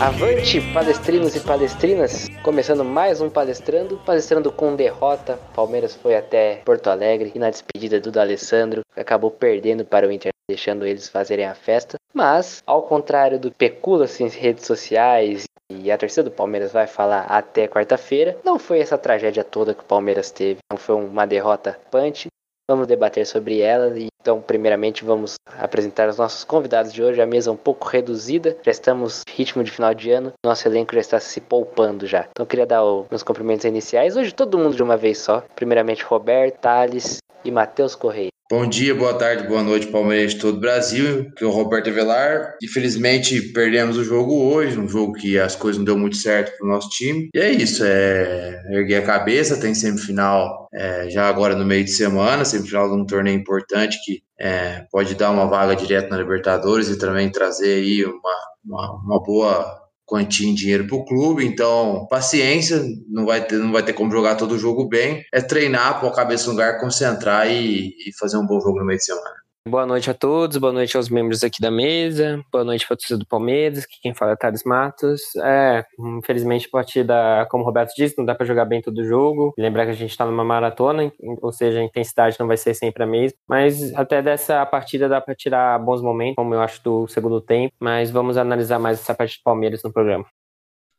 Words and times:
Avante, 0.00 0.62
palestrinos 0.72 1.36
e 1.36 1.40
palestrinas! 1.40 2.26
Começando 2.42 2.82
mais 2.82 3.20
um 3.20 3.28
palestrando, 3.28 3.98
palestrando 3.98 4.50
com 4.50 4.74
derrota. 4.74 5.38
Palmeiras 5.54 5.94
foi 5.94 6.16
até 6.16 6.62
Porto 6.64 6.88
Alegre 6.88 7.30
e 7.34 7.38
na 7.38 7.50
despedida 7.50 8.00
do 8.00 8.10
D'Alessandro 8.10 8.80
acabou 8.96 9.30
perdendo 9.30 9.84
para 9.84 10.08
o 10.08 10.10
Inter, 10.10 10.32
deixando 10.48 10.86
eles 10.86 11.06
fazerem 11.06 11.44
a 11.44 11.54
festa. 11.54 11.98
Mas, 12.14 12.62
ao 12.66 12.82
contrário 12.84 13.38
do 13.38 13.52
pecula-se 13.52 14.24
em 14.24 14.28
redes 14.28 14.64
sociais 14.64 15.44
e 15.70 15.92
a 15.92 15.98
torcida 15.98 16.22
do 16.22 16.30
Palmeiras 16.30 16.72
vai 16.72 16.86
falar 16.86 17.26
até 17.26 17.68
quarta-feira, 17.68 18.38
não 18.42 18.58
foi 18.58 18.80
essa 18.80 18.96
tragédia 18.96 19.44
toda 19.44 19.74
que 19.74 19.82
o 19.82 19.86
Palmeiras 19.86 20.30
teve. 20.30 20.60
Não 20.72 20.78
foi 20.78 20.94
uma 20.94 21.26
derrota 21.26 21.78
punch. 21.90 22.26
Vamos 22.70 22.86
debater 22.86 23.26
sobre 23.26 23.60
ela 23.60 23.92
então, 24.20 24.40
primeiramente, 24.40 25.02
vamos 25.02 25.36
apresentar 25.58 26.08
os 26.08 26.18
nossos 26.18 26.44
convidados 26.44 26.92
de 26.92 27.02
hoje. 27.02 27.20
A 27.22 27.26
mesa 27.26 27.50
é 27.50 27.52
um 27.52 27.56
pouco 27.56 27.88
reduzida, 27.88 28.56
já 28.62 28.70
estamos 28.70 29.22
ritmo 29.28 29.64
de 29.64 29.70
final 29.70 29.94
de 29.94 30.10
ano, 30.10 30.32
nosso 30.44 30.68
elenco 30.68 30.94
já 30.94 31.00
está 31.00 31.18
se 31.18 31.40
poupando 31.40 32.06
já. 32.06 32.28
Então, 32.30 32.44
queria 32.44 32.66
dar 32.66 32.84
os 32.84 33.08
meus 33.10 33.22
cumprimentos 33.22 33.64
iniciais. 33.64 34.16
Hoje, 34.16 34.32
todo 34.32 34.58
mundo 34.58 34.76
de 34.76 34.82
uma 34.82 34.96
vez 34.96 35.18
só. 35.18 35.42
Primeiramente, 35.56 36.04
Roberto, 36.04 36.60
Thales 36.60 37.18
e 37.42 37.50
Matheus 37.50 37.94
Correia. 37.94 38.30
Bom 38.52 38.66
dia, 38.66 38.92
boa 38.92 39.14
tarde, 39.14 39.46
boa 39.46 39.62
noite, 39.62 39.86
Palmeiras 39.86 40.34
de 40.34 40.40
todo 40.40 40.56
o 40.56 40.60
Brasil. 40.60 41.30
Que 41.36 41.44
é 41.44 41.46
o 41.46 41.50
Roberto 41.50 41.88
Avelar. 41.88 42.56
Infelizmente, 42.60 43.40
perdemos 43.52 43.96
o 43.96 44.02
jogo 44.02 44.34
hoje, 44.52 44.76
um 44.76 44.88
jogo 44.88 45.12
que 45.12 45.38
as 45.38 45.54
coisas 45.54 45.78
não 45.78 45.84
deu 45.84 45.96
muito 45.96 46.16
certo 46.16 46.58
para 46.58 46.66
o 46.66 46.68
nosso 46.68 46.88
time. 46.88 47.28
E 47.32 47.38
é 47.38 47.48
isso, 47.52 47.84
é 47.86 48.60
erguer 48.72 49.04
a 49.04 49.06
cabeça, 49.06 49.60
tem 49.60 49.72
semifinal 49.72 50.68
é, 50.74 51.08
já 51.08 51.28
agora 51.28 51.54
no 51.54 51.64
meio 51.64 51.84
de 51.84 51.92
semana, 51.92 52.44
semifinal 52.44 52.88
de 52.88 53.00
um 53.00 53.06
torneio 53.06 53.38
importante 53.38 53.96
que 54.04 54.20
é, 54.36 54.84
pode 54.90 55.14
dar 55.14 55.30
uma 55.30 55.46
vaga 55.46 55.76
direto 55.76 56.10
na 56.10 56.16
Libertadores 56.16 56.88
e 56.88 56.98
também 56.98 57.30
trazer 57.30 57.74
aí 57.74 58.04
uma, 58.04 58.36
uma, 58.64 59.00
uma 59.04 59.22
boa 59.22 59.79
quantia 60.10 60.48
em 60.48 60.54
dinheiro 60.54 60.88
para 60.88 60.96
o 60.96 61.04
clube, 61.04 61.46
então 61.46 62.04
paciência, 62.10 62.82
não 63.08 63.24
vai, 63.24 63.46
ter, 63.46 63.58
não 63.58 63.70
vai 63.70 63.84
ter 63.84 63.92
como 63.92 64.10
jogar 64.10 64.34
todo 64.34 64.56
o 64.56 64.58
jogo 64.58 64.88
bem, 64.88 65.24
é 65.32 65.40
treinar, 65.40 66.00
pôr 66.00 66.08
a 66.08 66.12
cabeça 66.12 66.46
no 66.46 66.50
lugar, 66.50 66.80
concentrar 66.80 67.48
e, 67.48 67.94
e 68.04 68.12
fazer 68.18 68.36
um 68.36 68.44
bom 68.44 68.60
jogo 68.60 68.80
no 68.80 68.84
meio 68.84 68.98
de 68.98 69.04
semana. 69.04 69.39
Boa 69.70 69.86
noite 69.86 70.10
a 70.10 70.14
todos, 70.14 70.56
boa 70.56 70.72
noite 70.72 70.96
aos 70.96 71.08
membros 71.08 71.44
aqui 71.44 71.62
da 71.62 71.70
mesa, 71.70 72.44
boa 72.50 72.64
noite 72.64 72.84
para 72.88 72.96
torcida 72.96 73.16
do 73.16 73.24
Palmeiras, 73.24 73.86
que 73.86 74.00
quem 74.02 74.12
fala 74.12 74.32
é 74.32 74.36
Thales 74.36 74.64
Matos. 74.64 75.20
É, 75.36 75.84
infelizmente 76.18 76.66
a 76.66 76.70
partida, 76.72 77.46
como 77.48 77.62
o 77.62 77.66
Roberto 77.66 77.94
disse, 77.96 78.18
não 78.18 78.24
dá 78.24 78.34
para 78.34 78.44
jogar 78.44 78.64
bem 78.64 78.82
todo 78.82 79.04
jogo. 79.04 79.54
Lembrar 79.56 79.84
que 79.84 79.92
a 79.92 79.94
gente 79.94 80.10
está 80.10 80.26
numa 80.26 80.44
maratona, 80.44 81.12
ou 81.40 81.52
seja, 81.52 81.78
a 81.78 81.84
intensidade 81.84 82.36
não 82.40 82.48
vai 82.48 82.56
ser 82.56 82.74
sempre 82.74 83.04
a 83.04 83.06
mesma. 83.06 83.38
Mas 83.48 83.94
até 83.94 84.20
dessa 84.20 84.66
partida 84.66 85.08
dá 85.08 85.20
para 85.20 85.36
tirar 85.36 85.78
bons 85.78 86.02
momentos, 86.02 86.34
como 86.34 86.52
eu 86.52 86.60
acho 86.60 86.82
do 86.82 87.06
segundo 87.06 87.40
tempo. 87.40 87.72
Mas 87.78 88.10
vamos 88.10 88.36
analisar 88.36 88.80
mais 88.80 88.98
essa 88.98 89.14
parte 89.14 89.38
do 89.38 89.44
Palmeiras 89.44 89.84
no 89.84 89.92
programa. 89.92 90.26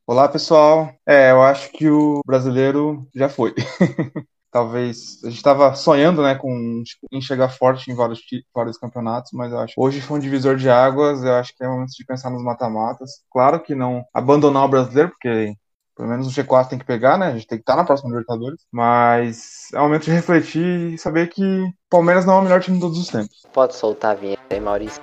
Olá 0.08 0.30
pessoal, 0.30 0.89
é, 1.05 1.31
eu 1.31 1.42
acho 1.42 1.69
que 1.73 1.89
o 1.89 2.22
brasileiro 2.25 3.05
já 3.14 3.27
foi. 3.27 3.53
talvez 4.52 5.19
a 5.23 5.27
gente 5.27 5.38
estava 5.38 5.73
sonhando, 5.73 6.21
né, 6.21 6.35
com 6.35 6.83
em 7.11 7.21
chegar 7.21 7.49
forte 7.49 7.89
em 7.89 7.95
vários, 7.95 8.19
vários 8.53 8.77
campeonatos, 8.77 9.31
mas 9.33 9.52
eu 9.52 9.59
acho 9.59 9.73
hoje 9.77 10.02
foi 10.02 10.17
um 10.17 10.21
divisor 10.21 10.55
de 10.55 10.69
águas. 10.69 11.23
Eu 11.23 11.33
acho 11.35 11.55
que 11.55 11.63
é 11.63 11.67
momento 11.67 11.91
de 11.91 12.05
pensar 12.05 12.30
nos 12.30 12.43
mata-matas. 12.43 13.23
Claro 13.31 13.59
que 13.59 13.73
não 13.73 14.03
abandonar 14.13 14.66
o 14.66 14.69
brasileiro, 14.69 15.09
porque 15.09 15.55
pelo 15.95 16.09
menos 16.09 16.27
o 16.27 16.31
G4 16.31 16.69
tem 16.69 16.80
que 16.80 16.85
pegar, 16.85 17.17
né? 17.17 17.27
A 17.27 17.31
gente 17.31 17.47
tem 17.47 17.58
que 17.58 17.63
estar 17.63 17.75
na 17.75 17.83
próxima 17.83 18.09
Libertadores. 18.09 18.61
Mas 18.71 19.67
é 19.73 19.80
o 19.80 19.83
momento 19.83 20.05
de 20.05 20.11
refletir 20.11 20.93
e 20.93 20.97
saber 20.97 21.27
que 21.27 21.43
Palmeiras 21.89 22.26
não 22.26 22.36
é 22.36 22.39
o 22.39 22.43
melhor 22.43 22.61
time 22.61 22.77
de 22.77 22.81
todos 22.81 22.97
os 22.97 23.08
tempos. 23.08 23.45
Pode 23.53 23.76
soltar 23.76 24.11
a 24.11 24.15
vinheta 24.15 24.42
aí, 24.49 24.59
Maurício. 24.59 25.02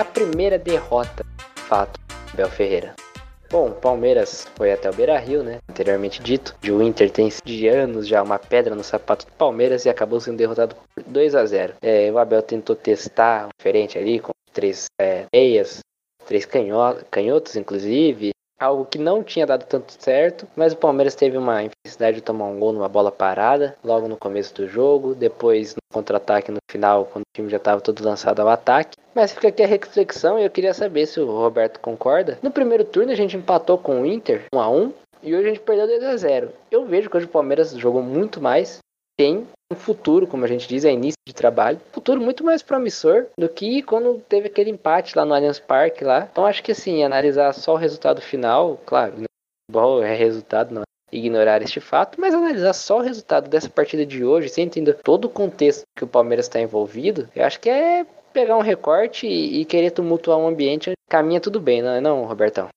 A 0.00 0.04
primeira 0.04 0.58
derrota, 0.58 1.26
fato, 1.54 2.00
Bel 2.32 2.48
Ferreira. 2.48 2.94
Bom, 3.50 3.70
Palmeiras 3.70 4.48
foi 4.56 4.72
até 4.72 4.88
o 4.88 4.94
Beira 4.94 5.18
Rio, 5.18 5.42
né? 5.42 5.58
Anteriormente 5.68 6.22
dito. 6.22 6.56
De 6.58 6.72
o 6.72 6.80
Inter 6.82 7.10
tem 7.10 7.28
de 7.44 7.68
anos 7.68 8.08
já 8.08 8.22
uma 8.22 8.38
pedra 8.38 8.74
no 8.74 8.82
sapato 8.82 9.26
do 9.26 9.32
Palmeiras 9.32 9.84
e 9.84 9.90
acabou 9.90 10.18
sendo 10.18 10.38
derrotado 10.38 10.74
por 10.74 11.04
2 11.04 11.34
a 11.34 11.44
0 11.44 11.74
é, 11.82 12.10
O 12.10 12.16
Abel 12.16 12.40
tentou 12.40 12.74
testar 12.74 13.48
diferente 13.58 13.98
ali, 13.98 14.20
com 14.20 14.30
três 14.54 14.86
é, 14.98 15.26
meias, 15.30 15.80
três 16.24 16.46
canhotos, 16.46 17.56
inclusive 17.56 18.30
algo 18.58 18.86
que 18.86 18.98
não 18.98 19.22
tinha 19.22 19.46
dado 19.46 19.64
tanto 19.64 19.94
certo, 19.98 20.46
mas 20.54 20.72
o 20.72 20.76
Palmeiras 20.76 21.14
teve 21.14 21.36
uma 21.36 21.62
infelicidade 21.62 22.16
de 22.16 22.22
tomar 22.22 22.44
um 22.44 22.58
gol 22.58 22.72
numa 22.72 22.88
bola 22.88 23.10
parada 23.10 23.76
logo 23.82 24.06
no 24.06 24.16
começo 24.16 24.54
do 24.54 24.68
jogo, 24.68 25.14
depois 25.14 25.74
contra-ataque 25.92 26.50
no 26.50 26.58
final, 26.70 27.06
quando 27.06 27.22
o 27.22 27.34
time 27.34 27.50
já 27.50 27.56
estava 27.56 27.80
todo 27.80 28.04
lançado 28.04 28.40
ao 28.40 28.48
ataque. 28.48 28.96
Mas 29.14 29.32
fica 29.32 29.48
aqui 29.48 29.62
a 29.62 29.66
reflexão 29.66 30.38
e 30.38 30.44
eu 30.44 30.50
queria 30.50 30.72
saber 30.72 31.06
se 31.06 31.20
o 31.20 31.26
Roberto 31.26 31.80
concorda. 31.80 32.38
No 32.42 32.50
primeiro 32.50 32.84
turno 32.84 33.12
a 33.12 33.16
gente 33.16 33.36
empatou 33.36 33.76
com 33.76 34.02
o 34.02 34.06
Inter 34.06 34.44
1 34.54 34.60
a 34.60 34.70
1 34.70 34.92
e 35.22 35.34
hoje 35.34 35.46
a 35.46 35.48
gente 35.50 35.60
perdeu 35.60 35.86
2 35.86 36.02
a 36.04 36.16
0. 36.16 36.52
Eu 36.70 36.86
vejo 36.86 37.10
que 37.10 37.16
hoje 37.16 37.26
o 37.26 37.30
Palmeiras 37.30 37.72
jogou 37.72 38.02
muito 38.02 38.40
mais, 38.40 38.78
tem 39.18 39.46
um 39.70 39.76
futuro, 39.76 40.26
como 40.26 40.44
a 40.44 40.48
gente 40.48 40.66
diz, 40.66 40.84
é 40.84 40.92
início 40.92 41.18
de 41.26 41.34
trabalho, 41.34 41.80
futuro 41.92 42.20
muito 42.20 42.42
mais 42.42 42.62
promissor 42.62 43.26
do 43.38 43.48
que 43.48 43.82
quando 43.82 44.20
teve 44.28 44.48
aquele 44.48 44.70
empate 44.70 45.16
lá 45.16 45.24
no 45.24 45.34
Allianz 45.34 45.60
Parque 45.60 46.04
lá. 46.04 46.28
Então 46.30 46.46
acho 46.46 46.62
que 46.62 46.72
assim, 46.72 47.04
analisar 47.04 47.52
só 47.52 47.74
o 47.74 47.76
resultado 47.76 48.20
final, 48.20 48.80
claro, 48.86 49.14
bom 49.70 50.02
é 50.02 50.14
resultado, 50.14 50.74
não 50.74 50.82
é 50.82 50.89
ignorar 51.12 51.62
este 51.62 51.80
fato, 51.80 52.20
mas 52.20 52.34
analisar 52.34 52.72
só 52.72 52.98
o 52.98 53.02
resultado 53.02 53.48
dessa 53.48 53.68
partida 53.68 54.04
de 54.06 54.24
hoje, 54.24 54.48
sem 54.48 54.64
entender 54.64 54.94
todo 55.02 55.26
o 55.26 55.30
contexto 55.30 55.82
que 55.96 56.04
o 56.04 56.08
Palmeiras 56.08 56.46
está 56.46 56.60
envolvido, 56.60 57.28
eu 57.34 57.44
acho 57.44 57.60
que 57.60 57.68
é 57.68 58.06
pegar 58.32 58.56
um 58.56 58.62
recorte 58.62 59.26
e, 59.26 59.64
querer 59.64 59.90
tumultuar 59.90 60.38
um 60.38 60.46
ambiente, 60.46 60.92
caminha 61.08 61.40
tudo 61.40 61.60
bem, 61.60 61.82
não 61.82 61.90
é 61.90 62.00
não, 62.00 62.24
Robertão? 62.24 62.68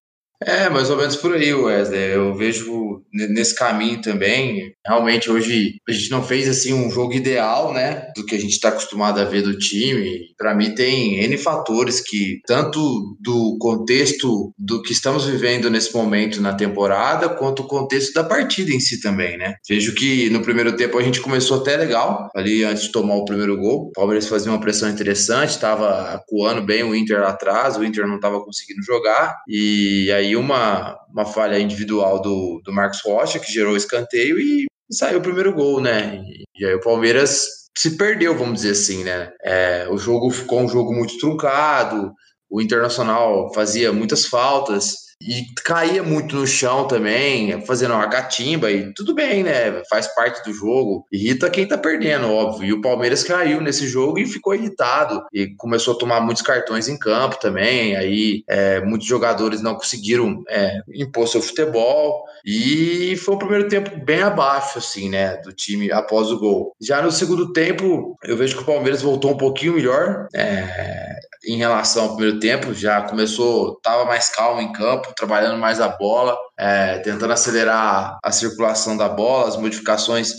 É, 0.45 0.69
mais 0.69 0.89
ou 0.89 0.97
menos 0.97 1.15
por 1.15 1.33
aí, 1.33 1.53
Wesley. 1.53 2.11
Eu 2.11 2.35
vejo 2.35 3.01
nesse 3.11 3.55
caminho 3.55 4.01
também. 4.01 4.73
Realmente, 4.85 5.29
hoje 5.29 5.75
a 5.87 5.91
gente 5.91 6.11
não 6.11 6.23
fez 6.23 6.47
assim 6.49 6.73
um 6.73 6.89
jogo 6.89 7.13
ideal, 7.13 7.73
né? 7.73 8.07
Do 8.15 8.25
que 8.25 8.35
a 8.35 8.39
gente 8.39 8.51
está 8.51 8.69
acostumado 8.69 9.19
a 9.19 9.23
ver 9.23 9.41
do 9.41 9.57
time. 9.57 10.33
Para 10.37 10.53
mim, 10.53 10.73
tem 10.75 11.19
N 11.23 11.37
fatores 11.37 12.01
que, 12.01 12.39
tanto 12.45 13.15
do 13.19 13.57
contexto 13.59 14.53
do 14.57 14.81
que 14.81 14.91
estamos 14.91 15.25
vivendo 15.25 15.69
nesse 15.69 15.93
momento 15.93 16.41
na 16.41 16.53
temporada, 16.53 17.29
quanto 17.29 17.63
o 17.63 17.67
contexto 17.67 18.13
da 18.13 18.23
partida 18.23 18.71
em 18.71 18.79
si 18.79 18.99
também, 19.01 19.37
né? 19.37 19.55
Vejo 19.67 19.93
que 19.95 20.29
no 20.29 20.41
primeiro 20.41 20.75
tempo 20.75 20.97
a 20.97 21.03
gente 21.03 21.21
começou 21.21 21.61
até 21.61 21.77
legal, 21.77 22.29
ali 22.35 22.63
antes 22.63 22.83
de 22.83 22.91
tomar 22.91 23.15
o 23.15 23.25
primeiro 23.25 23.57
gol. 23.57 23.87
O 23.87 23.91
Palmeiras 23.91 24.27
fazia 24.27 24.51
uma 24.51 24.59
pressão 24.59 24.89
interessante, 24.89 25.51
estava 25.51 26.13
acuando 26.13 26.65
bem 26.65 26.83
o 26.83 26.95
Inter 26.95 27.21
lá 27.21 27.29
atrás, 27.29 27.77
o 27.77 27.83
Inter 27.83 28.07
não 28.07 28.15
estava 28.15 28.43
conseguindo 28.43 28.83
jogar. 28.83 29.37
E 29.47 30.11
aí 30.11 30.32
uma, 30.35 30.97
uma 31.11 31.25
falha 31.25 31.59
individual 31.59 32.21
do, 32.21 32.61
do 32.63 32.73
Marcos 32.73 33.01
Rocha, 33.03 33.39
que 33.39 33.51
gerou 33.51 33.75
escanteio 33.75 34.39
e, 34.39 34.65
e 34.89 34.95
saiu 34.95 35.19
o 35.19 35.21
primeiro 35.21 35.53
gol, 35.53 35.81
né? 35.81 36.21
E, 36.23 36.43
e, 36.57 36.65
aí 36.65 36.73
o 36.73 36.81
Palmeiras 36.81 37.47
se 37.77 37.97
perdeu, 37.97 38.37
vamos 38.37 38.61
dizer 38.61 38.71
assim, 38.71 39.03
né? 39.03 39.31
É, 39.43 39.87
o 39.89 39.97
jogo 39.97 40.29
ficou 40.29 40.61
um 40.61 40.69
jogo 40.69 40.93
muito 40.93 41.17
truncado, 41.17 42.13
o 42.53 42.61
Internacional 42.61 43.51
fazia 43.51 43.91
muitas 43.91 44.27
faltas, 44.27 45.03
e 45.27 45.45
caía 45.63 46.03
muito 46.03 46.35
no 46.35 46.45
chão 46.45 46.85
também, 46.85 47.65
fazendo 47.65 47.93
uma 47.93 48.09
catimba, 48.09 48.69
e 48.69 48.93
tudo 48.93 49.15
bem, 49.15 49.43
né? 49.43 49.81
Faz 49.89 50.13
parte 50.13 50.43
do 50.43 50.53
jogo. 50.53 51.05
Irrita 51.11 51.49
quem 51.49 51.67
tá 51.67 51.77
perdendo, 51.77 52.29
óbvio. 52.29 52.67
E 52.67 52.73
o 52.73 52.81
Palmeiras 52.81 53.23
caiu 53.23 53.61
nesse 53.61 53.87
jogo 53.87 54.19
e 54.19 54.25
ficou 54.25 54.53
irritado. 54.53 55.23
E 55.33 55.55
começou 55.55 55.93
a 55.93 55.97
tomar 55.97 56.19
muitos 56.19 56.43
cartões 56.43 56.89
em 56.89 56.97
campo 56.97 57.39
também. 57.39 57.95
Aí 57.95 58.43
é, 58.49 58.81
muitos 58.81 59.07
jogadores 59.07 59.61
não 59.61 59.75
conseguiram 59.75 60.43
é, 60.49 60.79
impor 60.93 61.27
seu 61.27 61.41
futebol. 61.41 62.23
E 62.45 63.15
foi 63.17 63.35
um 63.35 63.39
primeiro 63.39 63.69
tempo 63.69 63.91
bem 64.03 64.21
abaixo, 64.21 64.77
assim, 64.77 65.09
né? 65.09 65.37
Do 65.37 65.53
time 65.53 65.89
após 65.91 66.29
o 66.31 66.39
gol. 66.39 66.75
Já 66.81 67.01
no 67.01 67.11
segundo 67.11 67.53
tempo, 67.53 68.17
eu 68.25 68.35
vejo 68.35 68.57
que 68.57 68.63
o 68.63 68.65
Palmeiras 68.65 69.01
voltou 69.01 69.31
um 69.31 69.37
pouquinho 69.37 69.73
melhor. 69.73 70.27
É, 70.35 71.15
em 71.45 71.57
relação 71.57 72.03
ao 72.03 72.15
primeiro 72.15 72.39
tempo, 72.39 72.73
já 72.73 73.01
começou, 73.01 73.73
estava 73.73 74.05
mais 74.05 74.29
calmo 74.29 74.61
em 74.61 74.71
campo, 74.71 75.13
trabalhando 75.15 75.59
mais 75.59 75.79
a 75.81 75.89
bola, 75.89 76.37
é, 76.57 76.99
tentando 76.99 77.33
acelerar 77.33 78.17
a 78.23 78.31
circulação 78.31 78.95
da 78.95 79.09
bola, 79.09 79.49
as 79.49 79.57
modificações 79.57 80.33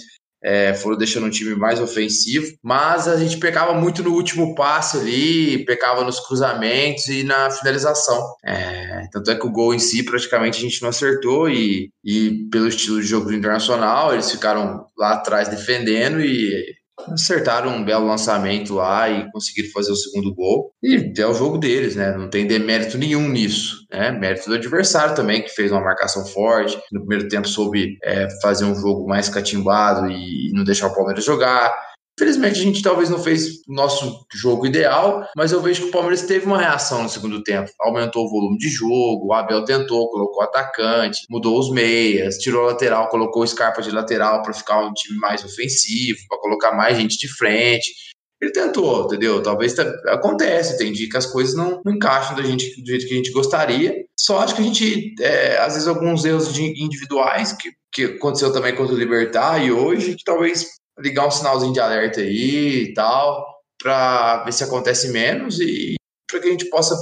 é, 0.44 0.74
foram 0.74 0.98
deixando 0.98 1.26
um 1.26 1.30
time 1.30 1.54
mais 1.54 1.80
ofensivo, 1.80 2.46
mas 2.62 3.08
a 3.08 3.16
gente 3.16 3.38
pecava 3.38 3.72
muito 3.72 4.02
no 4.02 4.12
último 4.12 4.54
passe 4.54 4.98
ali, 4.98 5.64
pecava 5.64 6.04
nos 6.04 6.20
cruzamentos 6.20 7.08
e 7.08 7.24
na 7.24 7.50
finalização. 7.50 8.22
É, 8.44 9.06
tanto 9.10 9.30
é 9.30 9.34
que 9.34 9.46
o 9.46 9.50
gol 9.50 9.72
em 9.72 9.78
si 9.78 10.02
praticamente 10.02 10.58
a 10.58 10.60
gente 10.60 10.82
não 10.82 10.90
acertou 10.90 11.48
e, 11.48 11.88
e 12.04 12.46
pelo 12.50 12.68
estilo 12.68 13.00
de 13.00 13.06
jogo 13.06 13.32
internacional, 13.32 14.12
eles 14.12 14.30
ficaram 14.30 14.84
lá 14.98 15.14
atrás 15.14 15.48
defendendo 15.48 16.20
e 16.20 16.74
acertaram 17.12 17.70
um 17.70 17.84
belo 17.84 18.06
lançamento 18.06 18.74
lá 18.74 19.08
e 19.08 19.30
conseguiram 19.30 19.70
fazer 19.72 19.92
o 19.92 19.96
segundo 19.96 20.34
gol. 20.34 20.72
E 20.82 21.12
é 21.18 21.26
o 21.26 21.34
jogo 21.34 21.58
deles, 21.58 21.96
né? 21.96 22.16
Não 22.16 22.28
tem 22.28 22.46
demérito 22.46 22.96
nenhum 22.96 23.28
nisso, 23.28 23.86
né? 23.90 24.10
Mérito 24.10 24.48
do 24.48 24.54
adversário 24.54 25.14
também, 25.14 25.42
que 25.42 25.50
fez 25.50 25.70
uma 25.70 25.80
marcação 25.80 26.24
forte. 26.26 26.78
No 26.92 27.00
primeiro 27.00 27.28
tempo 27.28 27.48
soube 27.48 27.98
é, 28.02 28.28
fazer 28.40 28.64
um 28.64 28.74
jogo 28.74 29.06
mais 29.06 29.28
catimbado 29.28 30.10
e 30.10 30.50
não 30.54 30.64
deixar 30.64 30.88
o 30.88 30.94
Palmeiras 30.94 31.24
jogar. 31.24 31.74
Infelizmente, 32.16 32.60
a 32.60 32.62
gente 32.62 32.82
talvez 32.82 33.10
não 33.10 33.18
fez 33.18 33.62
o 33.66 33.74
nosso 33.74 34.24
jogo 34.32 34.66
ideal, 34.66 35.26
mas 35.36 35.50
eu 35.50 35.60
vejo 35.60 35.82
que 35.82 35.88
o 35.88 35.90
Palmeiras 35.90 36.22
teve 36.22 36.46
uma 36.46 36.58
reação 36.58 37.02
no 37.02 37.08
segundo 37.08 37.42
tempo. 37.42 37.70
Aumentou 37.80 38.24
o 38.24 38.30
volume 38.30 38.56
de 38.56 38.68
jogo, 38.68 39.26
o 39.26 39.32
Abel 39.32 39.64
tentou, 39.64 40.08
colocou 40.10 40.42
atacante, 40.42 41.26
mudou 41.28 41.58
os 41.58 41.72
meias, 41.72 42.38
tirou 42.38 42.64
a 42.64 42.72
lateral, 42.72 43.08
colocou 43.08 43.42
o 43.42 43.46
Scarpa 43.46 43.82
de 43.82 43.90
lateral 43.90 44.42
para 44.42 44.52
ficar 44.52 44.86
um 44.86 44.92
time 44.92 45.18
mais 45.18 45.44
ofensivo, 45.44 46.20
para 46.28 46.38
colocar 46.38 46.72
mais 46.72 46.96
gente 46.96 47.18
de 47.18 47.26
frente. 47.26 47.92
Ele 48.40 48.52
tentou, 48.52 49.06
entendeu? 49.06 49.42
Talvez 49.42 49.76
acontece, 50.06 50.78
tem 50.78 50.92
dia 50.92 51.08
que 51.08 51.16
as 51.16 51.26
coisas 51.26 51.56
não, 51.56 51.80
não 51.84 51.94
encaixam 51.94 52.36
da 52.36 52.42
gente, 52.42 52.80
do 52.80 52.86
jeito 52.86 53.06
que 53.06 53.14
a 53.14 53.16
gente 53.16 53.32
gostaria. 53.32 54.04
Só 54.18 54.38
acho 54.38 54.54
que 54.54 54.60
a 54.60 54.64
gente, 54.64 55.14
é, 55.20 55.58
às 55.58 55.72
vezes, 55.72 55.88
alguns 55.88 56.24
erros 56.24 56.56
individuais 56.58 57.52
que, 57.52 57.70
que 57.92 58.04
aconteceu 58.16 58.52
também 58.52 58.74
contra 58.74 58.94
o 58.94 58.98
Libertar 58.98 59.64
e 59.64 59.72
hoje, 59.72 60.14
que 60.14 60.24
talvez 60.24 60.66
ligar 60.98 61.26
um 61.26 61.30
sinalzinho 61.30 61.72
de 61.72 61.80
alerta 61.80 62.20
aí 62.20 62.84
e 62.84 62.94
tal, 62.94 63.44
para 63.80 64.44
ver 64.44 64.52
se 64.52 64.64
acontece 64.64 65.08
menos 65.08 65.60
e 65.60 65.94
para 66.30 66.40
que 66.40 66.48
a 66.48 66.50
gente 66.50 66.68
possa 66.70 66.96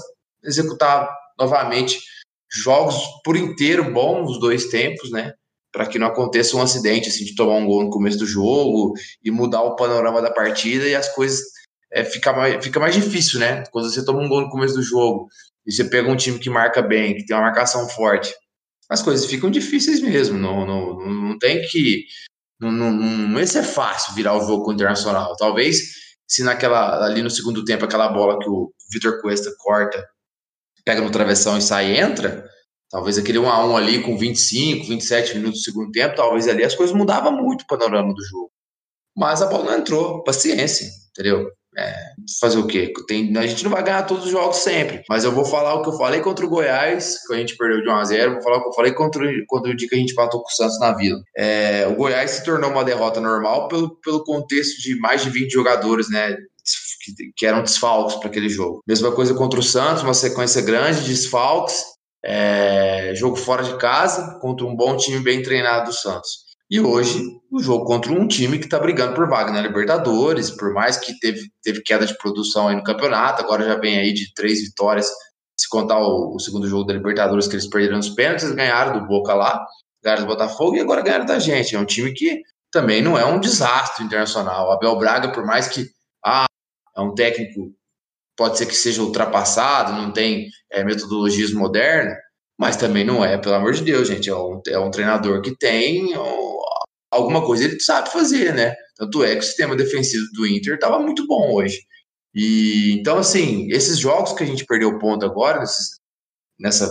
executar 0.44 1.08
novamente 1.38 2.00
jogos 2.52 2.96
por 3.24 3.36
inteiro 3.36 3.92
bons 3.92 4.32
os 4.32 4.40
dois 4.40 4.66
tempos, 4.66 5.10
né? 5.10 5.32
Para 5.72 5.86
que 5.86 5.98
não 5.98 6.08
aconteça 6.08 6.56
um 6.56 6.62
acidente 6.62 7.08
assim 7.08 7.24
de 7.24 7.34
tomar 7.34 7.54
um 7.54 7.66
gol 7.66 7.84
no 7.84 7.90
começo 7.90 8.18
do 8.18 8.26
jogo 8.26 8.92
e 9.22 9.30
mudar 9.30 9.62
o 9.62 9.76
panorama 9.76 10.20
da 10.20 10.30
partida 10.30 10.86
e 10.86 10.94
as 10.94 11.08
coisas 11.08 11.40
é, 11.90 12.04
fica, 12.04 12.32
mais, 12.32 12.62
fica 12.64 12.80
mais 12.80 12.94
difícil, 12.94 13.40
né? 13.40 13.64
Quando 13.70 13.90
você 13.90 14.04
toma 14.04 14.20
um 14.20 14.28
gol 14.28 14.42
no 14.42 14.50
começo 14.50 14.74
do 14.74 14.82
jogo 14.82 15.28
e 15.66 15.72
você 15.72 15.84
pega 15.84 16.10
um 16.10 16.16
time 16.16 16.38
que 16.38 16.50
marca 16.50 16.82
bem, 16.82 17.14
que 17.14 17.24
tem 17.24 17.36
uma 17.36 17.44
marcação 17.44 17.88
forte, 17.88 18.34
as 18.88 19.02
coisas 19.02 19.26
ficam 19.26 19.50
difíceis 19.50 20.00
mesmo. 20.00 20.38
Não, 20.38 20.66
não, 20.66 20.98
não 20.98 21.38
tem 21.38 21.62
que 21.62 22.04
não, 22.70 22.92
não, 22.92 23.28
não 23.28 23.40
ia 23.40 23.46
ser 23.46 23.62
fácil 23.62 24.14
virar 24.14 24.36
o 24.36 24.46
jogo 24.46 24.64
com 24.64 24.70
o 24.70 24.74
Internacional. 24.74 25.34
Talvez 25.36 25.80
se 26.26 26.42
naquela 26.42 27.04
ali 27.04 27.22
no 27.22 27.30
segundo 27.30 27.64
tempo 27.64 27.84
aquela 27.84 28.08
bola 28.08 28.38
que 28.38 28.48
o 28.48 28.72
Vitor 28.92 29.20
Cuesta 29.20 29.52
corta, 29.58 30.02
pega 30.84 31.00
no 31.00 31.10
travessão 31.10 31.58
e 31.58 31.62
sai 31.62 31.92
e 31.92 31.98
entra, 31.98 32.44
talvez 32.90 33.18
aquele 33.18 33.38
1 33.38 33.50
a 33.50 33.66
1 33.66 33.76
ali 33.76 34.02
com 34.02 34.16
25, 34.16 34.86
27 34.86 35.36
minutos 35.36 35.60
do 35.60 35.64
segundo 35.64 35.90
tempo, 35.90 36.16
talvez 36.16 36.48
ali 36.48 36.64
as 36.64 36.74
coisas 36.74 36.94
mudavam 36.94 37.32
muito 37.32 37.62
o 37.62 37.66
panorama 37.66 38.14
do 38.14 38.24
jogo. 38.24 38.50
Mas 39.16 39.42
a 39.42 39.46
bola 39.46 39.64
não 39.64 39.78
entrou, 39.78 40.22
paciência, 40.22 40.86
entendeu? 41.10 41.50
É, 41.76 41.94
fazer 42.38 42.58
o 42.58 42.66
quê? 42.66 42.92
Tem, 43.08 43.34
a 43.36 43.46
gente 43.46 43.64
não 43.64 43.70
vai 43.70 43.82
ganhar 43.82 44.02
todos 44.02 44.26
os 44.26 44.30
jogos 44.30 44.58
sempre, 44.58 45.02
mas 45.08 45.24
eu 45.24 45.32
vou 45.32 45.44
falar 45.44 45.74
o 45.74 45.82
que 45.82 45.88
eu 45.88 45.96
falei 45.96 46.20
contra 46.20 46.44
o 46.44 46.48
Goiás, 46.48 47.16
que 47.26 47.32
a 47.32 47.36
gente 47.38 47.56
perdeu 47.56 47.80
de 47.80 47.88
1x0, 47.88 48.34
vou 48.34 48.42
falar 48.42 48.58
o 48.58 48.62
que 48.62 48.68
eu 48.68 48.74
falei 48.74 48.92
contra, 48.92 49.24
contra 49.46 49.72
o 49.72 49.76
dia 49.76 49.88
que 49.88 49.94
a 49.94 49.98
gente 49.98 50.12
empatou 50.12 50.42
com 50.42 50.48
o 50.48 50.54
Santos 50.54 50.78
na 50.78 50.92
Vila. 50.94 51.18
É, 51.34 51.86
o 51.88 51.96
Goiás 51.96 52.30
se 52.32 52.44
tornou 52.44 52.70
uma 52.70 52.84
derrota 52.84 53.20
normal 53.20 53.68
pelo, 53.68 53.96
pelo 54.00 54.22
contexto 54.22 54.82
de 54.82 54.98
mais 55.00 55.22
de 55.22 55.30
20 55.30 55.50
jogadores, 55.50 56.10
né? 56.10 56.36
Que, 57.04 57.32
que 57.36 57.46
eram 57.46 57.62
desfalques 57.62 58.16
para 58.16 58.28
aquele 58.28 58.48
jogo. 58.48 58.82
Mesma 58.86 59.10
coisa 59.10 59.34
contra 59.34 59.58
o 59.58 59.62
Santos, 59.62 60.04
uma 60.04 60.14
sequência 60.14 60.62
grande 60.62 61.02
de 61.02 61.08
desfalques, 61.08 61.82
é, 62.24 63.12
jogo 63.16 63.34
fora 63.34 63.64
de 63.64 63.76
casa, 63.78 64.38
contra 64.40 64.64
um 64.64 64.76
bom 64.76 64.96
time 64.96 65.18
bem 65.20 65.42
treinado 65.42 65.86
do 65.86 65.92
Santos. 65.92 66.41
E 66.72 66.80
hoje, 66.80 67.38
o 67.50 67.62
jogo 67.62 67.84
contra 67.84 68.10
um 68.10 68.26
time 68.26 68.58
que 68.58 68.64
está 68.64 68.78
brigando 68.78 69.14
por 69.14 69.28
vaga 69.28 69.52
na 69.52 69.60
Libertadores, 69.60 70.50
por 70.50 70.72
mais 70.72 70.96
que 70.96 71.12
teve, 71.20 71.42
teve 71.62 71.82
queda 71.82 72.06
de 72.06 72.16
produção 72.16 72.66
aí 72.66 72.74
no 72.74 72.82
campeonato, 72.82 73.42
agora 73.42 73.62
já 73.62 73.74
vem 73.74 73.98
aí 73.98 74.10
de 74.14 74.32
três 74.32 74.62
vitórias, 74.62 75.06
se 75.54 75.68
contar 75.68 75.98
o, 75.98 76.34
o 76.34 76.40
segundo 76.40 76.66
jogo 76.66 76.84
da 76.84 76.94
Libertadores 76.94 77.46
que 77.46 77.56
eles 77.56 77.68
perderam 77.68 77.98
os 77.98 78.08
pênaltis, 78.08 78.50
ganharam 78.52 78.98
do 78.98 79.06
Boca 79.06 79.34
lá, 79.34 79.62
ganharam 80.02 80.22
do 80.22 80.28
Botafogo 80.28 80.74
e 80.74 80.80
agora 80.80 81.02
ganharam 81.02 81.26
da 81.26 81.38
gente. 81.38 81.76
É 81.76 81.78
um 81.78 81.84
time 81.84 82.10
que 82.14 82.40
também 82.70 83.02
não 83.02 83.18
é 83.18 83.24
um 83.26 83.38
desastre 83.38 84.02
internacional. 84.02 84.68
O 84.68 84.72
Abel 84.72 84.96
Braga, 84.96 85.30
por 85.30 85.44
mais 85.44 85.68
que 85.68 85.90
ah, 86.24 86.46
é 86.96 87.00
um 87.02 87.14
técnico, 87.14 87.70
pode 88.34 88.56
ser 88.56 88.64
que 88.64 88.74
seja 88.74 89.02
ultrapassado, 89.02 89.92
não 89.92 90.10
tem 90.10 90.48
é, 90.72 90.82
metodologias 90.82 91.52
modernas, 91.52 92.16
mas 92.58 92.76
também 92.76 93.04
não 93.04 93.22
é, 93.22 93.36
pelo 93.36 93.56
amor 93.56 93.74
de 93.74 93.84
Deus, 93.84 94.08
gente. 94.08 94.30
É 94.30 94.34
um, 94.34 94.62
é 94.66 94.78
um 94.78 94.90
treinador 94.90 95.42
que 95.42 95.54
tem 95.54 96.14
alguma 97.12 97.44
coisa 97.44 97.64
ele 97.64 97.78
sabe 97.78 98.10
fazer, 98.10 98.54
né? 98.54 98.74
Tanto 98.96 99.22
é 99.22 99.32
que 99.34 99.40
o 99.40 99.42
sistema 99.42 99.76
defensivo 99.76 100.24
do 100.32 100.46
Inter 100.46 100.74
estava 100.74 100.98
muito 100.98 101.26
bom 101.26 101.52
hoje. 101.52 101.78
E 102.34 102.96
então, 102.98 103.18
assim, 103.18 103.68
esses 103.70 103.98
jogos 103.98 104.32
que 104.32 104.42
a 104.42 104.46
gente 104.46 104.64
perdeu 104.64 104.98
ponto 104.98 105.24
agora, 105.24 105.60
nesses, 105.60 106.00
nessa, 106.58 106.90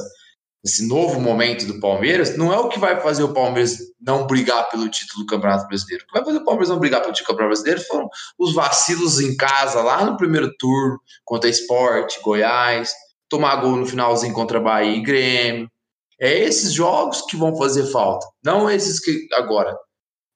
nesse 0.63 0.87
novo 0.87 1.19
momento 1.19 1.65
do 1.65 1.79
Palmeiras, 1.79 2.37
não 2.37 2.53
é 2.53 2.57
o 2.57 2.69
que 2.69 2.77
vai 2.77 3.01
fazer 3.01 3.23
o 3.23 3.33
Palmeiras 3.33 3.79
não 3.99 4.27
brigar 4.27 4.69
pelo 4.69 4.87
título 4.87 5.23
do 5.23 5.25
Campeonato 5.25 5.67
Brasileiro. 5.67 6.03
O 6.03 6.07
que 6.07 6.13
vai 6.13 6.23
fazer 6.23 6.37
o 6.37 6.45
Palmeiras 6.45 6.69
não 6.69 6.79
brigar 6.79 7.01
pelo 7.01 7.13
título 7.13 7.35
do 7.35 7.39
Campeonato 7.39 7.63
Brasileiro 7.63 7.87
foram 7.87 8.09
os 8.37 8.53
vacilos 8.53 9.19
em 9.19 9.35
casa, 9.35 9.81
lá 9.81 10.05
no 10.05 10.17
primeiro 10.17 10.55
turno, 10.59 10.99
contra 11.25 11.49
Esporte, 11.49 12.21
Goiás, 12.21 12.91
tomar 13.27 13.55
gol 13.55 13.75
no 13.77 13.87
finalzinho 13.87 14.33
contra 14.33 14.59
Bahia 14.59 14.95
e 14.95 15.01
Grêmio. 15.01 15.71
É 16.19 16.37
esses 16.37 16.71
jogos 16.71 17.23
que 17.23 17.35
vão 17.35 17.57
fazer 17.57 17.87
falta, 17.87 18.27
não 18.43 18.69
esses 18.69 18.99
que 18.99 19.27
agora. 19.33 19.75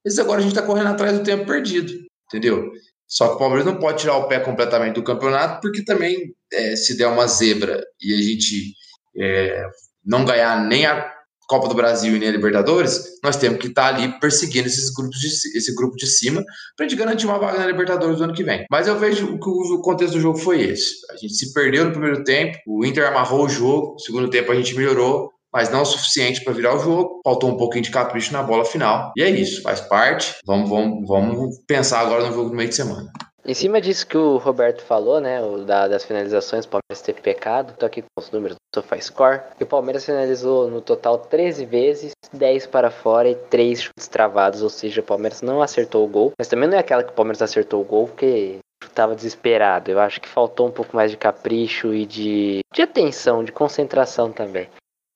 Esses 0.05 0.19
agora 0.19 0.39
a 0.39 0.43
gente 0.43 0.51
está 0.51 0.61
correndo 0.61 0.89
atrás 0.89 1.17
do 1.17 1.23
tempo 1.23 1.45
perdido, 1.45 1.91
entendeu? 2.27 2.71
Só 3.07 3.29
que 3.29 3.35
o 3.35 3.37
Palmeiras 3.39 3.65
não 3.65 3.79
pode 3.79 3.99
tirar 3.99 4.17
o 4.17 4.27
pé 4.27 4.39
completamente 4.39 4.95
do 4.95 5.03
campeonato, 5.03 5.61
porque 5.61 5.83
também, 5.83 6.33
é, 6.51 6.75
se 6.75 6.97
der 6.97 7.07
uma 7.07 7.27
zebra 7.27 7.83
e 8.01 8.13
a 8.13 8.21
gente 8.21 8.73
é, 9.17 9.63
não 10.03 10.25
ganhar 10.25 10.63
nem 10.65 10.85
a 10.85 11.13
Copa 11.47 11.67
do 11.67 11.75
Brasil 11.75 12.15
e 12.15 12.19
nem 12.19 12.29
a 12.29 12.31
Libertadores, 12.31 13.19
nós 13.23 13.37
temos 13.37 13.59
que 13.59 13.67
estar 13.67 13.89
tá 13.91 13.95
ali 13.95 14.19
perseguindo 14.19 14.67
esses 14.67 14.91
grupos 14.91 15.19
de, 15.19 15.27
esse 15.27 15.75
grupo 15.75 15.95
de 15.95 16.07
cima 16.07 16.43
para 16.75 16.85
a 16.85 16.89
gente 16.89 16.97
garantir 16.97 17.27
uma 17.27 17.37
vaga 17.37 17.59
na 17.59 17.67
Libertadores 17.67 18.17
do 18.17 18.23
ano 18.23 18.33
que 18.33 18.43
vem. 18.43 18.65
Mas 18.69 18.87
eu 18.87 18.97
vejo 18.97 19.37
que 19.37 19.49
o 19.49 19.81
contexto 19.81 20.13
do 20.13 20.21
jogo 20.21 20.39
foi 20.39 20.61
esse. 20.61 20.95
A 21.11 21.15
gente 21.17 21.35
se 21.35 21.53
perdeu 21.53 21.85
no 21.85 21.91
primeiro 21.91 22.23
tempo, 22.23 22.57
o 22.65 22.83
Inter 22.83 23.07
amarrou 23.07 23.45
o 23.45 23.49
jogo, 23.49 23.93
no 23.93 23.99
segundo 23.99 24.29
tempo 24.29 24.51
a 24.51 24.55
gente 24.55 24.75
melhorou, 24.75 25.29
mas 25.55 25.69
não 25.69 25.83
o 25.83 25.85
suficiente 25.85 26.43
para 26.43 26.51
virar 26.51 26.75
o 26.75 26.79
jogo. 26.79 27.21
Faltou 27.23 27.49
um 27.49 27.55
pouquinho 27.55 27.85
de 27.85 27.89
capricho 27.89 28.33
na 28.33 28.43
bola 28.43 28.65
final. 28.65 29.13
E 29.15 29.23
é 29.23 29.29
isso, 29.29 29.61
faz 29.61 29.79
parte. 29.79 30.35
Vamos, 30.45 30.69
vamos, 30.69 31.07
vamos 31.07 31.57
pensar 31.65 32.01
agora 32.01 32.25
no 32.25 32.33
jogo 32.33 32.49
do 32.49 32.55
meio 32.55 32.67
de 32.67 32.75
semana. 32.75 33.09
Em 33.47 33.53
cima 33.53 33.79
disso 33.79 34.05
que 34.05 34.17
o 34.17 34.37
Roberto 34.37 34.81
falou, 34.81 35.21
né, 35.21 35.41
o 35.41 35.59
da, 35.59 35.87
das 35.87 36.03
finalizações, 36.03 36.65
o 36.65 36.67
Palmeiras 36.67 37.01
teve 37.01 37.21
pecado, 37.21 37.75
tô 37.77 37.85
aqui 37.85 38.01
com 38.01 38.07
os 38.19 38.31
números 38.31 38.55
do 38.55 38.81
SofaScore, 38.81 39.41
e 39.59 39.63
o 39.63 39.67
Palmeiras 39.67 40.03
finalizou 40.03 40.67
no 40.67 40.81
total 40.81 41.19
13 41.19 41.63
vezes, 41.63 42.11
10 42.33 42.65
para 42.65 42.89
fora 42.89 43.29
e 43.29 43.35
3 43.35 43.83
chutes 43.83 44.07
travados, 44.07 44.63
ou 44.63 44.69
seja, 44.69 45.01
o 45.01 45.03
Palmeiras 45.03 45.43
não 45.43 45.61
acertou 45.61 46.03
o 46.03 46.07
gol, 46.07 46.31
mas 46.39 46.47
também 46.47 46.67
não 46.67 46.75
é 46.75 46.79
aquela 46.79 47.03
que 47.03 47.11
o 47.11 47.15
Palmeiras 47.15 47.43
acertou 47.43 47.81
o 47.81 47.85
gol, 47.85 48.07
porque 48.07 48.57
estava 48.83 49.15
desesperado, 49.15 49.91
eu 49.91 49.99
acho 49.99 50.19
que 50.19 50.27
faltou 50.27 50.67
um 50.67 50.71
pouco 50.71 50.95
mais 50.95 51.11
de 51.11 51.17
capricho 51.17 51.93
e 51.93 52.03
de, 52.03 52.61
de 52.73 52.81
atenção, 52.81 53.43
de 53.43 53.51
concentração 53.51 54.31
também 54.31 54.67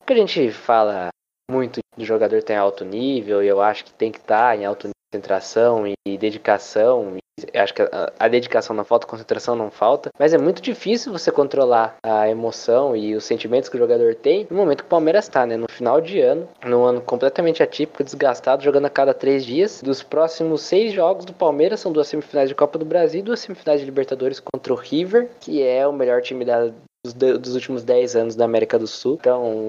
que 0.10 0.14
a 0.14 0.26
gente 0.26 0.52
fala 0.52 1.10
muito 1.52 1.80
do 1.96 2.04
jogador 2.04 2.42
tem 2.42 2.56
alto 2.56 2.84
nível, 2.84 3.44
e 3.44 3.48
eu 3.48 3.62
acho 3.62 3.86
que 3.86 3.94
tem 3.94 4.12
que 4.12 4.20
estar 4.20 4.50
tá 4.50 4.56
em 4.56 4.66
alto 4.66 4.88
nível 4.88 5.00
concentração 5.12 5.86
e 5.88 6.18
dedicação. 6.18 7.18
E 7.18 7.58
acho 7.58 7.74
que 7.74 7.82
a, 7.82 8.14
a, 8.20 8.28
dedicação 8.28 8.76
não 8.76 8.84
falta, 8.84 9.08
a 9.08 9.10
concentração 9.10 9.56
não 9.56 9.72
falta, 9.72 10.10
mas 10.20 10.34
é 10.34 10.38
muito 10.38 10.62
difícil 10.62 11.12
você 11.12 11.32
controlar 11.32 11.96
a 12.04 12.30
emoção 12.30 12.96
e 12.96 13.16
os 13.16 13.24
sentimentos 13.24 13.70
que 13.70 13.76
o 13.76 13.80
jogador 13.80 14.14
tem 14.14 14.46
no 14.50 14.58
momento 14.58 14.80
que 14.80 14.88
o 14.88 14.90
Palmeiras 14.90 15.26
está, 15.26 15.46
né? 15.46 15.58
No 15.58 15.70
final 15.70 16.00
de 16.00 16.20
ano, 16.20 16.48
num 16.64 16.84
ano 16.84 17.02
completamente 17.02 17.64
atípico, 17.64 18.04
desgastado, 18.04 18.64
jogando 18.64 18.86
a 18.86 18.90
cada 18.90 19.14
três 19.14 19.46
dias. 19.46 19.82
Dos 19.82 20.04
próximos 20.04 20.62
seis 20.62 20.94
jogos 20.94 21.26
do 21.26 21.34
Palmeiras, 21.34 21.80
são 21.80 21.92
duas 21.92 22.08
semifinais 22.08 22.50
de 22.50 22.56
Copa 22.56 22.78
do 22.78 22.86
Brasil 22.86 23.22
e 23.22 23.24
duas 23.24 23.40
semifinais 23.40 23.80
de 23.80 23.86
Libertadores 23.86 24.40
contra 24.40 24.74
o 24.74 24.76
River, 24.76 25.30
que 25.40 25.64
é 25.64 25.88
o 25.88 25.94
melhor 25.94 26.22
time 26.22 26.46
da, 26.46 26.72
dos 27.06 27.56
últimos 27.56 27.84
10 27.84 28.16
anos 28.16 28.36
da 28.36 28.46
América 28.46 28.78
do 28.78 28.88
Sul. 28.88 29.18
Então, 29.20 29.68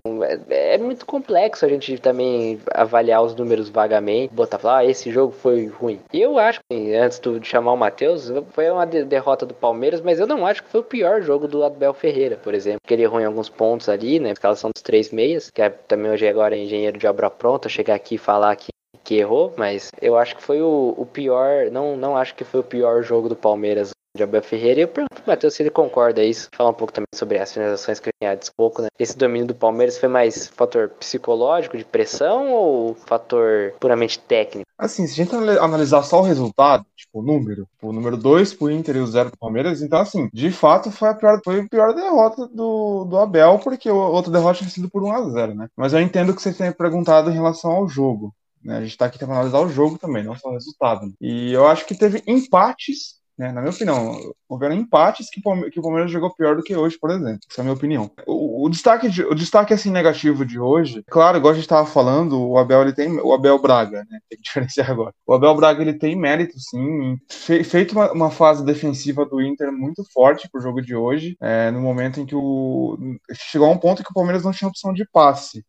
é, 0.49 0.75
é, 0.75 0.79
muito 0.79 1.07
complexo 1.07 1.65
a 1.65 1.69
gente 1.69 1.97
também 1.99 2.61
avaliar 2.75 3.23
os 3.23 3.35
números 3.35 3.69
vagamente, 3.69 4.35
botar 4.35 4.59
falar, 4.59 4.79
ah, 4.79 4.85
esse 4.85 5.11
jogo 5.13 5.33
foi 5.33 5.67
ruim. 5.67 6.01
Eu 6.13 6.39
acho 6.39 6.61
que, 6.69 6.95
antes 6.95 7.21
de 7.21 7.47
chamar 7.47 7.73
o 7.73 7.77
Matheus, 7.77 8.31
foi 8.51 8.69
uma 8.71 8.85
de 8.85 9.05
derrota 9.05 9.47
do 9.47 9.55
Palmeiras, 9.55 10.01
mas 10.01 10.19
eu 10.19 10.27
não 10.27 10.45
acho 10.45 10.63
que 10.63 10.71
foi 10.71 10.81
o 10.81 10.85
pior 10.85 11.23
jogo 11.23 11.47
do 11.47 11.63
Abel 11.63 11.95
Ferreira, 11.95 12.37
por 12.37 12.53
exemplo. 12.53 12.81
Que 12.85 12.95
ele 12.95 13.03
errou 13.03 13.21
em 13.21 13.25
alguns 13.25 13.49
pontos 13.49 13.89
ali, 13.89 14.19
né? 14.19 14.31
Escalação 14.31 14.71
dos 14.75 14.83
três 14.83 15.11
meias, 15.11 15.51
que 15.51 15.63
é, 15.63 15.71
também 15.71 16.11
hoje 16.11 16.27
agora 16.27 16.57
é 16.57 16.59
engenheiro 16.59 16.99
de 16.99 17.07
obra 17.07 17.31
pronta, 17.31 17.69
chegar 17.69 17.95
aqui 17.95 18.17
e 18.17 18.19
falar 18.19 18.57
que 18.57 18.71
que 19.03 19.15
errou, 19.17 19.53
mas 19.57 19.91
eu 20.01 20.17
acho 20.17 20.37
que 20.37 20.43
foi 20.43 20.61
o, 20.61 20.95
o 20.97 21.07
pior. 21.07 21.71
Não, 21.71 21.97
não 21.97 22.17
acho 22.17 22.35
que 22.35 22.45
foi 22.45 22.61
o 22.61 22.65
pior 22.65 23.03
jogo 23.03 23.29
do 23.29 23.35
Palmeiras 23.35 23.91
de 24.17 24.23
Abel 24.23 24.43
Ferreira. 24.43 24.81
E 24.81 24.83
eu 24.83 24.89
pergunto 24.89 25.23
pro 25.23 25.31
Matheus 25.31 25.55
se 25.55 25.63
ele 25.63 25.71
concorda 25.71 26.23
isso. 26.23 26.49
Falar 26.55 26.71
um 26.71 26.75
pouco 26.75 26.93
também 26.93 27.07
sobre 27.15 27.39
as 27.39 27.53
finalizações 27.53 28.01
tinha 28.01 28.35
um 28.35 28.39
pouco, 28.57 28.83
né? 28.83 28.89
Esse 28.99 29.17
domínio 29.17 29.47
do 29.47 29.55
Palmeiras 29.55 29.99
foi 29.99 30.09
mais 30.09 30.47
fator 30.49 30.91
psicológico, 30.91 31.77
de 31.77 31.85
pressão, 31.85 32.53
ou 32.53 32.95
fator 32.95 33.73
puramente 33.81 34.19
técnico? 34.19 34.69
Assim, 34.77 35.07
se 35.07 35.21
a 35.21 35.25
gente 35.25 35.35
analisar 35.59 36.03
só 36.03 36.21
o 36.21 36.25
resultado, 36.25 36.85
tipo, 36.97 37.21
o 37.21 37.23
número, 37.23 37.67
tipo, 37.67 37.89
o 37.89 37.93
número 37.93 38.17
2 38.17 38.55
pro 38.55 38.71
Inter 38.71 38.97
e 38.97 39.01
o 39.01 39.07
0 39.07 39.31
pro 39.31 39.39
Palmeiras, 39.39 39.83
então 39.83 40.01
assim, 40.01 40.29
de 40.33 40.51
fato 40.51 40.91
foi 40.91 41.09
a 41.09 41.15
pior, 41.15 41.41
foi 41.45 41.61
a 41.61 41.69
pior 41.69 41.95
derrota 41.95 42.47
do, 42.49 43.05
do 43.05 43.19
Abel, 43.19 43.59
porque 43.59 43.89
a 43.89 43.95
outra 43.95 44.33
derrota 44.33 44.59
tinha 44.59 44.71
sido 44.71 44.91
por 44.91 45.03
1 45.03 45.13
a 45.13 45.31
0 45.31 45.55
né? 45.55 45.69
Mas 45.77 45.93
eu 45.93 46.01
entendo 46.01 46.35
que 46.35 46.43
você 46.43 46.53
tenha 46.53 46.73
perguntado 46.73 47.31
em 47.31 47.35
relação 47.35 47.71
ao 47.71 47.89
jogo. 47.89 48.35
Né? 48.63 48.79
A 48.79 48.81
gente 48.83 48.97
tá 48.97 49.07
aqui 49.07 49.19
para 49.19 49.33
analisar 49.33 49.61
o 49.61 49.69
jogo 49.69 49.99
também, 49.99 50.23
não 50.23 50.37
só 50.37 50.49
o 50.49 50.53
resultado. 50.53 51.07
Né? 51.07 51.13
E 51.21 51.53
eu 51.53 51.67
acho 51.67 51.87
que 51.87 51.95
teve 51.95 52.23
empates 52.27 53.20
né? 53.41 53.51
Na 53.53 53.63
minha 53.63 53.73
opinião, 53.73 54.21
houveram 54.47 54.75
empates 54.75 55.31
que, 55.31 55.41
que 55.41 55.81
o 55.81 55.83
Palmeiras 55.83 56.11
jogou 56.11 56.35
pior 56.35 56.55
do 56.55 56.63
que 56.63 56.77
hoje, 56.77 56.99
por 57.01 57.11
exemplo. 57.11 57.41
Essa 57.51 57.61
é 57.61 57.63
a 57.63 57.65
minha 57.65 57.75
opinião. 57.75 58.11
O, 58.27 58.67
o 58.67 58.69
destaque, 58.69 59.09
de, 59.09 59.23
o 59.25 59.35
destaque 59.35 59.73
assim, 59.73 59.91
negativo 59.91 60.45
de 60.45 60.61
hoje, 60.61 61.03
claro, 61.09 61.39
igual 61.39 61.53
a 61.53 61.55
gente 61.55 61.65
estava 61.65 61.87
falando, 61.87 62.39
o 62.39 62.59
Abel 62.59 62.83
ele 62.83 62.93
tem. 62.93 63.11
O 63.19 63.33
Abel 63.33 63.59
Braga, 63.59 64.01
né? 64.11 64.19
Tem 64.29 64.37
que 64.37 64.45
diferenciar 64.45 64.91
agora. 64.91 65.15
O 65.27 65.33
Abel 65.33 65.57
Braga 65.57 65.81
ele 65.81 65.95
tem 65.95 66.15
mérito, 66.15 66.61
sim, 66.61 67.17
fe, 67.31 67.65
feito 67.65 67.93
uma, 67.93 68.13
uma, 68.13 68.31
fase 68.31 68.63
defensiva 68.63 69.25
do 69.25 69.41
Inter 69.41 69.73
muito 69.73 70.05
forte 70.13 70.47
pro 70.53 70.61
jogo 70.61 70.83
de 70.83 70.95
hoje, 70.95 71.35
é, 71.41 71.71
no 71.71 71.81
momento 71.81 72.21
em 72.21 72.27
que 72.27 72.35
o. 72.35 72.99
Chegou 73.33 73.69
a 73.69 73.71
um 73.71 73.79
ponto 73.79 74.05
que 74.05 74.11
o 74.11 74.15
Palmeiras 74.15 74.45
não 74.45 74.53
tinha 74.53 74.69
opção 74.69 74.93
de 74.93 75.09
passe. 75.11 75.65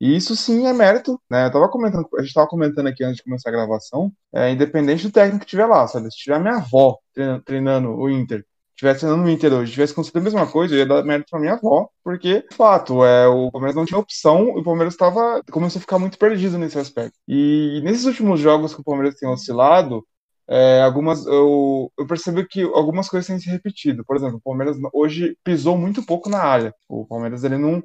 E 0.00 0.14
isso 0.16 0.36
sim 0.36 0.66
é 0.66 0.72
mérito, 0.72 1.20
né? 1.30 1.46
Eu 1.46 1.52
tava 1.52 1.68
comentando, 1.68 2.06
a 2.14 2.18
gente 2.18 2.28
estava 2.28 2.46
comentando 2.46 2.86
aqui 2.86 3.02
antes 3.02 3.16
de 3.16 3.24
começar 3.24 3.48
a 3.48 3.52
gravação, 3.52 4.12
é, 4.34 4.50
independente 4.50 5.04
do 5.04 5.12
técnico 5.12 5.40
que 5.40 5.46
estiver 5.46 5.66
lá, 5.66 5.86
sabe? 5.88 6.10
Se 6.10 6.18
tiver 6.18 6.38
minha 6.38 6.56
avó 6.56 6.98
treinando, 7.14 7.42
treinando 7.42 7.90
o 7.96 8.10
Inter, 8.10 8.44
tivesse 8.76 9.00
treinando 9.00 9.24
o 9.24 9.30
Inter 9.30 9.52
hoje, 9.54 9.72
tivesse 9.72 9.94
conseguido 9.94 10.18
a 10.20 10.22
mesma 10.24 10.46
coisa, 10.46 10.74
eu 10.74 10.78
ia 10.80 10.86
dar 10.86 11.02
mérito 11.02 11.30
pra 11.30 11.40
minha 11.40 11.54
avó, 11.54 11.88
porque, 12.04 12.42
de 12.48 12.54
fato, 12.54 13.04
é, 13.04 13.26
o 13.26 13.50
Palmeiras 13.50 13.74
não 13.74 13.86
tinha 13.86 13.98
opção 13.98 14.56
e 14.56 14.60
o 14.60 14.64
Palmeiras 14.64 14.94
estava 14.94 15.42
começou 15.50 15.78
a 15.78 15.80
ficar 15.80 15.98
muito 15.98 16.18
perdido 16.18 16.58
nesse 16.58 16.78
aspecto. 16.78 17.18
E 17.26 17.80
nesses 17.82 18.04
últimos 18.04 18.38
jogos 18.38 18.74
que 18.74 18.80
o 18.82 18.84
Palmeiras 18.84 19.16
tem 19.16 19.28
oscilado, 19.28 20.04
é, 20.48 20.82
algumas 20.82 21.26
eu, 21.26 21.90
eu 21.98 22.06
percebi 22.06 22.46
que 22.46 22.62
algumas 22.62 23.08
coisas 23.08 23.26
têm 23.26 23.38
se 23.38 23.50
repetido. 23.50 24.04
Por 24.04 24.16
exemplo, 24.16 24.36
o 24.36 24.40
Palmeiras 24.40 24.76
hoje 24.92 25.36
pisou 25.42 25.76
muito 25.76 26.04
pouco 26.04 26.28
na 26.28 26.38
área. 26.42 26.74
O 26.88 27.06
Palmeiras 27.06 27.42
ele 27.44 27.58
não 27.58 27.82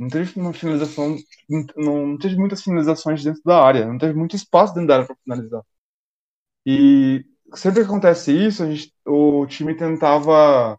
não 0.00 0.08
teve 0.08 0.40
uma 0.40 0.52
finalização, 0.54 1.16
não, 1.76 2.18
teve 2.18 2.36
muitas 2.36 2.62
finalizações 2.62 3.22
dentro 3.22 3.42
da 3.44 3.62
área, 3.62 3.86
não 3.86 3.98
teve 3.98 4.14
muito 4.14 4.34
espaço 4.36 4.74
dentro 4.74 4.88
da 4.88 4.94
área 4.96 5.06
para 5.06 5.16
finalizar. 5.24 5.62
E 6.66 7.24
sempre 7.54 7.80
que 7.80 7.86
acontece 7.86 8.32
isso, 8.32 8.62
a 8.62 8.70
gente, 8.70 8.94
o 9.06 9.46
time 9.46 9.74
tentava 9.76 10.78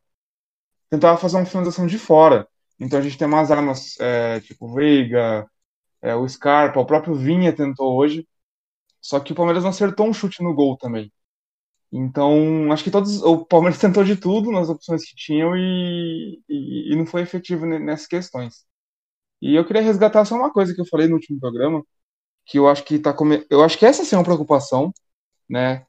tentava 0.90 1.18
fazer 1.18 1.38
uma 1.38 1.46
finalização 1.46 1.88
de 1.88 2.00
fora. 2.00 2.48
Então 2.80 3.00
a 3.00 3.02
gente 3.02 3.18
tem 3.18 3.28
umas 3.28 3.52
armas 3.52 4.00
é, 4.00 4.40
tipo 4.42 4.74
Veiga, 4.74 5.48
é, 6.02 6.16
o 6.16 6.28
Scarpa, 6.30 6.80
o 6.80 6.86
próprio 6.86 7.16
Vinha 7.16 7.54
tentou 7.56 7.96
hoje. 7.98 8.28
Só 9.02 9.20
que 9.20 9.34
o 9.34 9.36
Palmeiras 9.36 9.64
não 9.64 9.72
acertou 9.72 10.08
um 10.08 10.14
chute 10.14 10.44
no 10.44 10.54
gol 10.56 10.78
também. 10.78 11.12
Então, 11.92 12.72
acho 12.72 12.84
que 12.84 12.92
todos. 12.92 13.22
O 13.24 13.46
Palmeiras 13.46 13.80
tentou 13.82 14.04
de 14.04 14.16
tudo 14.18 14.52
nas 14.52 14.70
opções 14.70 15.04
que 15.06 15.16
tinham 15.16 15.56
e, 15.58 16.42
e, 16.50 16.94
e 16.94 16.96
não 16.98 17.06
foi 17.06 17.22
efetivo 17.24 17.66
nessas 17.66 18.08
questões. 18.08 18.66
E 19.42 19.56
eu 19.56 19.66
queria 19.66 19.82
resgatar 19.82 20.26
só 20.26 20.36
uma 20.36 20.52
coisa 20.54 20.74
que 20.76 20.82
eu 20.82 20.86
falei 20.86 21.08
no 21.08 21.16
último 21.16 21.40
programa, 21.40 21.84
que 22.46 22.60
eu 22.60 22.68
acho 22.70 22.84
que 22.86 23.00
tá 23.00 23.14
come... 23.14 23.46
eu 23.50 23.64
acho 23.64 23.78
que 23.78 23.86
essa 23.86 24.06
sim 24.06 24.16
é 24.16 24.20
uma 24.20 24.26
preocupação, 24.26 24.94
né, 25.50 25.86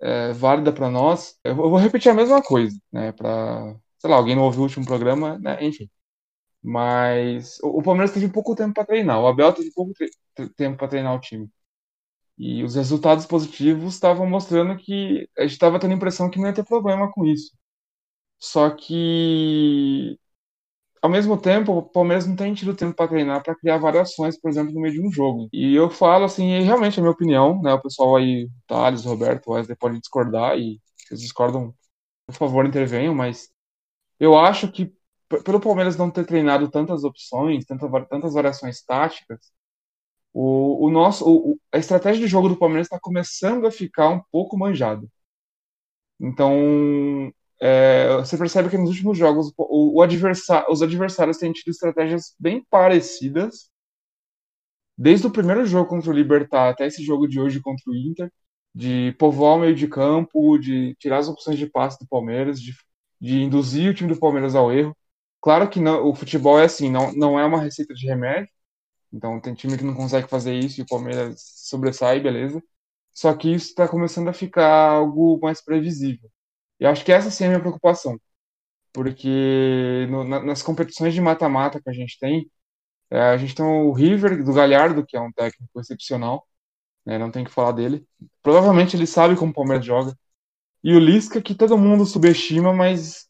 é, 0.00 0.32
válida 0.34 0.72
para 0.72 0.90
nós. 0.90 1.38
Eu 1.44 1.56
vou 1.56 1.76
repetir 1.78 2.10
a 2.12 2.14
mesma 2.14 2.42
coisa, 2.42 2.78
né, 2.92 3.12
para, 3.12 3.76
sei 3.98 4.10
lá, 4.10 4.16
alguém 4.16 4.36
não 4.36 4.44
ouviu 4.44 4.62
o 4.62 4.64
último 4.64 4.86
programa, 4.86 5.38
né, 5.38 5.64
enfim. 5.64 5.90
Mas 6.62 7.58
o, 7.62 7.82
Palmeiras 7.82 8.12
teve 8.12 8.28
pouco 8.30 8.54
tempo 8.54 8.74
para 8.74 8.84
treinar, 8.86 9.20
o 9.20 9.26
Abel 9.28 9.52
teve 9.54 9.72
pouco 9.72 9.92
tempo 10.56 10.78
para 10.78 10.88
treinar 10.88 11.14
o 11.14 11.20
time. 11.20 11.50
E 12.38 12.64
os 12.64 12.74
resultados 12.74 13.26
positivos 13.26 13.94
estavam 13.94 14.26
mostrando 14.28 14.76
que 14.78 15.28
a 15.38 15.42
gente 15.42 15.52
estava 15.52 15.78
tendo 15.78 15.92
a 15.92 15.96
impressão 15.96 16.30
que 16.30 16.38
não 16.38 16.46
ia 16.48 16.54
ter 16.54 16.64
problema 16.64 17.10
com 17.12 17.26
isso. 17.26 17.52
Só 18.38 18.70
que 18.70 20.18
ao 21.02 21.10
mesmo 21.10 21.36
tempo, 21.40 21.72
o 21.72 21.82
Palmeiras 21.82 22.26
não 22.26 22.36
tem 22.36 22.54
tido 22.54 22.74
tempo 22.76 22.94
para 22.94 23.08
treinar, 23.08 23.42
para 23.42 23.54
criar 23.56 23.78
variações, 23.78 24.38
por 24.38 24.50
exemplo, 24.50 24.72
no 24.72 24.80
meio 24.80 24.94
de 24.94 25.00
um 25.06 25.10
jogo. 25.12 25.48
E 25.52 25.74
eu 25.74 25.90
falo 25.90 26.24
assim, 26.24 26.60
realmente 26.62 26.98
é 26.98 27.00
a 27.00 27.02
minha 27.02 27.12
opinião, 27.12 27.60
né? 27.62 27.72
O 27.74 27.82
pessoal 27.82 28.16
aí, 28.16 28.48
Thales, 28.66 29.04
Roberto, 29.04 29.50
Wesley, 29.52 29.76
pode 29.76 29.98
discordar 30.00 30.58
e 30.58 30.80
eles 31.10 31.22
discordam, 31.22 31.74
por 32.26 32.34
favor, 32.34 32.66
intervenham, 32.66 33.14
mas 33.14 33.50
eu 34.20 34.38
acho 34.38 34.70
que 34.72 34.92
pelo 35.44 35.60
Palmeiras 35.60 35.96
não 35.96 36.10
ter 36.10 36.26
treinado 36.26 36.70
tantas 36.70 37.04
opções, 37.04 37.64
tantas, 37.66 38.34
variações 38.34 38.82
táticas, 38.82 39.52
o, 40.32 40.86
o 40.86 40.90
nosso, 40.90 41.24
o, 41.28 41.60
a 41.72 41.78
estratégia 41.78 42.22
de 42.22 42.28
jogo 42.28 42.48
do 42.48 42.56
Palmeiras 42.58 42.86
está 42.86 42.98
começando 43.00 43.66
a 43.66 43.70
ficar 43.70 44.08
um 44.10 44.22
pouco 44.32 44.56
manjado. 44.58 45.08
Então, 46.20 47.32
é, 47.60 48.16
você 48.18 48.38
percebe 48.38 48.70
que 48.70 48.78
nos 48.78 48.90
últimos 48.90 49.18
jogos 49.18 49.52
o, 49.56 49.98
o 49.98 50.04
os 50.70 50.82
adversários 50.82 51.38
têm 51.38 51.52
tido 51.52 51.70
estratégias 51.70 52.34
bem 52.38 52.64
parecidas, 52.70 53.70
desde 54.96 55.26
o 55.26 55.30
primeiro 55.30 55.64
jogo 55.66 55.88
contra 55.88 56.10
o 56.10 56.12
Libertar 56.12 56.70
até 56.70 56.86
esse 56.86 57.02
jogo 57.02 57.26
de 57.28 57.40
hoje 57.40 57.60
contra 57.60 57.84
o 57.90 57.94
Inter, 57.96 58.30
de 58.74 59.12
povoar 59.18 59.56
o 59.56 59.60
meio 59.60 59.74
de 59.74 59.88
campo, 59.88 60.58
de 60.58 60.94
tirar 60.96 61.18
as 61.18 61.28
opções 61.28 61.58
de 61.58 61.66
passe 61.66 61.98
do 61.98 62.06
Palmeiras, 62.08 62.60
de, 62.60 62.74
de 63.20 63.42
induzir 63.42 63.90
o 63.90 63.94
time 63.94 64.12
do 64.12 64.18
Palmeiras 64.20 64.54
ao 64.54 64.72
erro. 64.72 64.96
Claro 65.40 65.68
que 65.70 65.80
não, 65.80 66.06
o 66.08 66.14
futebol 66.14 66.58
é 66.60 66.64
assim, 66.66 66.90
não, 66.90 67.12
não 67.12 67.38
é 67.38 67.44
uma 67.46 67.60
receita 67.60 67.94
de 67.94 68.06
remédio, 68.06 68.50
então 69.12 69.40
tem 69.40 69.54
time 69.54 69.78
que 69.78 69.84
não 69.84 69.94
consegue 69.94 70.28
fazer 70.28 70.54
isso 70.54 70.80
e 70.80 70.84
o 70.84 70.86
Palmeiras 70.86 71.42
sobressai, 71.68 72.20
beleza. 72.20 72.62
Só 73.12 73.34
que 73.34 73.52
isso 73.52 73.68
está 73.68 73.88
começando 73.88 74.28
a 74.28 74.32
ficar 74.32 74.90
algo 74.90 75.38
mais 75.42 75.62
previsível. 75.62 76.30
Eu 76.80 76.90
acho 76.90 77.04
que 77.04 77.12
essa 77.12 77.30
sim 77.30 77.44
é 77.44 77.48
a 77.48 77.50
minha 77.50 77.60
preocupação. 77.60 78.20
Porque 78.92 80.06
no, 80.10 80.24
na, 80.24 80.40
nas 80.42 80.62
competições 80.62 81.14
de 81.14 81.20
mata-mata 81.20 81.80
que 81.82 81.90
a 81.90 81.92
gente 81.92 82.18
tem, 82.18 82.50
é, 83.10 83.20
a 83.20 83.36
gente 83.36 83.54
tem 83.54 83.64
o 83.64 83.92
River 83.92 84.44
do 84.44 84.52
Galhardo, 84.54 85.04
que 85.06 85.16
é 85.16 85.20
um 85.20 85.32
técnico 85.32 85.80
excepcional, 85.80 86.46
né, 87.06 87.18
não 87.18 87.30
tem 87.30 87.44
que 87.44 87.50
falar 87.52 87.72
dele. 87.72 88.06
Provavelmente 88.42 88.96
ele 88.96 89.06
sabe 89.06 89.36
como 89.36 89.52
o 89.52 89.54
Palmeiras 89.54 89.86
joga. 89.86 90.14
E 90.84 90.94
o 90.94 90.98
Lisca, 90.98 91.42
que 91.42 91.54
todo 91.54 91.78
mundo 91.78 92.06
subestima, 92.06 92.72
mas 92.72 93.28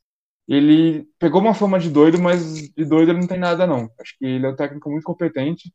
ele 0.48 1.08
pegou 1.18 1.40
uma 1.40 1.54
fama 1.54 1.78
de 1.80 1.90
doido, 1.90 2.20
mas 2.20 2.70
de 2.70 2.84
doido 2.84 3.12
ele 3.12 3.20
não 3.20 3.26
tem 3.28 3.38
nada, 3.38 3.66
não. 3.66 3.90
Acho 4.00 4.16
que 4.18 4.26
ele 4.26 4.46
é 4.46 4.50
um 4.50 4.56
técnico 4.56 4.90
muito 4.90 5.04
competente. 5.04 5.72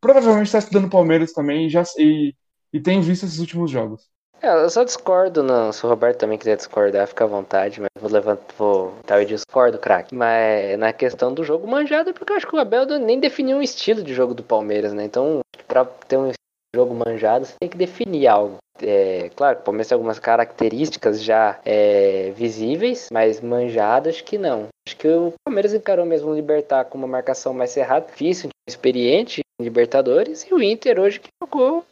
Provavelmente 0.00 0.46
está 0.46 0.58
estudando 0.60 0.90
Palmeiras 0.90 1.32
também 1.32 1.66
e, 1.66 1.70
já, 1.70 1.82
e, 1.98 2.34
e 2.72 2.80
tem 2.80 3.00
visto 3.00 3.26
esses 3.26 3.38
últimos 3.40 3.70
jogos. 3.70 4.10
É, 4.44 4.62
eu 4.62 4.68
só 4.68 4.84
discordo, 4.84 5.42
não. 5.42 5.72
Se 5.72 5.86
o 5.86 5.88
Roberto 5.88 6.18
também 6.18 6.36
quiser 6.36 6.56
discordar, 6.56 7.08
fica 7.08 7.24
à 7.24 7.26
vontade, 7.26 7.80
mas 7.80 7.88
vou 7.98 8.10
levantar, 8.10 8.54
vou. 8.58 8.92
Tá, 9.06 9.18
eu 9.18 9.24
discordo, 9.24 9.78
craque. 9.78 10.14
Mas 10.14 10.78
na 10.78 10.92
questão 10.92 11.32
do 11.32 11.42
jogo 11.42 11.66
manjado, 11.66 12.12
porque 12.12 12.30
eu 12.30 12.36
acho 12.36 12.46
que 12.46 12.54
o 12.54 12.58
Abel 12.58 12.84
nem 12.98 13.18
definiu 13.18 13.56
um 13.56 13.62
estilo 13.62 14.02
de 14.02 14.12
jogo 14.12 14.34
do 14.34 14.42
Palmeiras, 14.42 14.92
né? 14.92 15.04
Então, 15.04 15.40
pra 15.66 15.86
ter 15.86 16.18
um 16.18 16.30
jogo 16.76 16.94
manjado, 16.94 17.46
você 17.46 17.54
tem 17.58 17.70
que 17.70 17.78
definir 17.78 18.26
algo. 18.26 18.58
É, 18.82 19.30
claro, 19.34 19.60
o 19.60 19.62
Palmeiras 19.62 19.88
tem 19.88 19.96
algumas 19.96 20.18
características 20.18 21.22
já 21.22 21.58
é, 21.64 22.30
visíveis, 22.36 23.08
mas 23.10 23.40
manjadas 23.40 24.20
que 24.20 24.36
não. 24.36 24.66
Acho 24.86 24.96
que 24.98 25.08
o 25.08 25.32
Palmeiras 25.42 25.72
encarou 25.72 26.04
mesmo 26.04 26.30
o 26.30 26.34
Libertar 26.34 26.84
com 26.84 26.98
uma 26.98 27.06
marcação 27.06 27.54
mais 27.54 27.70
cerrada, 27.70 28.06
difícil, 28.06 28.50
experiente 28.68 29.40
Libertadores, 29.58 30.44
e 30.50 30.52
o 30.52 30.60
Inter 30.60 30.98
hoje 30.98 31.20
que 31.20 31.28
jogou 31.42 31.84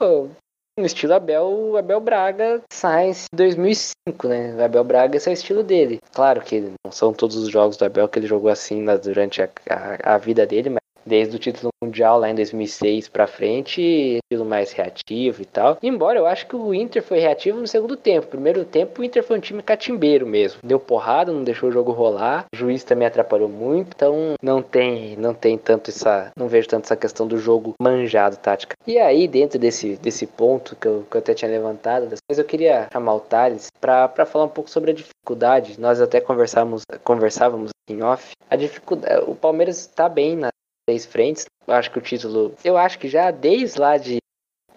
no 0.78 0.86
estilo 0.86 1.14
Abel, 1.14 1.76
Abel 1.76 2.00
Braga 2.00 2.62
Science 2.72 3.26
2005, 3.34 4.28
né? 4.28 4.54
O 4.54 4.64
Abel 4.64 4.84
Braga 4.84 5.16
esse 5.16 5.28
é 5.28 5.32
o 5.32 5.34
estilo 5.34 5.62
dele. 5.62 6.00
Claro 6.12 6.40
que 6.40 6.60
não 6.84 6.90
são 6.92 7.12
todos 7.12 7.36
os 7.36 7.48
jogos 7.48 7.76
do 7.76 7.84
Abel 7.84 8.08
que 8.08 8.18
ele 8.18 8.26
jogou 8.26 8.50
assim 8.50 8.84
durante 9.02 9.42
a, 9.42 9.50
a, 9.68 10.14
a 10.14 10.18
vida 10.18 10.46
dele, 10.46 10.70
mas 10.70 10.81
desde 11.04 11.36
o 11.36 11.38
título 11.38 11.70
mundial 11.82 12.18
lá 12.18 12.30
em 12.30 12.34
2006 12.34 13.08
para 13.08 13.26
frente, 13.26 14.20
estilo 14.22 14.44
mais 14.44 14.72
reativo 14.72 15.42
e 15.42 15.44
tal. 15.44 15.78
Embora 15.82 16.18
eu 16.18 16.26
acho 16.26 16.46
que 16.46 16.56
o 16.56 16.72
Inter 16.72 17.02
foi 17.02 17.18
reativo 17.18 17.60
no 17.60 17.66
segundo 17.66 17.96
tempo. 17.96 18.28
Primeiro 18.28 18.64
tempo 18.64 19.00
o 19.00 19.04
Inter 19.04 19.22
foi 19.22 19.36
um 19.36 19.40
time 19.40 19.62
catimbeiro 19.62 20.26
mesmo. 20.26 20.60
Deu 20.62 20.78
porrada, 20.78 21.32
não 21.32 21.42
deixou 21.42 21.68
o 21.68 21.72
jogo 21.72 21.92
rolar. 21.92 22.46
O 22.52 22.56
juiz 22.56 22.84
também 22.84 23.06
atrapalhou 23.06 23.48
muito, 23.48 23.92
então 23.94 24.34
não 24.42 24.62
tem, 24.62 25.16
não 25.16 25.34
tem 25.34 25.58
tanto 25.58 25.90
essa, 25.90 26.30
não 26.36 26.48
vejo 26.48 26.68
tanto 26.68 26.84
essa 26.84 26.96
questão 26.96 27.26
do 27.26 27.38
jogo 27.38 27.74
manjado 27.80 28.36
tática. 28.36 28.76
E 28.86 28.98
aí 28.98 29.26
dentro 29.26 29.58
desse 29.58 29.96
desse 29.96 30.26
ponto 30.26 30.76
que 30.76 30.86
eu, 30.86 31.04
que 31.10 31.16
eu 31.16 31.20
até 31.20 31.34
tinha 31.34 31.50
levantado, 31.50 32.08
mas 32.28 32.38
eu 32.38 32.44
queria 32.44 32.88
chamar 32.92 33.14
o 33.14 33.20
Thales 33.20 33.68
para 33.80 34.26
falar 34.26 34.44
um 34.44 34.48
pouco 34.48 34.70
sobre 34.70 34.90
a 34.92 34.94
dificuldade. 34.94 35.80
Nós 35.80 36.00
até 36.00 36.20
conversávamos 36.20 36.82
conversávamos 37.04 37.70
em 37.88 38.02
off. 38.02 38.32
A 38.48 38.56
dificuldade, 38.56 39.24
o 39.26 39.34
Palmeiras 39.34 39.80
está 39.80 40.08
bem 40.08 40.36
na 40.36 40.50
três 40.92 41.06
frentes. 41.06 41.46
Eu 41.66 41.74
acho 41.74 41.90
que 41.90 41.98
o 41.98 42.02
título, 42.02 42.54
eu 42.64 42.76
acho 42.76 42.98
que 42.98 43.08
já 43.08 43.30
desde 43.30 43.80
lá 43.80 43.96
de 43.96 44.18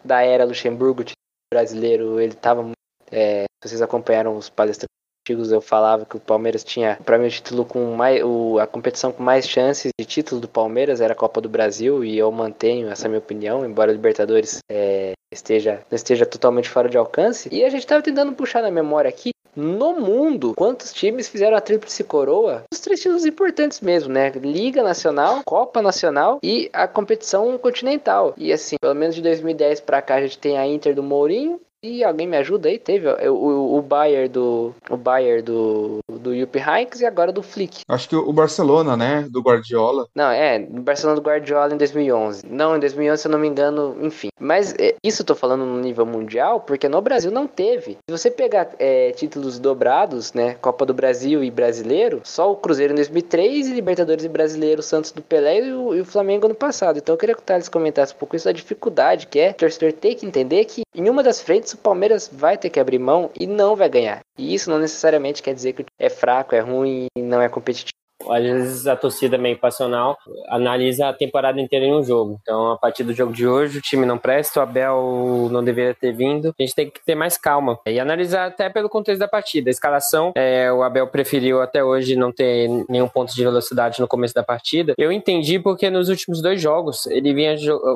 da 0.04 0.22
era 0.22 0.46
Luxemburgo, 0.46 1.02
o 1.02 1.06
brasileiro, 1.54 2.20
ele 2.20 2.34
tava. 2.34 2.72
É, 3.12 3.46
vocês 3.64 3.82
acompanharam 3.82 4.38
os 4.38 4.50
palestrantes 4.50 4.94
antigos, 5.24 5.52
eu 5.52 5.62
falava 5.62 6.06
que 6.06 6.16
o 6.16 6.20
Palmeiras 6.20 6.64
tinha, 6.64 7.00
para 7.04 7.18
mim, 7.18 7.28
o 7.28 7.32
título 7.32 7.66
com 7.66 7.96
mais. 7.96 8.24
O, 8.24 8.60
a 8.60 8.68
competição 8.68 9.12
com 9.12 9.24
mais 9.24 9.48
chances 9.48 9.92
de 10.00 10.06
título 10.06 10.40
do 10.40 10.48
Palmeiras 10.48 11.02
era 11.02 11.14
a 11.14 11.18
Copa 11.18 11.42
do 11.42 11.50
Brasil, 11.50 12.04
e 12.04 12.18
eu 12.18 12.32
mantenho 12.32 12.90
essa 12.90 13.08
minha 13.08 13.20
opinião, 13.20 13.66
embora 13.66 13.92
o 13.92 13.96
Libertadores 13.96 14.60
é, 14.72 15.14
esteja, 15.34 15.84
esteja 15.92 16.26
totalmente 16.26 16.70
fora 16.70 16.88
de 16.88 16.98
alcance. 16.98 17.50
E 17.52 17.64
a 17.64 17.70
gente 17.70 17.88
tava 17.88 18.04
tentando 18.04 18.34
puxar 18.34 18.62
na 18.62 18.72
memória 18.72 19.10
aqui 19.10 19.32
no 19.56 20.00
mundo, 20.00 20.54
quantos 20.56 20.92
times 20.92 21.28
fizeram 21.28 21.56
a 21.56 21.62
tríplice 21.62 22.04
coroa? 22.04 22.64
Os 22.72 22.80
três 22.80 23.00
títulos 23.02 23.26
importantes 23.26 23.80
mesmo, 23.82 24.12
né? 24.12 24.30
Liga 24.32 24.84
Nacional, 24.84 25.42
Copa 25.46 25.82
Nacional 25.82 26.40
e 26.44 26.70
a 26.74 26.88
competição 26.88 27.58
continental. 27.58 28.34
E 28.38 28.52
assim, 28.52 28.76
pelo 28.80 28.96
menos 28.96 29.16
de 29.16 29.22
2010 29.22 29.82
para 29.82 30.02
cá 30.02 30.16
a 30.16 30.22
gente 30.22 30.38
tem 30.38 30.58
a 30.58 30.68
Inter 30.68 30.94
do 30.94 31.04
Mourinho, 31.04 31.60
e 31.86 32.04
alguém 32.04 32.28
me 32.28 32.38
ajuda 32.38 32.70
aí? 32.70 32.80
Teve 32.80 33.08
o, 33.08 33.34
o, 33.34 33.78
o 33.78 33.82
Bayer 33.82 34.30
do. 34.30 34.74
O 34.90 34.98
Bayer 34.98 35.44
do. 35.44 36.00
Do 36.10 36.36
Jupp 36.36 36.58
Heynckes 36.58 37.02
e 37.02 37.06
agora 37.06 37.32
do 37.32 37.44
Flick. 37.44 37.82
Acho 37.88 38.10
que 38.10 38.16
o 38.16 38.34
Barcelona, 38.34 38.98
né? 38.98 39.28
Do 39.30 39.42
Guardiola. 39.42 40.08
Não, 40.16 40.30
é. 40.30 40.58
O 40.58 40.82
Barcelona 40.82 41.20
do 41.20 41.26
Guardiola 41.26 41.74
em 41.74 41.78
2011. 41.78 42.46
Não, 42.50 42.76
em 42.76 42.80
2011, 42.80 43.22
se 43.22 43.28
eu 43.28 43.32
não 43.32 43.40
me 43.40 43.48
engano, 43.48 43.96
enfim. 44.02 44.30
Mas 44.40 44.74
é, 44.80 44.96
isso 45.04 45.22
eu 45.22 45.26
tô 45.26 45.36
falando 45.36 45.66
no 45.66 45.80
nível 45.80 46.06
mundial, 46.06 46.62
porque 46.62 46.90
no 46.90 47.02
Brasil 47.02 47.32
não 47.32 47.46
teve. 47.46 47.98
Se 48.10 48.18
você 48.18 48.32
pegar 48.32 48.70
é, 48.80 49.12
títulos 49.12 49.60
dobrados, 49.60 50.34
né? 50.34 50.56
Copa 50.56 50.86
do 50.86 50.94
Brasil 50.94 51.44
e 51.44 51.52
Brasileiro, 51.52 52.22
só 52.24 52.52
o 52.52 52.56
Cruzeiro 52.56 52.94
em 52.94 52.96
2003 52.96 53.68
e 53.68 53.74
Libertadores 53.74 54.26
e 54.26 54.30
Brasileiro, 54.30 54.82
Santos 54.82 55.12
do 55.12 55.22
Pelé 55.22 55.60
e 55.60 55.74
o, 55.74 55.96
e 55.96 56.02
o 56.02 56.06
Flamengo 56.06 56.48
no 56.48 56.56
passado. 56.56 56.98
Então 56.98 57.14
eu 57.14 57.20
queria 57.20 57.36
que 57.36 57.42
o 57.42 57.46
Thales 57.46 57.70
comentasse 57.70 58.14
um 58.14 58.18
pouco 58.18 58.36
isso 58.36 58.46
da 58.46 58.52
dificuldade 58.52 59.28
que 59.28 59.40
é 59.40 59.52
o 59.52 59.54
torcedor 59.54 59.94
ter 59.94 60.16
que 60.16 60.26
entender 60.26 60.66
que 60.66 60.84
em 60.96 61.10
uma 61.10 61.22
das 61.22 61.42
frentes 61.42 61.75
o 61.76 61.78
Palmeiras 61.78 62.30
vai 62.32 62.58
ter 62.58 62.70
que 62.70 62.80
abrir 62.80 63.00
mão 63.00 63.30
e 63.40 63.46
não 63.46 63.76
vai 63.76 63.90
ganhar. 63.90 64.22
E 64.38 64.54
isso 64.54 64.70
não 64.70 64.80
necessariamente 64.80 65.44
quer 65.44 65.54
dizer 65.54 65.74
que 65.74 65.86
é 66.00 66.10
fraco, 66.10 66.56
é 66.56 66.60
ruim 66.60 67.08
e 67.16 67.22
não 67.22 67.42
é 67.42 67.48
competitivo 67.48 68.05
às 68.30 68.44
vezes 68.44 68.88
a 68.88 68.96
torcida 68.96 69.38
meio 69.38 69.58
passional 69.58 70.18
analisa 70.48 71.10
a 71.10 71.14
temporada 71.14 71.60
inteira 71.60 71.86
em 71.86 71.94
um 71.94 72.04
jogo. 72.04 72.40
Então, 72.42 72.72
a 72.72 72.78
partir 72.78 73.04
do 73.04 73.14
jogo 73.14 73.34
de 73.34 73.48
hoje, 73.48 73.78
o 73.78 73.82
time 73.82 74.06
não 74.06 74.18
presta, 74.18 74.60
o 74.60 74.64
Abel 74.64 75.50
não 75.52 75.64
deveria 75.64 75.94
ter 75.94 76.12
vindo. 76.14 76.54
A 76.60 76.64
gente 76.64 76.76
tem 76.76 76.90
que 76.90 77.04
ter 77.04 77.16
mais 77.16 77.38
calma 77.38 77.80
e 77.86 78.00
analisar 78.00 78.48
até 78.48 78.70
pelo 78.70 78.90
contexto 78.90 79.20
da 79.20 79.28
partida. 79.28 79.70
A 79.70 79.72
escalação, 79.72 80.32
é, 80.36 80.72
o 80.72 80.84
Abel 80.84 81.08
preferiu 81.08 81.62
até 81.62 81.84
hoje 81.84 82.16
não 82.16 82.32
ter 82.32 82.70
nenhum 82.90 83.08
ponto 83.08 83.34
de 83.34 83.44
velocidade 83.44 84.00
no 84.00 84.08
começo 84.08 84.34
da 84.34 84.44
partida. 84.44 84.94
Eu 84.98 85.12
entendi 85.12 85.60
porque 85.60 85.90
nos 85.90 86.10
últimos 86.10 86.42
dois 86.42 86.62
jogos 86.62 87.06
ele 87.08 87.34
vinha 87.34 87.56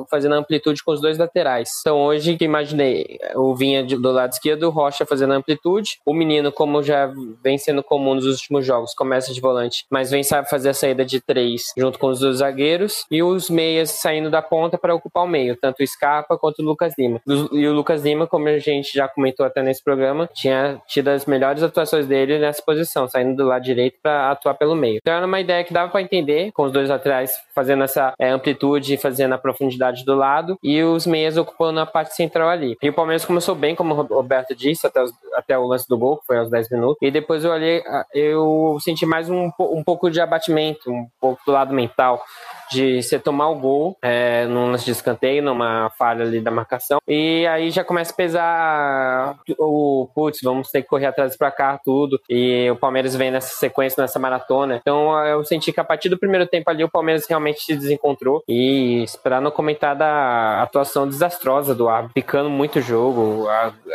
fazendo 0.09 0.35
amplitude 0.35 0.83
com 0.83 0.91
os 0.91 1.01
dois 1.01 1.17
laterais. 1.17 1.69
Então, 1.81 1.99
hoje, 1.99 2.37
que 2.37 2.45
imaginei, 2.45 3.17
o 3.35 3.55
vinha 3.55 3.83
do 3.83 4.11
lado 4.11 4.31
esquerdo, 4.31 4.63
o 4.63 4.69
Rocha 4.69 5.05
fazendo 5.05 5.33
amplitude, 5.33 5.99
o 6.05 6.13
menino, 6.13 6.51
como 6.51 6.81
já 6.81 7.11
vem 7.43 7.57
sendo 7.57 7.83
comum 7.83 8.15
nos 8.15 8.25
últimos 8.25 8.65
jogos, 8.65 8.93
começa 8.93 9.33
de 9.33 9.41
volante, 9.41 9.85
mas 9.89 10.11
vem 10.11 10.18
também 10.19 10.23
sabe 10.23 10.49
fazer 10.49 10.69
a 10.69 10.73
saída 10.73 11.05
de 11.05 11.21
três 11.21 11.73
junto 11.77 11.97
com 11.97 12.07
os 12.07 12.19
dois 12.19 12.37
zagueiros 12.37 13.05
e 13.09 13.23
os 13.23 13.49
meias 13.49 13.91
saindo 13.91 14.29
da 14.29 14.41
ponta 14.41 14.77
para 14.77 14.93
ocupar 14.93 15.23
o 15.23 15.27
meio, 15.27 15.55
tanto 15.55 15.81
o 15.81 15.87
Scarpa 15.87 16.37
quanto 16.37 16.59
o 16.59 16.65
Lucas 16.65 16.93
Lima. 16.97 17.21
E 17.51 17.67
o 17.67 17.73
Lucas 17.73 18.03
Lima, 18.03 18.27
como 18.27 18.47
a 18.47 18.57
gente 18.57 18.91
já 18.93 19.07
comentou 19.07 19.45
até 19.45 19.61
nesse 19.61 19.83
programa, 19.83 20.29
tinha 20.33 20.81
tido 20.87 21.09
as 21.09 21.25
melhores 21.25 21.63
atuações 21.63 22.05
dele 22.05 22.39
nessa 22.39 22.61
posição, 22.61 23.07
saindo 23.07 23.35
do 23.35 23.45
lado 23.45 23.63
direito 23.63 23.97
para 24.01 24.31
atuar 24.31 24.55
pelo 24.55 24.75
meio. 24.75 24.97
Então 24.97 25.13
era 25.13 25.25
uma 25.25 25.39
ideia 25.39 25.63
que 25.63 25.73
dava 25.73 25.91
para 25.91 26.01
entender, 26.01 26.51
com 26.51 26.63
os 26.63 26.71
dois 26.71 26.89
laterais 26.89 27.31
fazendo 27.55 27.83
essa 27.83 28.13
é, 28.19 28.29
amplitude, 28.29 28.97
fazendo 28.97 29.33
a 29.33 29.37
profundidade 29.37 30.03
do 30.03 30.15
lado 30.15 30.57
e 30.63 30.81
os 30.83 31.05
meias 31.05 31.37
ocupando 31.37 31.79
a 31.79 31.85
parte 31.85 32.15
central 32.15 32.49
ali. 32.49 32.77
E 32.81 32.89
o 32.89 32.93
Palmeiras 32.93 33.25
começou 33.25 33.55
bem, 33.55 33.75
como 33.75 33.93
o 33.93 34.01
Roberto 34.01 34.55
disse, 34.55 34.87
até, 34.87 35.01
os, 35.01 35.11
até 35.35 35.57
o 35.57 35.65
lance 35.65 35.87
do 35.87 35.97
gol, 35.97 36.17
que 36.17 36.25
foi 36.25 36.37
aos 36.37 36.49
10 36.49 36.69
minutos. 36.71 36.97
E 37.01 37.11
depois 37.11 37.43
eu 37.43 37.51
olhei, 37.51 37.83
eu 38.13 38.77
senti 38.81 39.05
mais 39.05 39.29
um, 39.29 39.51
um 39.59 39.83
pouco 39.83 40.08
de 40.09 40.21
abatimento, 40.21 40.91
um 40.91 41.07
pouco 41.19 41.41
do 41.45 41.51
lado 41.51 41.73
mental 41.73 42.23
de 42.71 43.01
você 43.01 43.17
tomar 43.17 43.49
o 43.49 43.55
gol 43.55 43.97
é, 44.01 44.45
num 44.45 44.71
lance 44.71 44.85
de 44.85 44.91
escanteio, 44.91 45.41
numa 45.41 45.89
falha 45.97 46.23
ali 46.23 46.39
da 46.39 46.51
marcação, 46.51 46.99
e 47.07 47.45
aí 47.47 47.71
já 47.71 47.83
começa 47.83 48.13
a 48.13 48.15
pesar 48.15 49.39
o 49.57 50.07
putz, 50.13 50.39
vamos 50.43 50.69
ter 50.69 50.83
que 50.83 50.87
correr 50.87 51.07
atrás 51.07 51.35
para 51.35 51.51
cá, 51.51 51.79
tudo, 51.83 52.21
e 52.29 52.69
o 52.69 52.75
Palmeiras 52.75 53.15
vem 53.15 53.31
nessa 53.31 53.55
sequência, 53.57 54.01
nessa 54.01 54.19
maratona. 54.19 54.75
Então 54.75 55.17
eu 55.25 55.43
senti 55.43 55.73
que 55.73 55.79
a 55.79 55.83
partir 55.83 56.09
do 56.09 56.17
primeiro 56.17 56.45
tempo 56.45 56.69
ali 56.69 56.83
o 56.83 56.89
Palmeiras 56.89 57.25
realmente 57.27 57.61
se 57.61 57.75
desencontrou, 57.75 58.43
e 58.47 59.03
esperar 59.03 59.41
não 59.41 59.51
comentar 59.51 59.95
da 59.95 60.61
atuação 60.61 61.07
desastrosa 61.07 61.73
do 61.73 61.89
árbitro, 61.89 62.13
picando 62.13 62.49
muito 62.49 62.79
o 62.79 62.81
jogo, 62.81 63.47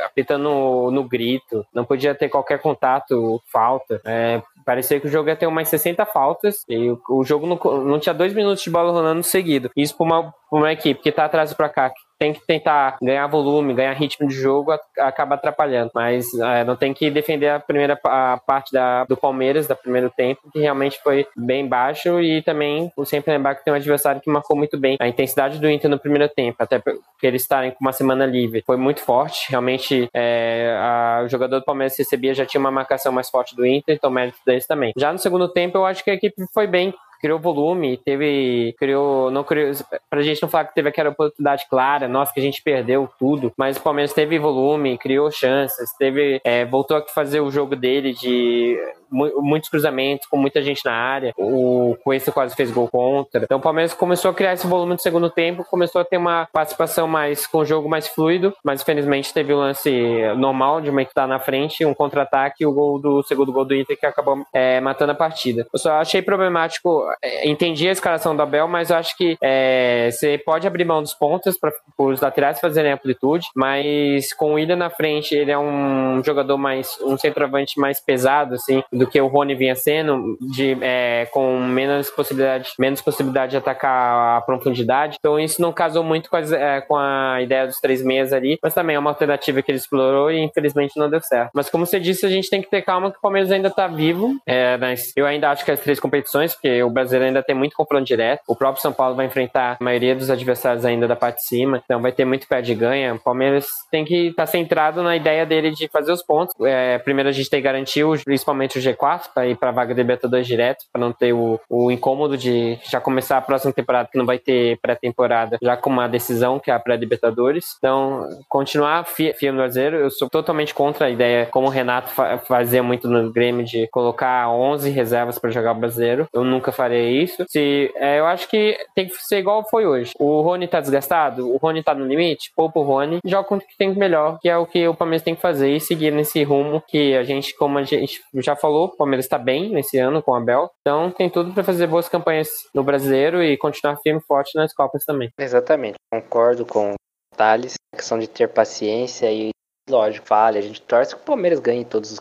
apitando 0.04 0.44
no, 0.44 0.90
no 0.90 1.04
grito, 1.04 1.64
não 1.72 1.84
podia 1.84 2.14
ter 2.14 2.28
qualquer 2.28 2.58
contato, 2.60 3.40
falta. 3.50 4.00
É, 4.04 4.42
parecia 4.64 4.98
que 4.98 5.06
o 5.06 5.10
jogo 5.10 5.28
ia 5.28 5.36
ter 5.36 5.46
umas 5.46 5.68
60 5.68 6.03
faltas 6.06 6.64
e 6.68 6.90
o, 6.90 7.00
o 7.10 7.24
jogo 7.24 7.46
não, 7.46 7.84
não 7.84 7.98
tinha 7.98 8.14
dois 8.14 8.32
minutos 8.32 8.62
de 8.62 8.70
bola 8.70 8.92
rolando 8.92 9.22
seguido. 9.22 9.70
Isso 9.76 9.96
para 9.96 10.06
uma, 10.06 10.34
uma 10.50 10.72
equipe 10.72 11.02
que 11.02 11.12
tá 11.12 11.24
atrás 11.24 11.52
para 11.52 11.68
cá, 11.68 11.92
tem 12.24 12.32
que 12.32 12.46
tentar 12.46 12.96
ganhar 13.02 13.26
volume, 13.26 13.74
ganhar 13.74 13.92
ritmo 13.92 14.26
de 14.26 14.34
jogo, 14.34 14.72
acaba 14.98 15.34
atrapalhando. 15.34 15.90
Mas 15.94 16.32
é, 16.32 16.64
não 16.64 16.74
tem 16.74 16.94
que 16.94 17.10
defender 17.10 17.48
a 17.48 17.60
primeira 17.60 17.98
a 18.04 18.38
parte 18.38 18.72
da, 18.72 19.04
do 19.04 19.14
Palmeiras, 19.14 19.66
do 19.66 19.76
primeiro 19.76 20.10
tempo, 20.10 20.40
que 20.50 20.58
realmente 20.58 20.98
foi 21.02 21.26
bem 21.36 21.68
baixo. 21.68 22.20
E 22.20 22.40
também 22.40 22.90
sempre 23.04 23.32
lembrar 23.32 23.54
que 23.56 23.64
tem 23.64 23.72
um 23.74 23.76
adversário 23.76 24.22
que 24.22 24.30
marcou 24.30 24.56
muito 24.56 24.78
bem 24.78 24.96
a 24.98 25.06
intensidade 25.06 25.58
do 25.58 25.68
Inter 25.68 25.90
no 25.90 25.98
primeiro 25.98 26.26
tempo, 26.28 26.56
até 26.58 26.78
porque 26.78 27.26
eles 27.26 27.42
estarem 27.42 27.72
com 27.72 27.78
uma 27.82 27.92
semana 27.92 28.24
livre. 28.24 28.62
Foi 28.64 28.78
muito 28.78 29.02
forte. 29.02 29.50
Realmente, 29.50 30.08
é, 30.14 30.74
a, 30.78 31.22
o 31.24 31.28
jogador 31.28 31.58
do 31.58 31.64
Palmeiras 31.64 31.98
recebia 31.98 32.32
já 32.32 32.46
tinha 32.46 32.60
uma 32.60 32.70
marcação 32.70 33.12
mais 33.12 33.28
forte 33.28 33.54
do 33.54 33.66
Inter, 33.66 33.96
então 33.96 34.10
mérito 34.10 34.38
deles 34.46 34.66
também. 34.66 34.92
Já 34.96 35.12
no 35.12 35.18
segundo 35.18 35.48
tempo, 35.48 35.76
eu 35.76 35.84
acho 35.84 36.02
que 36.02 36.10
a 36.10 36.14
equipe 36.14 36.42
foi 36.54 36.66
bem 36.66 36.94
criou 37.20 37.38
volume, 37.38 37.96
teve, 37.96 38.74
criou, 38.78 39.30
não 39.30 39.44
criou, 39.44 39.72
pra 40.08 40.22
gente 40.22 40.42
não 40.42 40.48
falar 40.48 40.66
que 40.66 40.74
teve 40.74 40.88
aquela 40.88 41.10
oportunidade 41.10 41.66
clara, 41.68 42.08
nossa, 42.08 42.32
que 42.32 42.40
a 42.40 42.42
gente 42.42 42.62
perdeu 42.62 43.08
tudo, 43.18 43.52
mas 43.56 43.76
o 43.76 43.80
Palmeiras 43.80 44.12
teve 44.12 44.38
volume, 44.38 44.98
criou 44.98 45.30
chances, 45.30 45.90
teve, 45.98 46.40
é, 46.44 46.64
voltou 46.64 46.96
a 46.96 47.02
fazer 47.02 47.40
o 47.40 47.50
jogo 47.50 47.76
dele 47.76 48.12
de 48.12 48.78
muitos 49.14 49.70
cruzamentos, 49.70 50.26
com 50.26 50.36
muita 50.36 50.62
gente 50.62 50.84
na 50.84 50.92
área. 50.92 51.32
O 51.36 51.96
Cuesta 52.02 52.32
quase 52.32 52.54
fez 52.54 52.70
gol 52.70 52.88
contra. 52.88 53.44
Então 53.44 53.58
o 53.58 53.62
Palmeiras 53.62 53.94
começou 53.94 54.30
a 54.30 54.34
criar 54.34 54.54
esse 54.54 54.66
volume 54.66 54.94
no 54.94 54.98
segundo 54.98 55.30
tempo, 55.30 55.64
começou 55.64 56.00
a 56.00 56.04
ter 56.04 56.16
uma 56.16 56.48
participação 56.52 57.06
mais 57.06 57.46
com 57.46 57.58
o 57.58 57.64
jogo 57.64 57.88
mais 57.88 58.08
fluido, 58.08 58.54
mas 58.64 58.82
infelizmente 58.82 59.32
teve 59.32 59.52
o 59.52 59.56
um 59.56 59.60
lance 59.60 59.90
normal 60.36 60.80
de 60.80 60.90
uma 60.90 61.02
equipe 61.02 61.14
tá 61.14 61.26
na 61.26 61.38
frente, 61.38 61.84
um 61.84 61.94
contra-ataque 61.94 62.64
e 62.64 62.66
o 62.66 62.72
gol 62.72 62.98
do 62.98 63.22
segundo 63.22 63.52
gol 63.52 63.64
do 63.64 63.74
Inter 63.74 63.98
que 63.98 64.04
acabou 64.04 64.44
é, 64.52 64.80
matando 64.80 65.12
a 65.12 65.14
partida. 65.14 65.66
Eu 65.72 65.78
só 65.78 65.92
achei 66.00 66.20
problemático, 66.20 67.06
é, 67.22 67.48
entendi 67.48 67.88
a 67.88 67.92
escalação 67.92 68.34
do 68.34 68.42
Abel, 68.42 68.66
mas 68.66 68.90
eu 68.90 68.96
acho 68.96 69.16
que 69.16 69.36
é, 69.40 70.10
você 70.10 70.36
pode 70.38 70.66
abrir 70.66 70.84
mão 70.84 71.00
dos 71.00 71.14
pontos 71.14 71.56
para 71.56 71.72
os 71.98 72.20
laterais 72.20 72.58
fazerem 72.58 72.92
amplitude, 72.92 73.46
mas 73.54 74.32
com 74.32 74.50
o 74.50 74.54
Willian 74.54 74.76
na 74.76 74.90
frente, 74.90 75.34
ele 75.34 75.52
é 75.52 75.58
um 75.58 76.22
jogador 76.24 76.58
mais, 76.58 76.98
um 77.00 77.16
centroavante 77.16 77.78
mais 77.78 78.00
pesado, 78.00 78.54
assim, 78.54 78.82
do 78.92 79.03
do 79.04 79.10
que 79.10 79.20
o 79.20 79.26
Rony 79.26 79.54
vinha 79.54 79.74
sendo, 79.74 80.36
de, 80.40 80.76
é, 80.80 81.26
com 81.30 81.58
menos 81.60 82.10
possibilidade, 82.10 82.70
menos 82.78 83.00
possibilidade 83.00 83.50
de 83.52 83.56
atacar 83.58 84.38
a 84.38 84.40
profundidade. 84.40 85.16
Então 85.18 85.38
isso 85.38 85.60
não 85.60 85.72
casou 85.72 86.02
muito 86.02 86.30
com, 86.30 86.36
as, 86.36 86.50
é, 86.52 86.80
com 86.80 86.96
a 86.96 87.38
ideia 87.42 87.66
dos 87.66 87.80
três 87.80 88.02
meses 88.02 88.32
ali, 88.32 88.58
mas 88.62 88.74
também 88.74 88.96
é 88.96 88.98
uma 88.98 89.10
alternativa 89.10 89.62
que 89.62 89.70
ele 89.70 89.78
explorou 89.78 90.30
e 90.30 90.38
infelizmente 90.38 90.98
não 90.98 91.10
deu 91.10 91.20
certo. 91.20 91.50
Mas 91.54 91.68
como 91.68 91.86
você 91.86 92.00
disse, 92.00 92.24
a 92.24 92.28
gente 92.28 92.48
tem 92.48 92.62
que 92.62 92.70
ter 92.70 92.82
calma 92.82 93.10
que 93.10 93.18
o 93.18 93.20
Palmeiras 93.20 93.50
ainda 93.50 93.70
tá 93.70 93.86
vivo. 93.86 94.36
É, 94.46 94.76
mas 94.76 95.12
eu 95.16 95.26
ainda 95.26 95.50
acho 95.50 95.64
que 95.64 95.70
as 95.70 95.80
três 95.80 96.00
competições, 96.00 96.54
porque 96.54 96.82
o 96.82 96.90
brasileiro 96.90 97.26
ainda 97.26 97.42
tem 97.42 97.54
muito 97.54 97.76
confronto 97.76 98.04
direto. 98.04 98.42
O 98.48 98.56
próprio 98.56 98.80
São 98.80 98.92
Paulo 98.92 99.14
vai 99.14 99.26
enfrentar 99.26 99.76
a 99.80 99.84
maioria 99.84 100.14
dos 100.14 100.30
adversários 100.30 100.84
ainda 100.84 101.06
da 101.06 101.16
parte 101.16 101.36
de 101.36 101.46
cima, 101.46 101.82
então 101.84 102.00
vai 102.00 102.12
ter 102.12 102.24
muito 102.24 102.48
pé 102.48 102.62
de 102.62 102.74
ganha. 102.74 103.14
O 103.14 103.18
Palmeiras 103.18 103.66
tem 103.90 104.04
que 104.04 104.28
estar 104.28 104.44
tá 104.44 104.46
centrado 104.46 105.02
na 105.02 105.16
ideia 105.16 105.44
dele 105.44 105.70
de 105.70 105.88
fazer 105.88 106.12
os 106.12 106.22
pontos. 106.22 106.54
É, 106.62 106.98
primeiro 106.98 107.28
a 107.28 107.32
gente 107.32 107.50
tem 107.50 107.60
que 107.60 107.64
garantir, 107.64 108.04
principalmente 108.24 108.78
o 108.78 108.80
G4 108.84 109.30
para 109.34 109.46
ir 109.46 109.56
para 109.56 109.70
a 109.70 109.72
vaga 109.72 109.94
de 109.94 110.00
Libertadores 110.00 110.46
direto, 110.46 110.84
para 110.92 111.00
não 111.00 111.12
ter 111.12 111.32
o, 111.32 111.60
o 111.68 111.90
incômodo 111.90 112.36
de 112.36 112.78
já 112.88 113.00
começar 113.00 113.38
a 113.38 113.42
próxima 113.42 113.72
temporada 113.72 114.08
que 114.10 114.18
não 114.18 114.26
vai 114.26 114.38
ter 114.38 114.78
pré-temporada, 114.80 115.58
já 115.62 115.76
com 115.76 115.90
uma 115.90 116.08
decisão 116.08 116.58
que 116.58 116.70
é 116.70 116.74
a 116.74 116.78
pré-Libertadores. 116.78 117.76
Então, 117.78 118.28
continuar 118.48 119.04
firme 119.04 119.52
no 119.52 119.58
brasileiro, 119.58 119.96
eu 119.96 120.10
sou 120.10 120.28
totalmente 120.28 120.74
contra 120.74 121.06
a 121.06 121.10
ideia, 121.10 121.46
como 121.46 121.66
o 121.66 121.70
Renato 121.70 122.10
fa 122.10 122.38
fazia 122.38 122.82
muito 122.82 123.08
no 123.08 123.32
Grêmio, 123.32 123.64
de 123.64 123.86
colocar 123.88 124.48
11 124.50 124.90
reservas 124.90 125.38
para 125.38 125.50
jogar 125.50 125.72
o 125.72 125.80
brasileiro. 125.80 126.28
Eu 126.32 126.44
nunca 126.44 126.72
farei 126.72 127.22
isso. 127.22 127.44
Se, 127.48 127.92
é, 127.96 128.18
eu 128.20 128.26
acho 128.26 128.48
que 128.48 128.76
tem 128.94 129.06
que 129.06 129.14
ser 129.16 129.38
igual 129.38 129.64
foi 129.68 129.86
hoje. 129.86 130.12
O 130.18 130.40
Rony 130.40 130.66
tá 130.66 130.80
desgastado, 130.80 131.50
o 131.50 131.56
Rony 131.56 131.82
tá 131.82 131.94
no 131.94 132.06
limite, 132.06 132.52
poupa 132.54 132.80
o 132.80 132.82
Rony, 132.82 133.18
joga 133.24 133.48
com 133.48 133.56
o 133.56 133.60
que 133.60 133.76
tem 133.76 133.94
melhor, 133.94 134.38
que 134.40 134.48
é 134.48 134.56
o 134.56 134.66
que 134.66 134.86
o 134.86 134.94
Palmeiras 134.94 135.22
tem 135.22 135.34
que 135.34 135.42
fazer 135.42 135.70
e 135.70 135.80
seguir 135.80 136.12
nesse 136.12 136.42
rumo 136.42 136.82
que 136.86 137.16
a 137.16 137.22
gente, 137.22 137.54
como 137.56 137.78
a 137.78 137.82
gente 137.82 138.20
já 138.36 138.56
falou, 138.56 138.73
falou, 138.74 138.86
o 138.86 138.96
Palmeiras 138.96 139.24
está 139.24 139.38
bem 139.38 139.70
nesse 139.70 139.98
ano 139.98 140.20
com 140.20 140.32
o 140.32 140.34
Abel, 140.34 140.68
então 140.80 141.10
tem 141.12 141.30
tudo 141.30 141.54
para 141.54 141.62
fazer 141.62 141.86
boas 141.86 142.08
campanhas 142.08 142.48
no 142.74 142.82
brasileiro 142.82 143.42
e 143.42 143.56
continuar 143.56 143.96
firme 143.98 144.20
e 144.20 144.26
forte 144.26 144.56
nas 144.56 144.74
Copas 144.74 145.04
também. 145.04 145.30
Exatamente, 145.38 145.94
concordo 146.12 146.66
com 146.66 146.94
Thales, 147.36 147.74
questão 147.94 148.18
de 148.18 148.26
ter 148.26 148.48
paciência 148.48 149.32
e, 149.32 149.50
lógico, 149.88 150.26
falha. 150.26 150.58
A 150.58 150.62
gente 150.62 150.82
torce 150.82 151.14
que 151.14 151.22
o 151.22 151.24
Palmeiras 151.24 151.60
ganhe 151.60 151.84
todos 151.84 152.12
os 152.12 152.18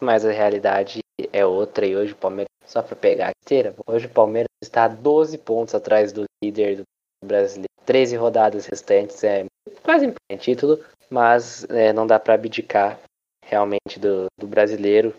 mas 0.00 0.24
a 0.24 0.30
realidade 0.30 1.00
é 1.30 1.44
outra 1.44 1.84
e 1.84 1.94
hoje 1.94 2.12
o 2.12 2.16
Palmeiras, 2.16 2.48
só 2.64 2.80
para 2.80 2.96
pegar 2.96 3.28
a 3.28 3.32
esteira, 3.42 3.74
hoje 3.86 4.06
o 4.06 4.10
Palmeiras 4.10 4.48
está 4.62 4.84
a 4.84 4.88
12 4.88 5.36
pontos 5.38 5.74
atrás 5.74 6.12
do 6.12 6.24
líder 6.42 6.76
do 6.76 6.82
brasileiro. 7.22 7.68
13 7.84 8.16
rodadas 8.16 8.66
restantes 8.66 9.22
é 9.24 9.44
quase 9.82 10.14
em 10.30 10.36
título, 10.36 10.78
mas 11.10 11.64
é, 11.68 11.92
não 11.92 12.06
dá 12.06 12.18
para 12.18 12.34
abdicar 12.34 12.98
realmente 13.44 13.98
do, 13.98 14.26
do 14.38 14.46
brasileiro 14.46 15.12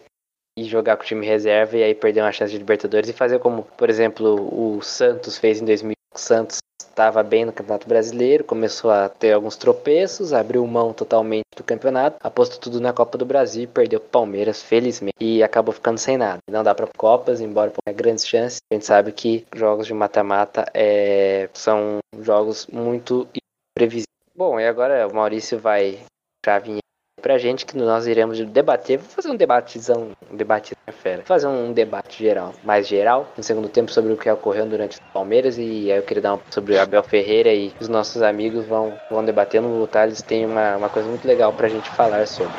e 0.57 0.63
jogar 0.65 0.97
com 0.97 1.03
o 1.03 1.05
time 1.05 1.25
reserva 1.25 1.77
e 1.77 1.83
aí 1.83 1.95
perder 1.95 2.21
uma 2.21 2.31
chance 2.31 2.51
de 2.51 2.57
Libertadores 2.57 3.09
e 3.09 3.13
fazer 3.13 3.39
como, 3.39 3.63
por 3.77 3.89
exemplo, 3.89 4.49
o 4.51 4.81
Santos 4.81 5.37
fez 5.37 5.61
em 5.61 5.65
2000. 5.65 5.93
O 6.13 6.19
Santos 6.19 6.59
estava 6.91 7.23
bem 7.23 7.45
no 7.45 7.53
Campeonato 7.53 7.87
Brasileiro, 7.87 8.43
começou 8.43 8.91
a 8.91 9.07
ter 9.07 9.31
alguns 9.31 9.55
tropeços, 9.55 10.33
abriu 10.33 10.65
mão 10.67 10.91
totalmente 10.91 11.45
do 11.55 11.63
campeonato, 11.63 12.17
apostou 12.21 12.59
tudo 12.59 12.81
na 12.81 12.91
Copa 12.91 13.17
do 13.17 13.25
Brasil 13.25 13.63
e 13.63 13.67
perdeu 13.67 13.99
o 13.99 14.01
Palmeiras, 14.01 14.61
felizmente, 14.61 15.15
e 15.19 15.41
acabou 15.41 15.73
ficando 15.73 15.97
sem 15.97 16.17
nada. 16.17 16.39
Não 16.49 16.63
dá 16.63 16.75
para 16.75 16.87
Copas, 16.97 17.39
embora 17.39 17.71
tenha 17.71 17.95
grandes 17.95 18.27
chances. 18.27 18.59
A 18.69 18.75
gente 18.75 18.85
sabe 18.85 19.11
que 19.13 19.45
jogos 19.55 19.87
de 19.87 19.93
mata-mata 19.93 20.65
é, 20.73 21.49
são 21.53 21.99
jogos 22.19 22.67
muito 22.67 23.27
imprevisíveis. 23.73 24.05
Bom, 24.35 24.59
e 24.59 24.67
agora 24.67 25.07
o 25.07 25.15
Maurício 25.15 25.57
vai 25.57 25.99
chavinha 26.45 26.80
pra 27.21 27.38
gente 27.38 27.65
que 27.65 27.77
nós 27.77 28.07
iremos 28.07 28.39
debater, 28.39 28.97
vou 28.97 29.10
fazer 29.10 29.29
um 29.29 29.36
debatezão, 29.36 30.12
um 30.31 30.36
debate 30.36 30.73
fera, 30.91 31.23
fazer 31.23 31.47
um 31.47 31.71
debate 31.71 32.23
geral, 32.23 32.53
mais 32.63 32.88
geral, 32.88 33.31
no 33.38 33.43
segundo 33.43 33.69
tempo 33.69 33.91
sobre 33.91 34.12
o 34.12 34.17
que 34.17 34.29
ocorreu 34.29 34.65
durante 34.65 34.97
o 34.97 35.01
Palmeiras 35.13 35.57
e 35.57 35.91
aí 35.91 35.97
eu 35.97 36.03
queria 36.03 36.21
dar 36.21 36.34
um 36.36 36.39
sobre 36.49 36.75
o 36.75 36.81
Abel 36.81 37.03
Ferreira 37.03 37.53
e 37.53 37.71
os 37.79 37.88
nossos 37.88 38.21
amigos 38.21 38.65
vão, 38.65 38.93
vão 39.10 39.23
debatendo, 39.23 39.67
o 39.67 39.88
Thales 39.88 40.21
tem 40.21 40.45
uma, 40.45 40.77
uma 40.77 40.89
coisa 40.89 41.07
muito 41.07 41.25
legal 41.27 41.53
pra 41.53 41.69
gente 41.69 41.89
falar 41.89 42.27
sobre. 42.27 42.51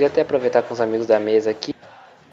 Queria 0.00 0.08
até 0.08 0.22
aproveitar 0.22 0.62
com 0.62 0.72
os 0.72 0.80
amigos 0.80 1.06
da 1.06 1.20
mesa 1.20 1.50
aqui, 1.50 1.74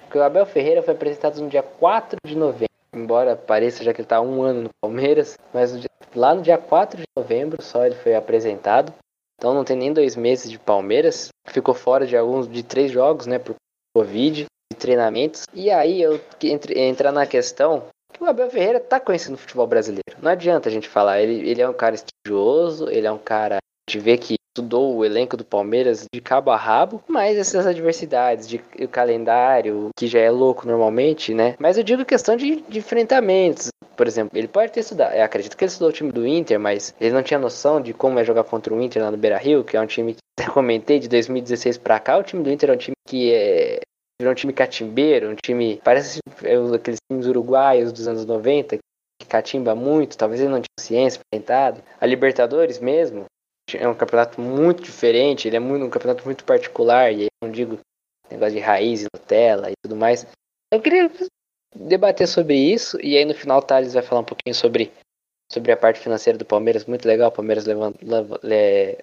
que 0.10 0.18
o 0.18 0.24
Abel 0.24 0.46
Ferreira 0.46 0.82
foi 0.82 0.94
apresentado 0.94 1.42
no 1.42 1.50
dia 1.50 1.62
4 1.62 2.18
de 2.26 2.34
novembro, 2.34 2.70
embora 2.94 3.36
pareça 3.36 3.84
já 3.84 3.94
que 3.94 4.00
ele 4.00 4.06
está 4.06 4.22
um 4.22 4.42
ano 4.42 4.62
no 4.62 4.70
Palmeiras, 4.82 5.38
mas 5.54 5.78
lá 6.16 6.34
no 6.34 6.42
dia 6.42 6.58
4 6.58 6.98
de 6.98 7.04
novembro 7.18 7.62
só 7.62 7.86
ele 7.86 7.96
foi 7.96 8.16
apresentado. 8.16 8.94
Então 9.38 9.54
não 9.54 9.66
tem 9.66 9.76
nem 9.76 9.92
dois 9.92 10.16
meses 10.16 10.50
de 10.50 10.58
Palmeiras. 10.58 11.28
Ficou 11.50 11.74
fora 11.74 12.08
de 12.08 12.16
alguns 12.16 12.48
de 12.48 12.64
três 12.64 12.90
jogos, 12.90 13.28
né, 13.28 13.38
por 13.38 13.56
Covid, 13.94 14.46
de 14.72 14.78
treinamentos. 14.78 15.44
E 15.54 15.70
aí 15.70 16.02
eu 16.02 16.22
entre, 16.42 16.80
entrar 16.80 17.12
na 17.12 17.28
questão 17.28 17.84
que 18.14 18.24
o 18.24 18.28
Abel 18.28 18.50
Ferreira 18.50 18.80
tá 18.80 18.98
conhecendo 18.98 19.36
o 19.36 19.38
futebol 19.38 19.68
brasileiro. 19.68 20.18
Não 20.22 20.32
adianta 20.32 20.70
a 20.70 20.72
gente 20.72 20.88
falar, 20.88 21.20
ele, 21.20 21.50
ele 21.50 21.62
é 21.62 21.68
um 21.68 21.74
cara 21.74 21.96
estudioso, 21.96 22.90
ele 22.90 23.08
é 23.08 23.12
um 23.12 23.18
cara 23.18 23.58
de 23.90 24.00
ver 24.00 24.18
que 24.18 24.36
estudou 24.58 24.96
o 24.96 25.06
elenco 25.06 25.38
do 25.38 25.46
Palmeiras 25.46 26.06
de 26.12 26.22
cabo 26.22 26.52
a 26.52 26.58
rabo, 26.58 27.04
mas 27.08 27.38
essas 27.38 27.68
adversidades, 27.68 28.48
de 28.48 28.62
o 28.80 28.88
calendário, 28.88 29.90
que 29.96 30.08
já 30.08 30.20
é 30.20 30.32
louco 30.32 30.68
normalmente, 30.68 31.34
né? 31.34 31.56
Mas 31.60 31.78
eu 31.78 31.84
digo 31.84 32.04
questão 32.04 32.36
de, 32.36 32.62
de 32.68 32.80
enfrentamentos. 32.80 33.70
Por 33.96 34.08
exemplo, 34.08 34.38
ele 34.38 34.48
pode 34.48 34.72
ter 34.72 34.82
estudado, 34.82 35.16
eu 35.16 35.24
acredito 35.24 35.56
que 35.58 35.64
ele 35.64 35.72
estudou 35.72 35.90
o 35.90 35.94
time 35.94 36.12
do 36.12 36.28
Inter, 36.28 36.60
mas 36.60 36.94
ele 37.00 37.14
não 37.14 37.24
tinha 37.24 37.40
noção 37.40 37.82
de 37.82 37.94
como 37.94 38.20
é 38.20 38.24
jogar 38.24 38.44
contra 38.44 38.74
o 38.74 38.82
Inter 38.82 39.02
lá 39.02 39.10
no 39.10 39.18
Beira 39.18 39.38
Rio, 39.38 39.64
que 39.64 39.76
é 39.76 39.82
um 39.82 39.88
time 39.88 40.14
que 40.14 40.20
eu 40.48 40.54
comentei 40.54 41.00
de 41.00 41.08
2016 41.08 41.78
para 41.78 42.00
cá. 42.00 42.18
O 42.18 42.24
time 42.24 42.44
do 42.44 42.52
Inter 42.52 42.70
é 42.70 42.74
um 42.74 42.78
time 42.78 42.96
que 43.08 43.34
é 43.34 43.80
virou 44.20 44.32
um 44.32 44.36
time 44.36 44.52
catimbeiro, 44.54 45.30
um 45.30 45.36
time. 45.36 45.80
Parece 45.84 46.20
aqueles 46.74 47.00
times 47.10 47.28
uruguaios 47.28 47.92
dos 47.92 48.08
anos 48.08 48.26
90, 48.26 48.78
que 49.22 49.28
catimba 49.28 49.76
muito, 49.76 50.18
talvez 50.18 50.42
ele 50.42 50.50
não 50.50 50.62
tinha 50.62 50.80
ciência 50.80 51.20
enfrentado. 51.20 51.82
A 52.00 52.06
Libertadores 52.06 52.80
mesmo, 52.80 53.26
é 53.76 53.88
um 53.88 53.96
campeonato 53.96 54.40
muito 54.40 54.82
diferente, 54.84 55.48
ele 55.48 55.58
é 55.58 55.60
muito, 55.60 55.84
um 55.84 55.90
campeonato 55.90 56.24
muito 56.24 56.46
particular, 56.46 57.12
e 57.12 57.24
aí 57.24 57.28
não 57.44 57.52
digo 57.52 57.80
negócio 58.30 58.54
de 58.54 58.60
raiz 58.60 59.02
e 59.02 59.08
Nutella 59.14 59.72
e 59.72 59.74
tudo 59.84 59.96
mais. 59.96 60.26
Eu 60.72 60.82
queria 60.82 61.12
debater 61.76 62.28
sobre 62.28 62.56
isso, 62.56 62.98
e 63.02 63.18
aí 63.18 63.26
no 63.26 63.34
final 63.34 63.60
o 63.60 63.62
Thales 63.62 63.94
vai 63.94 64.04
falar 64.04 64.22
um 64.22 64.26
pouquinho 64.26 64.56
sobre, 64.56 64.92
sobre 65.52 65.72
a 65.72 65.78
parte 65.78 66.00
financeira 66.00 66.38
do 66.38 66.46
Palmeiras, 66.46 66.86
muito 66.86 67.08
legal, 67.08 67.30
o 67.30 67.34
Palmeiras 67.34 67.66
levant, 67.66 67.96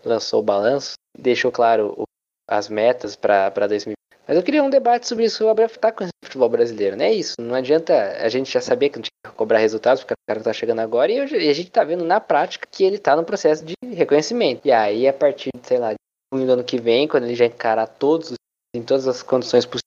lançou 0.04 0.40
o 0.40 0.44
balanço, 0.44 0.94
deixou 1.18 1.52
claro 1.52 1.94
o, 1.98 2.04
as 2.48 2.68
metas 2.68 3.16
para 3.16 3.50
2020. 3.50 3.94
Mas 4.26 4.36
eu 4.36 4.42
queria 4.42 4.62
um 4.62 4.70
debate 4.70 5.06
sobre 5.06 5.24
isso, 5.24 5.46
Abel 5.48 5.68
tá 5.68 5.92
com 5.92 6.04
o 6.04 6.08
futebol 6.24 6.48
brasileiro, 6.48 6.96
não 6.96 7.04
é 7.04 7.12
isso, 7.12 7.34
não 7.38 7.54
adianta, 7.54 7.92
a 8.18 8.28
gente 8.30 8.50
já 8.50 8.60
sabia 8.60 8.88
que 8.88 8.96
não 8.96 9.02
tinha 9.02 9.30
que 9.30 9.36
cobrar 9.36 9.58
resultados, 9.58 10.02
porque 10.02 10.14
o 10.14 10.26
cara 10.26 10.42
tá 10.42 10.52
chegando 10.52 10.80
agora, 10.80 11.12
e, 11.12 11.16
e 11.16 11.48
a 11.50 11.52
gente 11.52 11.70
tá 11.70 11.84
vendo 11.84 12.04
na 12.04 12.20
prática 12.20 12.66
que 12.70 12.84
ele 12.84 12.98
tá 12.98 13.14
no 13.14 13.24
processo 13.24 13.62
de 13.64 13.74
reconhecimento. 13.86 14.66
E 14.66 14.72
aí, 14.72 15.06
a 15.06 15.12
partir, 15.12 15.50
sei 15.62 15.78
lá, 15.78 15.92
de 15.92 15.98
junho 16.32 16.46
do 16.46 16.52
ano 16.54 16.64
que 16.64 16.80
vem, 16.80 17.06
quando 17.06 17.24
ele 17.24 17.34
já 17.34 17.44
encarar 17.44 17.86
todos, 17.86 18.32
em 18.74 18.82
todas 18.82 19.06
as 19.06 19.22
condições 19.22 19.66
possíveis, 19.66 19.82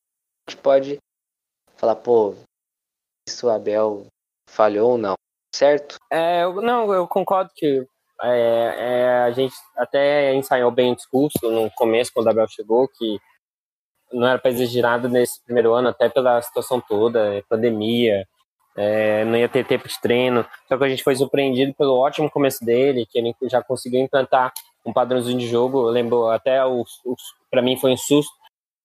a 0.47 0.51
gente 0.51 0.61
pode 0.61 0.97
falar, 1.75 1.95
pô, 1.95 2.35
isso 3.27 3.47
o 3.47 3.49
Abel 3.49 4.05
falhou 4.47 4.91
ou 4.91 4.97
não, 4.99 5.15
certo? 5.53 5.95
É, 6.11 6.43
eu, 6.43 6.61
não, 6.61 6.93
eu 6.93 7.07
concordo 7.07 7.49
que 7.55 7.87
é, 8.21 8.75
é, 8.77 9.07
a 9.23 9.31
gente 9.31 9.55
até 9.75 10.33
ensaiou 10.35 10.71
bem 10.71 10.91
o 10.91 10.95
discurso 10.95 11.49
no 11.49 11.71
começo, 11.71 12.11
quando 12.13 12.27
o 12.27 12.29
Abel 12.29 12.47
chegou, 12.47 12.87
que 12.87 13.17
não 14.11 14.27
era 14.27 14.39
para 14.39 14.51
exigir 14.51 14.81
nada 14.81 15.07
nesse 15.07 15.43
primeiro 15.43 15.73
ano, 15.73 15.89
até 15.89 16.09
pela 16.09 16.41
situação 16.41 16.81
toda, 16.81 17.43
pandemia, 17.49 18.27
é, 18.75 19.25
não 19.25 19.35
ia 19.35 19.49
ter 19.49 19.65
tempo 19.65 19.87
de 19.87 19.99
treino. 19.99 20.45
Só 20.67 20.77
que 20.77 20.83
a 20.83 20.89
gente 20.89 21.03
foi 21.03 21.15
surpreendido 21.15 21.73
pelo 21.73 21.97
ótimo 21.97 22.29
começo 22.29 22.63
dele, 22.63 23.05
que 23.05 23.17
ele 23.17 23.35
já 23.43 23.61
conseguiu 23.63 23.99
implantar 23.99 24.53
um 24.85 24.93
padrãozinho 24.93 25.39
de 25.39 25.47
jogo. 25.47 25.87
Eu 25.87 25.91
lembro 25.91 26.27
até, 26.29 26.59
para 27.49 27.61
mim, 27.61 27.75
foi 27.75 27.91
um 27.91 27.97
susto, 27.97 28.31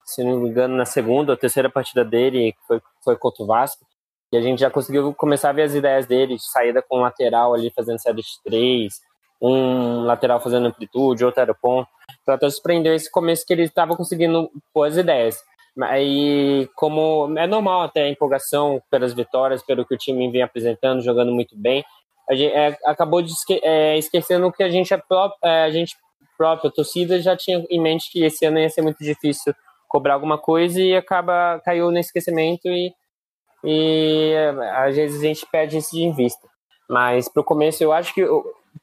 se 0.04 0.24
não 0.24 0.40
me 0.40 0.48
engano, 0.48 0.74
na 0.74 0.85
segunda 0.87 1.32
ou 1.32 1.37
terceira 1.37 1.70
partida 1.70 2.04
dele, 2.04 2.54
foi, 2.66 2.80
foi 3.04 3.16
contra 3.16 3.44
o 3.44 3.46
Vasco. 3.46 3.85
E 4.32 4.37
a 4.37 4.40
gente 4.40 4.61
já 4.61 4.70
conseguiu 4.70 5.14
começar 5.14 5.50
a 5.50 5.52
ver 5.52 5.62
as 5.62 5.74
ideias 5.74 6.06
dele, 6.06 6.37
de 6.37 6.50
saída 6.50 6.82
com 6.82 7.02
lateral 7.02 7.52
ali 7.52 7.70
fazendo 7.70 8.00
série 8.00 8.22
de 8.22 8.42
três, 8.42 8.94
um 9.42 10.05
lateral 10.05 10.40
fazendo 10.40 10.68
amplitude, 10.68 11.24
outro 11.24 11.40
era 11.40 11.52
ponto. 11.52 11.88
Então 12.22 12.35
até 12.35 12.48
surpreendeu 12.48 12.94
esse 12.94 13.11
começo 13.11 13.44
que 13.44 13.52
ele 13.52 13.64
estava 13.64 13.96
conseguindo 13.96 14.48
pôr 14.72 14.85
as 14.85 14.96
ideias. 14.96 15.42
Aí, 15.83 16.68
como 16.76 17.37
é 17.37 17.46
normal 17.46 17.83
até 17.83 18.02
a 18.02 18.09
empolgação 18.09 18.81
pelas 18.90 19.14
vitórias, 19.14 19.62
pelo 19.62 19.85
que 19.87 19.94
o 19.94 19.98
time 19.98 20.31
vem 20.31 20.42
apresentando, 20.42 21.02
jogando 21.02 21.33
muito 21.33 21.57
bem, 21.57 21.83
a 22.28 22.35
gente 22.35 22.52
é, 22.52 22.78
acabou 22.85 23.20
de 23.20 23.33
esque, 23.33 23.59
é, 23.62 23.98
esquecendo 23.98 24.52
que 24.52 24.62
a 24.62 24.68
gente, 24.68 24.94
é 24.94 24.96
pró 24.96 25.33
é, 25.42 25.64
a 25.64 25.70
gente 25.70 25.96
própria, 26.37 26.68
a 26.68 26.72
torcida, 26.72 27.20
já 27.20 27.37
tinha 27.37 27.64
em 27.70 27.81
mente 27.81 28.11
que 28.11 28.22
esse 28.22 28.44
ano 28.44 28.59
ia 28.59 28.68
ser 28.68 28.83
muito 28.83 28.98
difícil 29.02 29.55
cobrar 29.88 30.14
alguma 30.14 30.38
coisa 30.38 30.81
e 30.81 30.94
acaba 30.96 31.61
caiu 31.64 31.90
no 31.90 31.98
esquecimento 31.98 32.66
e, 32.66 32.92
e 33.64 34.35
às 34.74 34.96
vezes 34.96 35.20
a 35.20 35.26
gente 35.26 35.46
perde 35.50 35.78
isso 35.78 35.94
de 35.94 36.11
vista. 36.12 36.48
Mas 36.88 37.28
para 37.28 37.40
o 37.40 37.44
começo, 37.44 37.83
eu 37.83 37.92
acho 37.92 38.14
que 38.14 38.22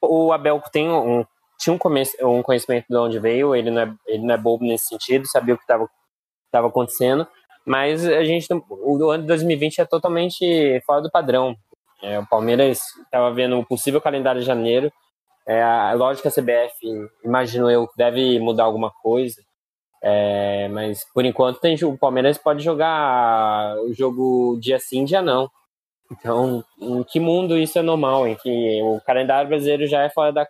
o 0.02 0.32
Abel 0.32 0.62
tem 0.71 0.89
um, 0.89 1.25
tinha 1.60 1.73
um, 1.73 2.41
conhecimento 2.41 2.86
de 2.89 2.95
onde 2.95 3.19
veio, 3.19 3.56
ele 3.56 3.69
não 3.69 3.82
é, 3.82 3.93
ele 4.08 4.23
não 4.23 4.34
é 4.34 4.38
bobo 4.38 4.63
nesse 4.63 4.88
sentido, 4.88 5.28
sabia 5.28 5.56
o 5.56 5.58
que 5.58 5.63
estava 5.63 6.67
acontecendo, 6.67 7.28
mas 7.65 8.08
a 8.08 8.23
gente 8.23 8.47
o 8.69 9.10
ano 9.10 9.23
de 9.23 9.28
2020 9.28 9.82
é 9.82 9.86
totalmente 9.86 10.82
fora 10.86 11.02
do 11.02 11.12
padrão. 11.12 11.56
É, 12.02 12.17
o 12.17 12.25
Palmeiras 12.25 12.80
estava 13.04 13.32
vendo 13.34 13.60
o 13.60 13.65
possível 13.65 13.99
calendário 13.99 14.39
de 14.39 14.47
janeiro, 14.47 14.91
é, 15.45 15.62
a 15.62 15.91
lógica 15.93 16.32
CBF, 16.32 17.10
imagino 17.25 17.69
eu, 17.69 17.89
deve 17.97 18.39
mudar 18.39 18.63
alguma 18.63 18.89
coisa, 18.89 19.41
é, 20.02 20.69
mas 20.69 21.06
por 21.13 21.25
enquanto 21.25 21.60
tem, 21.60 21.75
o 21.84 21.97
Palmeiras 21.97 22.38
pode 22.38 22.63
jogar 22.63 23.75
o 23.82 23.93
jogo 23.93 24.58
dia 24.62 24.80
sim, 24.80 25.04
dia 25.04 25.21
não. 25.21 25.49
Então, 26.12 26.63
em 26.80 27.04
que 27.04 27.19
mundo 27.19 27.58
isso 27.58 27.78
é 27.78 27.82
normal? 27.82 28.28
Em 28.28 28.36
que 28.36 28.82
o 28.84 29.00
calendário 29.06 29.48
brasileiro 29.48 29.86
já 29.88 30.02
é 30.04 30.10
fora 30.10 30.32
da. 30.32 30.48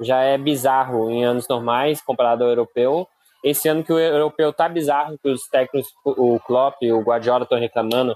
já 0.00 0.20
é 0.22 0.38
bizarro 0.38 1.10
em 1.10 1.24
anos 1.24 1.48
normais 1.48 2.00
comparado 2.00 2.44
ao 2.44 2.50
europeu. 2.50 3.08
Esse 3.42 3.68
ano 3.68 3.82
que 3.82 3.92
o 3.92 3.98
europeu 3.98 4.52
tá 4.52 4.68
bizarro, 4.68 5.18
que 5.18 5.28
os 5.30 5.48
técnicos, 5.48 5.90
o 6.04 6.38
Klopp 6.40 6.76
e 6.82 6.92
o 6.92 7.00
Guardiola 7.00 7.44
estão 7.44 7.58
reclamando, 7.58 8.14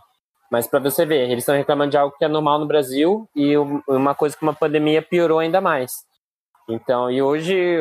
Mas 0.51 0.67
para 0.67 0.79
você 0.79 1.07
ver, 1.07 1.23
eles 1.31 1.39
estão 1.39 1.55
reclamando 1.55 1.91
de 1.91 1.97
algo 1.97 2.15
que 2.17 2.25
é 2.25 2.29
normal 2.29 2.59
no 2.59 2.67
Brasil 2.67 3.29
e 3.35 3.57
uma 3.89 4.15
coisa 4.15 4.37
que 4.37 4.43
uma 4.43 4.55
pandemia 4.55 5.03
piorou 5.03 5.39
ainda 5.39 5.61
mais. 5.61 5.91
Então, 6.69 7.11
e 7.11 7.21
hoje, 7.21 7.79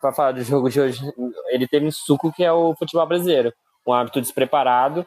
para 0.00 0.12
falar 0.12 0.32
do 0.32 0.42
jogo 0.42 0.68
de 0.68 0.80
hoje, 0.80 1.00
ele 1.48 1.68
teve 1.68 1.86
um 1.86 1.92
suco 1.92 2.32
que 2.32 2.44
é 2.44 2.52
o 2.52 2.74
futebol 2.74 3.06
brasileiro. 3.06 3.52
Um 3.86 3.92
hábito 3.92 4.20
despreparado. 4.20 5.06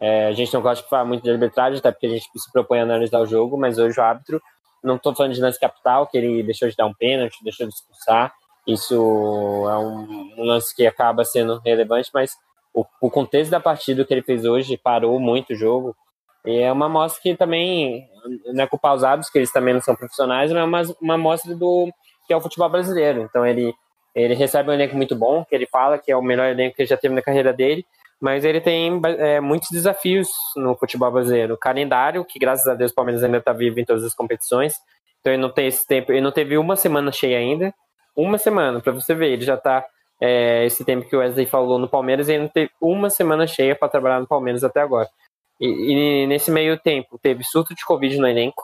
É, 0.00 0.26
a 0.28 0.32
gente 0.32 0.52
não 0.54 0.62
gosta 0.62 0.82
de 0.82 0.88
falar 0.88 1.04
muito 1.04 1.22
de 1.22 1.30
arbitragem, 1.30 1.78
até 1.78 1.92
porque 1.92 2.06
a 2.06 2.10
gente 2.10 2.26
se 2.34 2.50
propõe 2.50 2.80
a 2.80 2.82
analisar 2.84 3.20
o 3.20 3.26
jogo, 3.26 3.58
mas 3.58 3.78
hoje 3.78 4.00
o 4.00 4.02
árbitro, 4.02 4.40
não 4.82 4.96
estou 4.96 5.14
falando 5.14 5.34
de 5.34 5.40
lance 5.40 5.60
capital, 5.60 6.06
que 6.06 6.16
ele 6.16 6.42
deixou 6.42 6.68
de 6.68 6.76
dar 6.76 6.86
um 6.86 6.94
pênalti, 6.94 7.44
deixou 7.44 7.66
de 7.66 7.74
expulsar. 7.74 8.32
Isso 8.66 8.94
é 9.68 9.78
um, 9.78 10.44
lance 10.44 10.74
que 10.74 10.86
acaba 10.86 11.24
sendo 11.24 11.60
relevante, 11.64 12.10
mas 12.14 12.32
o, 12.72 12.84
o, 13.00 13.10
contexto 13.10 13.50
da 13.50 13.60
partida 13.60 14.04
que 14.04 14.14
ele 14.14 14.22
fez 14.22 14.44
hoje 14.44 14.78
parou 14.78 15.18
muito 15.20 15.52
o 15.52 15.56
jogo. 15.56 15.94
E 16.46 16.60
é 16.60 16.72
uma 16.72 16.86
amostra 16.86 17.20
que 17.22 17.36
também, 17.36 18.08
não 18.46 18.64
é 18.64 18.66
culpar 18.66 18.94
os 18.94 19.04
árbitros, 19.04 19.30
que 19.30 19.38
eles 19.38 19.52
também 19.52 19.74
não 19.74 19.82
são 19.82 19.94
profissionais, 19.94 20.50
mas 20.50 20.60
é 20.60 20.64
uma, 20.64 20.96
uma 21.00 21.14
amostra 21.14 21.54
do 21.54 21.92
que 22.26 22.32
é 22.32 22.36
o 22.36 22.40
futebol 22.40 22.70
brasileiro. 22.70 23.20
Então 23.22 23.44
ele, 23.44 23.74
ele 24.14 24.34
recebe 24.34 24.70
um 24.70 24.72
elenco 24.72 24.96
muito 24.96 25.14
bom, 25.14 25.44
que 25.44 25.54
ele 25.54 25.66
fala 25.66 25.98
que 25.98 26.10
é 26.10 26.16
o 26.16 26.22
melhor 26.22 26.48
elenco 26.48 26.76
que 26.76 26.82
ele 26.82 26.88
já 26.88 26.96
teve 26.96 27.14
na 27.14 27.20
carreira 27.20 27.52
dele, 27.52 27.84
mas 28.20 28.44
ele 28.44 28.60
tem 28.60 29.00
é, 29.18 29.40
muitos 29.40 29.70
desafios 29.70 30.28
no 30.56 30.76
futebol 30.76 31.10
brasileiro. 31.10 31.54
O 31.54 31.58
calendário, 31.58 32.24
que 32.24 32.38
graças 32.38 32.66
a 32.68 32.74
Deus 32.74 32.92
o 32.92 32.94
Palmeiras 32.94 33.24
ainda 33.24 33.38
está 33.38 33.52
vivo 33.52 33.80
em 33.80 33.84
todas 33.84 34.04
as 34.04 34.14
competições, 34.14 34.74
então 35.20 35.32
ele 35.32 35.42
não 35.42 35.50
tem 35.50 35.66
esse 35.66 35.86
tempo, 35.86 36.12
ele 36.12 36.20
não 36.20 36.32
teve 36.32 36.58
uma 36.58 36.76
semana 36.76 37.10
cheia 37.10 37.38
ainda. 37.38 37.72
Uma 38.16 38.38
semana, 38.38 38.80
para 38.80 38.92
você 38.92 39.14
ver, 39.14 39.32
ele 39.32 39.42
já 39.42 39.54
está 39.54 39.86
é, 40.20 40.66
esse 40.66 40.84
tempo 40.84 41.08
que 41.08 41.16
o 41.16 41.20
Wesley 41.20 41.46
falou 41.46 41.78
no 41.78 41.88
Palmeiras, 41.88 42.28
ele 42.28 42.42
não 42.42 42.48
teve 42.48 42.70
uma 42.80 43.08
semana 43.08 43.46
cheia 43.46 43.74
para 43.74 43.88
trabalhar 43.88 44.20
no 44.20 44.26
Palmeiras 44.26 44.62
até 44.62 44.80
agora. 44.80 45.08
E, 45.58 45.66
e, 45.66 46.26
nesse 46.26 46.50
meio 46.50 46.78
tempo, 46.78 47.18
teve 47.18 47.44
surto 47.44 47.74
de 47.74 47.84
Covid 47.84 48.18
no 48.18 48.26
elenco, 48.26 48.62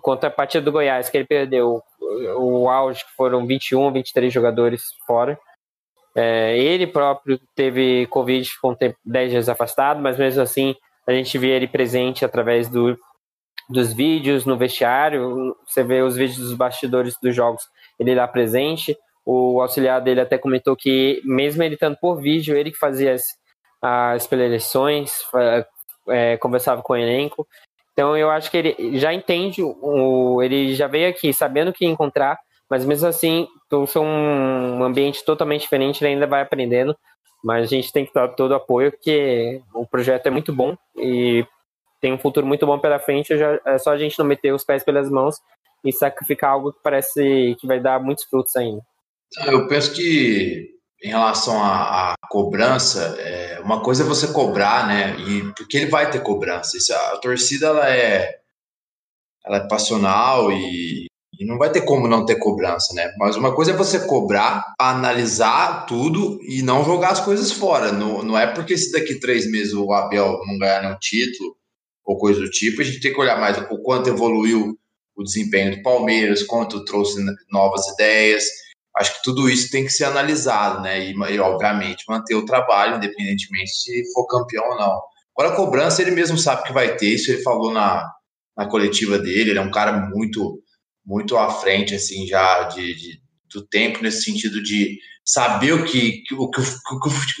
contra 0.00 0.28
a 0.28 0.32
partida 0.32 0.64
do 0.64 0.72
Goiás, 0.72 1.08
que 1.08 1.16
ele 1.16 1.26
perdeu 1.26 1.82
o 2.36 2.68
auge, 2.68 3.04
que 3.04 3.12
foram 3.16 3.46
21, 3.46 3.92
23 3.92 4.32
jogadores 4.32 4.82
fora. 5.06 5.38
É, 6.14 6.58
ele 6.58 6.86
próprio 6.86 7.40
teve 7.54 8.06
Covid, 8.08 8.48
ficou 8.48 8.72
um 8.72 8.74
tempo, 8.74 8.96
10 9.04 9.30
dias 9.30 9.48
afastado, 9.48 10.00
mas 10.00 10.18
mesmo 10.18 10.42
assim 10.42 10.74
a 11.06 11.12
gente 11.12 11.36
vê 11.38 11.48
ele 11.48 11.66
presente 11.66 12.24
através 12.24 12.68
do, 12.68 12.96
dos 13.68 13.92
vídeos 13.92 14.44
no 14.44 14.56
vestiário. 14.56 15.56
Você 15.66 15.82
vê 15.82 16.02
os 16.02 16.16
vídeos 16.16 16.38
dos 16.38 16.54
bastidores 16.54 17.16
dos 17.20 17.34
jogos, 17.34 17.62
ele 17.98 18.14
lá 18.14 18.28
presente. 18.28 18.96
O 19.24 19.60
auxiliar 19.60 20.00
dele 20.00 20.20
até 20.20 20.36
comentou 20.36 20.76
que, 20.76 21.20
mesmo 21.24 21.62
ele 21.62 21.74
estando 21.74 21.96
por 21.96 22.20
vídeo, 22.20 22.56
ele 22.56 22.72
que 22.72 22.78
fazia 22.78 23.14
as, 23.14 23.22
as 23.80 24.26
preleções, 24.26 25.12
é, 26.08 26.36
conversava 26.36 26.82
com 26.82 26.92
o 26.92 26.96
elenco. 26.96 27.46
Então 27.92 28.16
eu 28.16 28.30
acho 28.30 28.50
que 28.50 28.56
ele 28.56 28.98
já 28.98 29.12
entende, 29.12 29.62
o, 29.62 30.42
ele 30.42 30.74
já 30.74 30.86
veio 30.86 31.08
aqui 31.08 31.32
sabendo 31.32 31.68
o 31.68 31.72
que 31.72 31.84
encontrar, 31.86 32.38
mas 32.72 32.86
mesmo 32.86 33.06
assim, 33.06 33.46
trouxe 33.68 33.98
um 33.98 34.82
ambiente 34.82 35.22
totalmente 35.26 35.60
diferente, 35.60 36.02
ele 36.02 36.14
ainda 36.14 36.26
vai 36.26 36.40
aprendendo, 36.40 36.96
mas 37.44 37.64
a 37.64 37.66
gente 37.66 37.92
tem 37.92 38.06
que 38.06 38.14
dar 38.14 38.28
todo 38.28 38.52
o 38.52 38.54
apoio, 38.54 38.90
porque 38.90 39.60
o 39.74 39.86
projeto 39.86 40.28
é 40.28 40.30
muito 40.30 40.54
bom 40.54 40.74
e 40.96 41.44
tem 42.00 42.14
um 42.14 42.18
futuro 42.18 42.46
muito 42.46 42.64
bom 42.64 42.78
pela 42.78 42.98
frente, 42.98 43.36
já, 43.36 43.60
é 43.66 43.76
só 43.76 43.90
a 43.90 43.98
gente 43.98 44.18
não 44.18 44.24
meter 44.24 44.54
os 44.54 44.64
pés 44.64 44.82
pelas 44.82 45.10
mãos 45.10 45.36
e 45.84 45.92
sacrificar 45.92 46.52
algo 46.52 46.72
que 46.72 46.78
parece 46.82 47.54
que 47.60 47.66
vai 47.66 47.78
dar 47.78 48.02
muitos 48.02 48.24
frutos 48.24 48.56
ainda. 48.56 48.80
Eu 49.44 49.68
penso 49.68 49.92
que 49.92 50.70
em 51.04 51.08
relação 51.10 51.62
à, 51.62 52.12
à 52.12 52.14
cobrança, 52.30 53.16
é, 53.20 53.60
uma 53.60 53.82
coisa 53.82 54.02
é 54.02 54.06
você 54.06 54.32
cobrar, 54.32 54.86
né? 54.86 55.14
E 55.18 55.52
porque 55.52 55.76
ele 55.76 55.90
vai 55.90 56.10
ter 56.10 56.22
cobrança. 56.22 56.78
Isso, 56.78 56.94
a 56.94 57.18
torcida 57.18 57.66
ela 57.66 57.90
é, 57.90 58.38
ela 59.44 59.58
é 59.58 59.68
passional 59.68 60.50
e, 60.50 61.11
e, 61.42 61.46
não 61.46 61.58
vai 61.58 61.70
ter 61.70 61.82
como 61.82 62.08
não 62.08 62.24
ter 62.24 62.36
cobrança, 62.36 62.94
né? 62.94 63.12
Mas 63.18 63.36
uma 63.36 63.54
coisa 63.54 63.72
é 63.72 63.76
você 63.76 64.00
cobrar, 64.06 64.74
analisar 64.78 65.86
tudo 65.86 66.38
e 66.42 66.62
não 66.62 66.84
jogar 66.84 67.10
as 67.10 67.20
coisas 67.20 67.52
fora. 67.52 67.92
Não, 67.92 68.22
não 68.22 68.38
é 68.38 68.46
porque 68.46 68.76
se 68.76 68.92
daqui 68.92 69.18
três 69.18 69.50
meses 69.50 69.74
o 69.74 69.92
Abel 69.92 70.40
não 70.46 70.58
ganhar 70.58 70.82
nenhum 70.82 70.96
título 71.00 71.56
ou 72.04 72.18
coisa 72.18 72.40
do 72.40 72.50
tipo, 72.50 72.80
a 72.80 72.84
gente 72.84 73.00
tem 73.00 73.12
que 73.12 73.20
olhar 73.20 73.40
mais 73.40 73.56
o 73.70 73.78
quanto 73.82 74.08
evoluiu 74.08 74.76
o 75.14 75.22
desempenho 75.22 75.76
do 75.76 75.82
Palmeiras, 75.82 76.42
quanto 76.42 76.84
trouxe 76.84 77.22
novas 77.50 77.86
ideias 77.88 78.44
acho 78.96 79.16
que 79.16 79.22
tudo 79.22 79.48
isso 79.48 79.70
tem 79.70 79.84
que 79.84 79.90
ser 79.90 80.04
analisado, 80.04 80.82
né? 80.82 81.00
E, 81.06 81.12
e, 81.12 81.40
obviamente, 81.40 82.04
manter 82.08 82.34
o 82.34 82.44
trabalho, 82.44 82.96
independentemente 82.96 83.70
se 83.70 84.12
for 84.12 84.26
campeão 84.26 84.64
ou 84.70 84.76
não. 84.76 85.00
Agora, 85.36 85.54
a 85.54 85.56
cobrança, 85.56 86.02
ele 86.02 86.10
mesmo 86.10 86.36
sabe 86.36 86.64
que 86.64 86.72
vai 86.72 86.96
ter, 86.96 87.08
isso 87.08 87.30
ele 87.30 87.42
falou 87.42 87.72
na, 87.72 88.06
na 88.56 88.68
coletiva 88.68 89.18
dele, 89.18 89.50
ele 89.50 89.58
é 89.58 89.62
um 89.62 89.70
cara 89.70 89.92
muito, 89.92 90.61
muito 91.04 91.36
à 91.36 91.50
frente, 91.50 91.94
assim, 91.94 92.26
já 92.26 92.64
de, 92.64 92.94
de 92.94 93.22
do 93.52 93.66
tempo, 93.66 94.02
nesse 94.02 94.22
sentido 94.22 94.62
de 94.62 94.98
saber 95.24 95.72
o 95.72 95.84
que, 95.84 96.22
o, 96.32 96.50
que, 96.50 96.60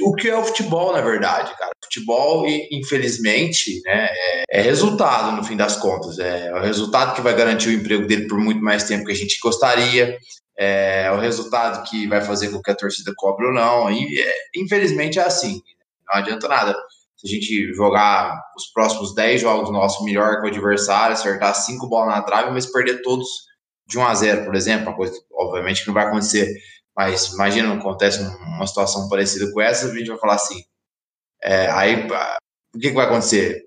o, 0.02 0.14
que 0.14 0.28
é 0.28 0.36
o 0.36 0.44
futebol, 0.44 0.92
na 0.92 1.00
verdade, 1.00 1.56
cara. 1.56 1.72
Futebol, 1.82 2.46
infelizmente, 2.70 3.80
né, 3.84 4.08
é, 4.10 4.44
é, 4.50 4.60
resultado, 4.60 5.36
no 5.36 5.42
fim 5.42 5.56
das 5.56 5.76
contas. 5.76 6.18
É 6.18 6.52
o 6.54 6.60
resultado 6.60 7.14
que 7.14 7.20
vai 7.20 7.34
garantir 7.34 7.68
o 7.68 7.72
emprego 7.72 8.06
dele 8.06 8.28
por 8.28 8.38
muito 8.38 8.62
mais 8.62 8.84
tempo 8.84 9.04
que 9.04 9.12
a 9.12 9.16
gente 9.16 9.38
gostaria 9.42 10.16
é, 10.58 11.10
o 11.10 11.18
resultado 11.18 11.88
que 11.88 12.06
vai 12.06 12.20
fazer 12.20 12.50
com 12.50 12.62
que 12.62 12.70
a 12.70 12.76
torcida 12.76 13.12
cobre 13.16 13.46
ou 13.46 13.52
não. 13.52 13.90
E, 13.90 14.20
é, 14.20 14.34
infelizmente 14.56 15.18
é 15.18 15.24
assim, 15.24 15.60
não 16.08 16.20
adianta 16.20 16.46
nada. 16.48 16.76
Se 17.16 17.26
a 17.26 17.30
gente 17.30 17.74
jogar 17.74 18.40
os 18.56 18.66
próximos 18.72 19.14
10 19.14 19.40
jogos 19.40 19.70
nossos 19.70 20.04
melhor 20.04 20.40
que 20.40 20.46
o 20.46 20.50
adversário, 20.50 21.14
acertar 21.14 21.54
5 21.54 21.88
bolas 21.88 22.14
na 22.14 22.22
trave, 22.22 22.50
mas 22.50 22.66
perder 22.66 23.02
todos 23.02 23.28
de 23.92 23.98
1 23.98 24.06
a 24.06 24.14
0, 24.14 24.44
por 24.44 24.54
exemplo, 24.54 24.88
uma 24.88 24.96
coisa 24.96 25.14
obviamente 25.32 25.82
que 25.82 25.86
não 25.88 25.94
vai 25.94 26.06
acontecer. 26.06 26.52
Mas 26.96 27.32
imagina, 27.32 27.72
acontece 27.74 28.20
uma 28.20 28.66
situação 28.66 29.08
parecida 29.08 29.50
com 29.52 29.60
essa, 29.60 29.86
a 29.86 29.94
gente 29.94 30.08
vai 30.08 30.18
falar 30.18 30.34
assim. 30.34 30.62
É, 31.42 31.70
aí, 31.70 32.06
o 32.74 32.78
que, 32.78 32.88
que 32.88 32.94
vai 32.94 33.06
acontecer? 33.06 33.64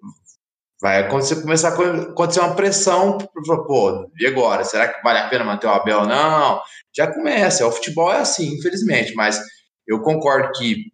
vai 0.82 1.02
acontecer, 1.02 1.42
começar 1.42 1.70
a 1.70 2.02
acontecer 2.02 2.40
uma 2.42 2.56
pressão, 2.56 3.18
pô, 3.66 4.12
e 4.20 4.28
agora? 4.28 4.64
Será 4.64 4.88
que 4.88 5.02
vale 5.02 5.20
a 5.20 5.30
pena 5.30 5.44
manter 5.44 5.68
o 5.68 5.72
Abel? 5.72 6.06
Não, 6.06 6.62
já 6.96 7.12
começa, 7.12 7.66
o 7.66 7.72
futebol 7.72 8.12
é 8.12 8.20
assim, 8.20 8.54
infelizmente, 8.54 9.14
mas 9.16 9.40
eu 9.88 10.02
concordo 10.02 10.52
que 10.58 10.86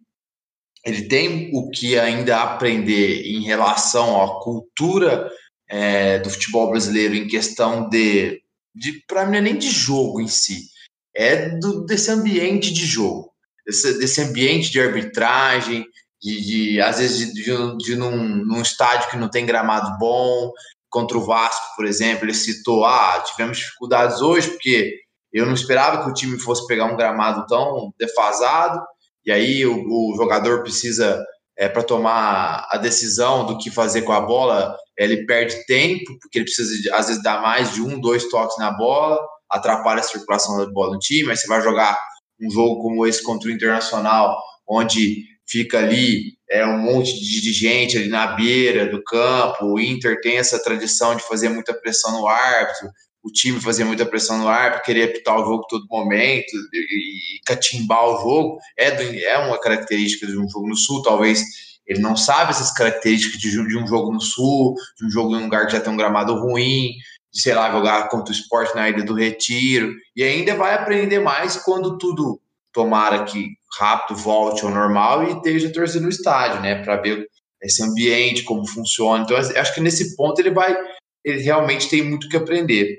ele 0.84 1.08
tem 1.08 1.50
o 1.54 1.70
que 1.70 1.98
ainda 1.98 2.42
aprender 2.42 3.22
em 3.26 3.42
relação 3.42 4.22
à 4.22 4.40
cultura 4.40 5.30
é, 5.68 6.18
do 6.18 6.30
futebol 6.30 6.70
brasileiro 6.70 7.14
em 7.14 7.28
questão 7.28 7.88
de, 7.88 8.41
de 8.74 9.04
para 9.06 9.24
mim 9.24 9.32
não 9.32 9.38
é 9.38 9.40
nem 9.40 9.58
de 9.58 9.70
jogo 9.70 10.20
em 10.20 10.28
si, 10.28 10.68
é 11.14 11.50
do, 11.58 11.84
desse 11.84 12.10
ambiente 12.10 12.72
de 12.72 12.86
jogo, 12.86 13.32
desse, 13.66 13.98
desse 13.98 14.20
ambiente 14.22 14.70
de 14.70 14.80
arbitragem, 14.80 15.86
de, 16.20 16.40
de 16.40 16.80
às 16.80 16.98
vezes, 16.98 17.32
de, 17.32 17.42
de, 17.42 17.76
de 17.78 17.96
num, 17.96 18.16
num 18.44 18.62
estádio 18.62 19.10
que 19.10 19.16
não 19.16 19.28
tem 19.28 19.44
gramado 19.44 19.98
bom, 19.98 20.52
contra 20.88 21.16
o 21.16 21.24
Vasco, 21.24 21.74
por 21.74 21.86
exemplo, 21.86 22.26
ele 22.26 22.34
citou, 22.34 22.84
ah, 22.84 23.22
tivemos 23.26 23.58
dificuldades 23.58 24.20
hoje 24.20 24.50
porque 24.50 25.00
eu 25.32 25.46
não 25.46 25.54
esperava 25.54 26.04
que 26.04 26.10
o 26.10 26.12
time 26.12 26.38
fosse 26.38 26.66
pegar 26.66 26.84
um 26.84 26.96
gramado 26.96 27.46
tão 27.46 27.92
defasado, 27.98 28.78
e 29.24 29.32
aí 29.32 29.64
o, 29.64 29.74
o 29.74 30.14
jogador 30.16 30.62
precisa, 30.62 31.24
é, 31.56 31.68
para 31.68 31.82
tomar 31.82 32.68
a 32.70 32.76
decisão 32.76 33.46
do 33.46 33.56
que 33.56 33.70
fazer 33.70 34.02
com 34.02 34.12
a 34.12 34.20
bola, 34.20 34.76
ele 34.98 35.24
perde 35.26 35.64
tempo, 35.66 36.18
porque 36.20 36.38
ele 36.38 36.44
precisa, 36.44 36.94
às 36.94 37.06
vezes, 37.06 37.22
dar 37.22 37.40
mais 37.40 37.72
de 37.72 37.82
um, 37.82 38.00
dois 38.00 38.28
toques 38.28 38.58
na 38.58 38.70
bola, 38.70 39.18
atrapalha 39.50 40.00
a 40.00 40.04
circulação 40.04 40.58
da 40.58 40.66
bola 40.70 40.94
no 40.94 40.98
time, 40.98 41.30
aí 41.30 41.36
você 41.36 41.46
vai 41.46 41.62
jogar 41.62 41.98
um 42.40 42.50
jogo 42.50 42.82
como 42.82 43.06
esse 43.06 43.22
contra 43.22 43.48
o 43.48 43.52
Internacional, 43.52 44.40
onde 44.68 45.24
fica 45.46 45.78
ali 45.78 46.34
é, 46.50 46.66
um 46.66 46.78
monte 46.78 47.12
de 47.12 47.52
gente 47.52 47.96
ali 47.96 48.08
na 48.08 48.28
beira 48.28 48.86
do 48.86 49.02
campo. 49.02 49.66
O 49.66 49.80
Inter 49.80 50.20
tem 50.20 50.38
essa 50.38 50.62
tradição 50.62 51.14
de 51.14 51.22
fazer 51.22 51.48
muita 51.48 51.74
pressão 51.74 52.12
no 52.12 52.26
árbitro, 52.26 52.90
o 53.22 53.30
time 53.30 53.60
fazer 53.60 53.84
muita 53.84 54.04
pressão 54.04 54.38
no 54.38 54.48
árbitro, 54.48 54.84
querer 54.84 55.04
apitar 55.04 55.36
o 55.36 55.44
jogo 55.44 55.66
todo 55.68 55.86
momento 55.88 56.52
e, 56.72 57.36
e 57.36 57.40
catimbar 57.46 58.04
o 58.04 58.20
jogo. 58.20 58.58
É, 58.76 58.90
do, 58.90 59.02
é 59.02 59.38
uma 59.38 59.60
característica 59.60 60.26
de 60.26 60.36
um 60.36 60.48
jogo 60.48 60.68
no 60.68 60.76
Sul, 60.76 61.02
talvez 61.02 61.42
ele 61.86 62.00
não 62.00 62.16
sabe 62.16 62.50
essas 62.50 62.72
características 62.72 63.40
de, 63.40 63.50
de 63.50 63.78
um 63.78 63.86
jogo 63.86 64.12
no 64.12 64.20
Sul, 64.20 64.74
de 64.98 65.06
um 65.06 65.10
jogo 65.10 65.34
em 65.34 65.38
um 65.38 65.44
lugar 65.44 65.66
que 65.66 65.72
já 65.72 65.80
tem 65.80 65.92
um 65.92 65.96
gramado 65.96 66.34
ruim, 66.34 66.92
de, 67.32 67.40
sei 67.40 67.54
lá, 67.54 67.70
jogar 67.70 68.08
contra 68.08 68.32
o 68.32 68.36
esporte 68.36 68.74
na 68.74 68.88
Ilha 68.88 69.04
do 69.04 69.14
Retiro, 69.14 69.94
e 70.14 70.22
ainda 70.22 70.54
vai 70.54 70.74
aprender 70.74 71.20
mais 71.20 71.56
quando 71.56 71.98
tudo 71.98 72.40
tomara 72.72 73.24
que 73.24 73.50
rápido 73.78 74.16
volte 74.18 74.64
ao 74.64 74.70
normal 74.70 75.24
e 75.24 75.32
esteja 75.32 75.72
torcendo 75.72 76.04
no 76.04 76.08
estádio, 76.08 76.60
né, 76.60 76.82
para 76.82 76.96
ver 76.96 77.26
esse 77.62 77.82
ambiente, 77.82 78.42
como 78.42 78.66
funciona. 78.66 79.24
Então, 79.24 79.36
acho 79.36 79.74
que 79.74 79.80
nesse 79.80 80.16
ponto 80.16 80.38
ele 80.40 80.50
vai, 80.50 80.76
ele 81.24 81.42
realmente 81.42 81.88
tem 81.88 82.02
muito 82.02 82.28
que 82.28 82.36
aprender. 82.36 82.98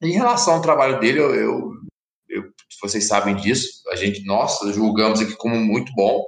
Em 0.00 0.12
relação 0.12 0.54
ao 0.54 0.62
trabalho 0.62 1.00
dele, 1.00 1.18
eu, 1.18 1.34
eu, 1.34 1.72
eu 2.28 2.44
vocês 2.80 3.08
sabem 3.08 3.34
disso, 3.34 3.82
a 3.90 3.96
gente, 3.96 4.24
nós 4.24 4.58
julgamos 4.72 5.20
aqui 5.20 5.34
como 5.36 5.56
muito 5.56 5.92
bom. 5.94 6.24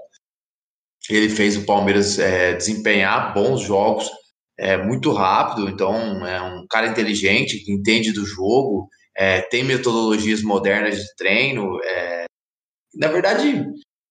Ele 1.08 1.28
fez 1.28 1.56
o 1.56 1.64
Palmeiras 1.64 2.18
é, 2.18 2.54
desempenhar 2.54 3.32
bons 3.32 3.62
jogos 3.62 4.10
é 4.60 4.76
muito 4.76 5.10
rápido, 5.10 5.70
então 5.70 6.26
é 6.26 6.42
um 6.42 6.66
cara 6.68 6.86
inteligente 6.86 7.64
que 7.64 7.72
entende 7.72 8.12
do 8.12 8.26
jogo, 8.26 8.90
é, 9.16 9.40
tem 9.40 9.64
metodologias 9.64 10.42
modernas 10.42 10.98
de 10.98 11.16
treino. 11.16 11.80
É, 11.82 12.26
na 12.94 13.08
verdade, 13.08 13.64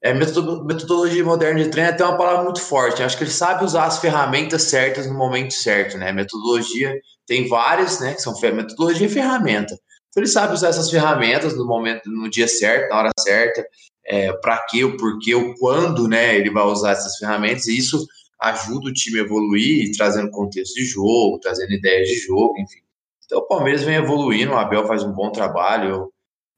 é, 0.03 0.11
metodologia 0.11 1.23
moderna 1.23 1.63
de 1.63 1.69
treino 1.69 1.91
é 1.91 1.93
até 1.93 2.03
uma 2.03 2.17
palavra 2.17 2.43
muito 2.45 2.61
forte. 2.61 3.03
Acho 3.03 3.15
que 3.15 3.25
ele 3.25 3.31
sabe 3.31 3.63
usar 3.63 3.85
as 3.85 3.99
ferramentas 3.99 4.63
certas 4.63 5.05
no 5.05 5.13
momento 5.13 5.53
certo, 5.53 5.99
né? 5.99 6.11
Metodologia 6.11 6.99
tem 7.27 7.47
várias, 7.47 7.99
né? 7.99 8.15
Que 8.15 8.21
são 8.21 8.33
metodologia 8.41 9.05
e 9.05 9.09
ferramenta. 9.09 9.75
Então 10.09 10.23
ele 10.23 10.27
sabe 10.27 10.55
usar 10.55 10.69
essas 10.69 10.89
ferramentas 10.89 11.55
no 11.55 11.67
momento, 11.67 12.09
no 12.09 12.27
dia 12.27 12.47
certo, 12.47 12.89
na 12.89 12.97
hora 12.97 13.11
certa, 13.19 13.63
é, 14.09 14.33
para 14.33 14.57
quê, 14.67 14.83
o 14.83 14.97
porquê, 14.97 15.35
o 15.35 15.53
quando, 15.55 16.07
né? 16.07 16.35
Ele 16.35 16.49
vai 16.49 16.63
usar 16.63 16.91
essas 16.91 17.15
ferramentas 17.17 17.67
e 17.67 17.77
isso 17.77 18.03
ajuda 18.41 18.89
o 18.89 18.93
time 18.93 19.19
a 19.19 19.23
evoluir, 19.23 19.91
trazendo 19.95 20.31
contexto 20.31 20.73
de 20.73 20.85
jogo, 20.85 21.39
trazendo 21.39 21.71
ideias 21.73 22.07
de 22.09 22.17
jogo, 22.19 22.57
enfim. 22.59 22.79
Então 23.23 23.39
o 23.39 23.47
Palmeiras 23.47 23.83
vem 23.83 23.95
evoluindo, 23.95 24.53
o 24.53 24.57
Abel 24.57 24.87
faz 24.87 25.03
um 25.03 25.11
bom 25.11 25.31
trabalho. 25.31 25.89
Eu, 25.89 26.13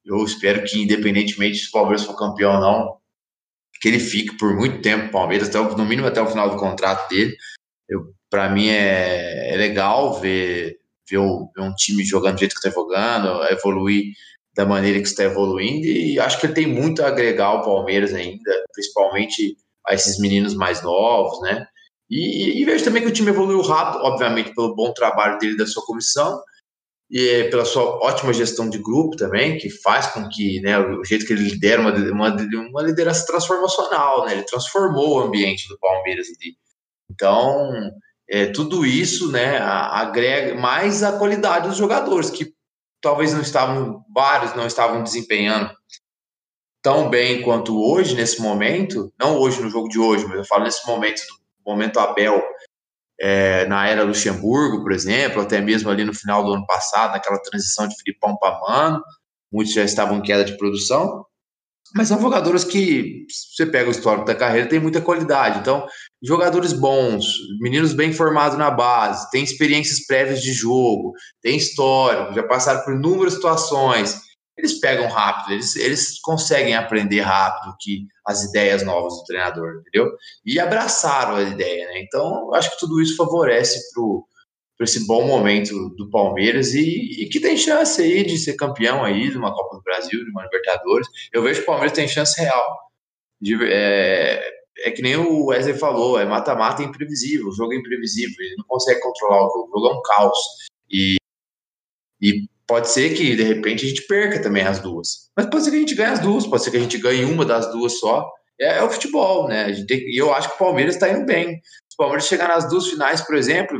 eu 0.05 0.23
espero 0.23 0.63
que, 0.63 0.81
independentemente 0.81 1.57
se 1.57 1.67
o 1.67 1.71
Palmeiras 1.71 2.05
for 2.05 2.15
campeão 2.15 2.53
ou 2.55 2.61
não, 2.61 2.97
que 3.81 3.89
ele 3.89 3.99
fique 3.99 4.37
por 4.37 4.55
muito 4.55 4.81
tempo 4.81 5.11
Palmeiras, 5.11 5.49
até, 5.49 5.59
no 5.59 5.85
mínimo 5.85 6.07
até 6.07 6.21
o 6.21 6.27
final 6.27 6.49
do 6.49 6.57
contrato 6.57 7.09
dele. 7.09 7.35
Para 8.29 8.47
mim 8.49 8.69
é, 8.69 9.53
é, 9.53 9.57
legal 9.57 10.21
ver, 10.21 10.77
ver, 11.09 11.17
o, 11.17 11.51
ver, 11.53 11.63
um 11.63 11.73
time 11.73 12.05
jogando 12.05 12.35
do 12.35 12.39
jeito 12.39 12.53
que 12.53 12.65
está 12.65 12.69
jogando, 12.69 13.43
evoluir 13.51 14.13
da 14.55 14.65
maneira 14.65 14.99
que 14.99 15.07
está 15.07 15.23
evoluindo, 15.23 15.85
e 15.85 16.19
acho 16.19 16.39
que 16.39 16.45
ele 16.45 16.53
tem 16.53 16.67
muito 16.67 17.01
a 17.03 17.07
agregar 17.07 17.47
ao 17.47 17.63
Palmeiras 17.63 18.13
ainda, 18.13 18.51
principalmente 18.73 19.55
a 19.87 19.93
esses 19.93 20.19
meninos 20.19 20.53
mais 20.53 20.81
novos, 20.81 21.39
né? 21.41 21.65
E, 22.09 22.61
e, 22.61 22.65
vejo 22.65 22.83
também 22.83 23.01
que 23.01 23.07
o 23.07 23.13
time 23.13 23.29
evoluiu 23.29 23.61
rápido, 23.61 24.03
obviamente, 24.03 24.53
pelo 24.53 24.75
bom 24.75 24.91
trabalho 24.93 25.39
dele 25.39 25.55
da 25.55 25.65
sua 25.65 25.85
comissão, 25.85 26.41
e 27.09 27.45
pela 27.49 27.65
sua 27.65 27.83
ótima 28.05 28.33
gestão 28.33 28.69
de 28.69 28.77
grupo 28.77 29.17
também, 29.17 29.57
que 29.57 29.69
faz 29.69 30.07
com 30.07 30.29
que 30.29 30.61
né, 30.61 30.79
o 30.79 31.03
jeito 31.03 31.25
que 31.25 31.33
ele 31.33 31.49
lidera 31.49 31.81
uma, 31.81 31.93
uma, 31.93 32.35
uma 32.69 32.81
liderança 32.81 33.25
transformacional, 33.25 34.25
né, 34.25 34.33
ele 34.33 34.43
transformou 34.43 35.17
o 35.17 35.19
ambiente 35.21 35.67
do 35.67 35.77
Palmeiras 35.77 36.27
ali. 36.27 36.55
Então, 37.09 37.91
é, 38.29 38.47
tudo 38.47 38.85
isso 38.85 39.29
né, 39.29 39.57
agrega 39.57 40.55
mais 40.55 41.03
a 41.03 41.17
qualidade 41.17 41.67
dos 41.67 41.77
jogadores, 41.77 42.29
que 42.29 42.53
talvez 43.01 43.33
não 43.33 43.41
estavam, 43.41 44.05
vários 44.13 44.55
não 44.55 44.67
estavam 44.67 45.03
desempenhando 45.03 45.71
tão 46.81 47.09
bem 47.09 47.41
quanto 47.41 47.79
hoje, 47.79 48.15
nesse 48.15 48.41
momento, 48.41 49.13
não 49.19 49.37
hoje 49.37 49.61
no 49.61 49.69
jogo 49.69 49.87
de 49.87 49.99
hoje, 49.99 50.25
mas 50.25 50.37
eu 50.37 50.45
falo 50.45 50.63
nesse 50.63 50.85
momento, 50.87 51.21
momento 51.65 51.99
Abel, 51.99 52.41
é, 53.19 53.65
na 53.67 53.87
era 53.87 54.03
Luxemburgo, 54.03 54.81
por 54.81 54.91
exemplo, 54.91 55.41
até 55.41 55.61
mesmo 55.61 55.89
ali 55.89 56.03
no 56.03 56.13
final 56.13 56.43
do 56.43 56.53
ano 56.53 56.65
passado, 56.65 57.11
naquela 57.11 57.39
transição 57.39 57.87
de 57.87 57.95
Filipão 57.97 58.35
para 58.37 58.59
Mano, 58.61 59.03
muitos 59.51 59.73
já 59.73 59.83
estavam 59.83 60.17
em 60.17 60.21
queda 60.23 60.43
de 60.43 60.57
produção, 60.57 61.25
mas 61.95 62.07
são 62.07 62.21
jogadores 62.21 62.63
que, 62.63 63.25
você 63.55 63.65
pega 63.65 63.89
o 63.89 63.91
histórico 63.91 64.25
da 64.25 64.35
carreira, 64.35 64.69
tem 64.69 64.79
muita 64.79 65.01
qualidade. 65.01 65.59
Então, 65.59 65.85
jogadores 66.21 66.73
bons, 66.73 67.25
meninos 67.59 67.93
bem 67.93 68.13
formados 68.13 68.57
na 68.57 68.71
base, 68.71 69.29
têm 69.31 69.43
experiências 69.43 70.05
prévias 70.05 70.41
de 70.41 70.53
jogo, 70.53 71.13
têm 71.41 71.57
histórico, 71.57 72.33
já 72.33 72.43
passaram 72.43 72.83
por 72.83 72.93
inúmeras 72.93 73.33
situações 73.33 74.31
eles 74.61 74.79
pegam 74.79 75.07
rápido, 75.07 75.53
eles, 75.53 75.75
eles 75.75 76.19
conseguem 76.21 76.75
aprender 76.75 77.21
rápido 77.21 77.75
que 77.79 78.05
as 78.25 78.43
ideias 78.43 78.83
novas 78.83 79.13
do 79.13 79.23
treinador, 79.23 79.79
entendeu? 79.79 80.11
E 80.45 80.59
abraçaram 80.59 81.35
a 81.35 81.41
ideia, 81.41 81.87
né? 81.87 82.01
Então, 82.01 82.53
acho 82.53 82.69
que 82.71 82.79
tudo 82.79 83.01
isso 83.01 83.15
favorece 83.15 83.79
para 83.93 84.03
esse 84.83 85.05
bom 85.05 85.25
momento 85.25 85.89
do 85.95 86.09
Palmeiras 86.09 86.73
e, 86.73 87.23
e, 87.23 87.29
que 87.29 87.39
tem 87.39 87.57
chance 87.57 88.01
aí 88.01 88.23
de 88.23 88.37
ser 88.37 88.55
campeão 88.55 89.03
aí 89.03 89.29
de 89.29 89.37
uma 89.37 89.53
Copa 89.53 89.77
do 89.77 89.83
Brasil, 89.83 90.23
de 90.23 90.31
uma 90.31 90.43
Libertadores. 90.43 91.07
Eu 91.31 91.43
vejo 91.43 91.59
que 91.59 91.63
o 91.63 91.67
Palmeiras 91.67 91.93
tem 91.93 92.07
chance 92.07 92.39
real. 92.39 92.79
De, 93.39 93.57
é, 93.65 94.41
é 94.79 94.91
que 94.91 95.01
nem 95.01 95.15
o 95.15 95.45
Wesley 95.45 95.77
falou, 95.77 96.19
é 96.19 96.25
mata-mata 96.25 96.83
imprevisível, 96.83 97.47
o 97.47 97.55
jogo 97.55 97.73
é 97.73 97.77
imprevisível, 97.77 98.35
ele 98.39 98.55
não 98.57 98.65
consegue 98.67 98.99
controlar 99.01 99.45
o 99.45 99.49
jogo, 99.49 99.69
o 99.69 99.79
jogo 99.79 99.87
é 99.87 99.97
um 99.97 100.01
caos. 100.01 100.37
E, 100.89 101.15
e 102.21 102.45
Pode 102.71 102.87
ser 102.87 103.13
que, 103.13 103.35
de 103.35 103.43
repente, 103.43 103.85
a 103.85 103.89
gente 103.89 104.03
perca 104.03 104.41
também 104.41 104.63
as 104.63 104.79
duas. 104.79 105.29
Mas 105.35 105.45
pode 105.47 105.65
ser 105.65 105.71
que 105.71 105.75
a 105.75 105.79
gente 105.81 105.93
ganhe 105.93 106.13
as 106.13 106.21
duas, 106.21 106.47
pode 106.47 106.63
ser 106.63 106.71
que 106.71 106.77
a 106.77 106.79
gente 106.79 106.97
ganhe 106.99 107.25
uma 107.25 107.43
das 107.43 107.69
duas 107.69 107.99
só. 107.99 108.31
É, 108.57 108.77
é 108.77 108.81
o 108.81 108.89
futebol, 108.89 109.49
né? 109.49 109.69
E 109.89 110.17
eu 110.17 110.33
acho 110.33 110.47
que 110.47 110.55
o 110.55 110.57
Palmeiras 110.57 110.95
está 110.95 111.09
indo 111.09 111.25
bem. 111.25 111.59
Se 111.89 111.95
o 111.95 111.97
Palmeiras 111.97 112.27
chegar 112.27 112.47
nas 112.47 112.69
duas 112.69 112.87
finais, 112.87 113.19
por 113.19 113.35
exemplo, 113.35 113.77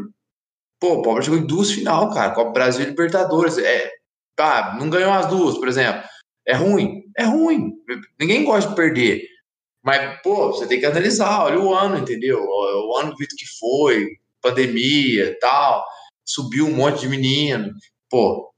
pô, 0.82 0.96
o 0.96 1.02
Palmeiras 1.04 1.26
chegou 1.26 1.40
em 1.40 1.46
duas 1.46 1.72
final, 1.72 2.12
cara, 2.12 2.34
Copa 2.34 2.52
Brasil 2.52 2.84
e 2.84 2.90
Libertadores. 2.90 3.58
É, 3.60 3.92
tá, 4.36 4.76
não 4.80 4.90
ganhou 4.90 5.14
as 5.14 5.28
duas, 5.28 5.58
por 5.58 5.68
exemplo. 5.68 6.04
É 6.46 6.56
ruim? 6.56 7.04
É 7.16 7.24
ruim. 7.24 7.72
Ninguém 8.20 8.44
gosta 8.44 8.72
de 8.72 8.76
perder. 8.76 9.22
Mas, 9.84 10.20
pô, 10.22 10.48
você 10.52 10.68
tem 10.68 10.80
que 10.80 10.86
analisar, 10.86 11.44
olha 11.44 11.60
o 11.60 11.74
ano, 11.74 12.00
entendeu? 12.00 12.40
O, 12.44 12.98
ano 12.98 13.16
que 13.16 13.48
foi, 13.60 14.08
pandemia 14.42 15.38
tal, 15.40 15.86
subiu 16.26 16.66
um 16.68 16.76
monte 16.76 17.02
de 17.02 17.10
menino. 17.10 17.72
Pô, 18.10 18.52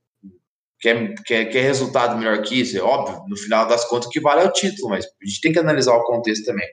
quer, 0.79 1.13
quer, 1.25 1.45
quer 1.45 1.61
resultado 1.61 2.17
melhor 2.17 2.41
que 2.41 2.61
isso? 2.61 2.77
É 2.77 2.81
óbvio, 2.81 3.23
no 3.27 3.37
final 3.37 3.67
das 3.67 3.85
contas, 3.85 4.07
o 4.07 4.09
que 4.09 4.19
vale 4.19 4.41
é 4.41 4.45
o 4.45 4.51
título, 4.51 4.89
mas 4.89 5.05
a 5.05 5.25
gente 5.25 5.41
tem 5.41 5.51
que 5.51 5.59
analisar 5.59 5.93
o 5.93 6.03
contexto 6.03 6.45
também. 6.45 6.67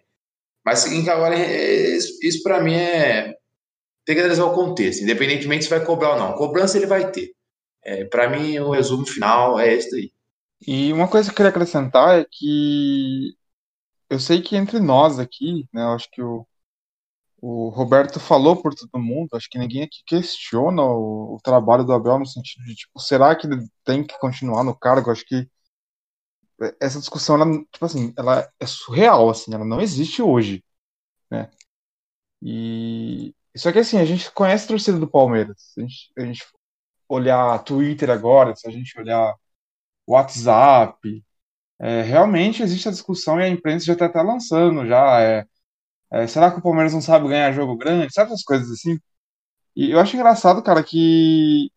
Mas 0.64 0.80
seguinte, 0.80 1.08
agora, 1.10 1.36
é, 1.36 1.96
isso, 1.96 2.18
isso 2.22 2.42
para 2.42 2.60
mim 2.60 2.74
é. 2.74 3.34
Tem 4.10 4.16
que 4.16 4.22
analisar 4.22 4.44
o 4.46 4.54
contexto, 4.54 5.04
independentemente 5.04 5.62
se 5.62 5.70
vai 5.70 5.84
cobrar 5.84 6.14
ou 6.14 6.18
não. 6.18 6.32
Cobrança 6.32 6.76
ele 6.76 6.86
vai 6.88 7.12
ter. 7.12 7.32
É, 7.80 8.04
para 8.06 8.28
mim, 8.28 8.58
o 8.58 8.72
resumo 8.72 9.06
final 9.06 9.56
é 9.56 9.72
esse 9.72 9.88
daí. 9.88 10.12
E 10.66 10.92
uma 10.92 11.06
coisa 11.06 11.28
que 11.28 11.32
eu 11.32 11.36
queria 11.36 11.50
acrescentar 11.50 12.18
é 12.18 12.26
que 12.28 13.36
eu 14.08 14.18
sei 14.18 14.42
que 14.42 14.56
entre 14.56 14.80
nós 14.80 15.20
aqui, 15.20 15.64
né, 15.72 15.82
eu 15.84 15.90
acho 15.90 16.10
que 16.10 16.20
o, 16.20 16.44
o 17.40 17.68
Roberto 17.68 18.18
falou 18.18 18.60
por 18.60 18.74
todo 18.74 18.98
mundo, 19.00 19.28
acho 19.34 19.48
que 19.48 19.60
ninguém 19.60 19.84
aqui 19.84 20.02
questiona 20.04 20.82
o, 20.82 21.36
o, 21.36 21.40
trabalho 21.40 21.84
do 21.84 21.92
Abel 21.92 22.18
no 22.18 22.26
sentido 22.26 22.64
de, 22.64 22.74
tipo, 22.74 22.98
será 22.98 23.36
que 23.36 23.46
ele 23.46 23.64
tem 23.84 24.04
que 24.04 24.18
continuar 24.18 24.64
no 24.64 24.76
cargo? 24.76 25.12
Acho 25.12 25.24
que 25.24 25.48
essa 26.80 26.98
discussão, 26.98 27.36
ela, 27.36 27.46
tipo 27.70 27.84
assim, 27.84 28.12
ela 28.18 28.52
é 28.58 28.66
surreal, 28.66 29.30
assim, 29.30 29.54
ela 29.54 29.64
não 29.64 29.80
existe 29.80 30.20
hoje, 30.20 30.64
né? 31.30 31.48
E 32.42 33.32
só 33.58 33.72
que 33.72 33.80
assim, 33.80 33.98
a 33.98 34.04
gente 34.04 34.30
conhece 34.32 34.64
a 34.64 34.68
torcida 34.68 34.98
do 34.98 35.10
Palmeiras. 35.10 35.56
Se 35.74 35.80
a 35.80 35.82
gente, 35.84 36.12
a 36.18 36.22
gente 36.22 36.46
olhar 37.08 37.64
Twitter 37.64 38.10
agora, 38.10 38.54
se 38.56 38.68
a 38.68 38.70
gente 38.70 38.98
olhar 38.98 39.34
WhatsApp, 40.06 41.24
é, 41.78 42.02
realmente 42.02 42.62
existe 42.62 42.88
a 42.88 42.92
discussão 42.92 43.40
e 43.40 43.44
a 43.44 43.48
imprensa 43.48 43.86
já 43.86 43.94
está 43.94 44.06
até 44.06 44.22
lançando 44.22 44.86
já 44.86 45.20
é, 45.22 45.46
é, 46.12 46.26
será 46.26 46.50
que 46.50 46.58
o 46.58 46.62
Palmeiras 46.62 46.92
não 46.92 47.00
sabe 47.02 47.28
ganhar 47.28 47.52
jogo 47.52 47.76
grande? 47.76 48.12
Sabe 48.12 48.30
essas 48.32 48.44
coisas 48.44 48.70
assim? 48.70 48.98
E 49.76 49.92
eu 49.92 50.00
acho 50.00 50.16
engraçado, 50.16 50.62
cara, 50.62 50.82
que 50.84 51.70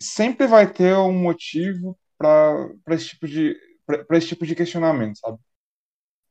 sempre 0.00 0.46
vai 0.46 0.72
ter 0.72 0.96
um 0.96 1.12
motivo 1.12 1.98
para 2.18 2.70
esse 2.90 3.08
tipo 3.08 3.28
de 3.28 3.56
para 3.86 4.18
esse 4.18 4.28
tipo 4.28 4.46
de 4.46 4.54
questionamento, 4.54 5.18
sabe? 5.18 5.38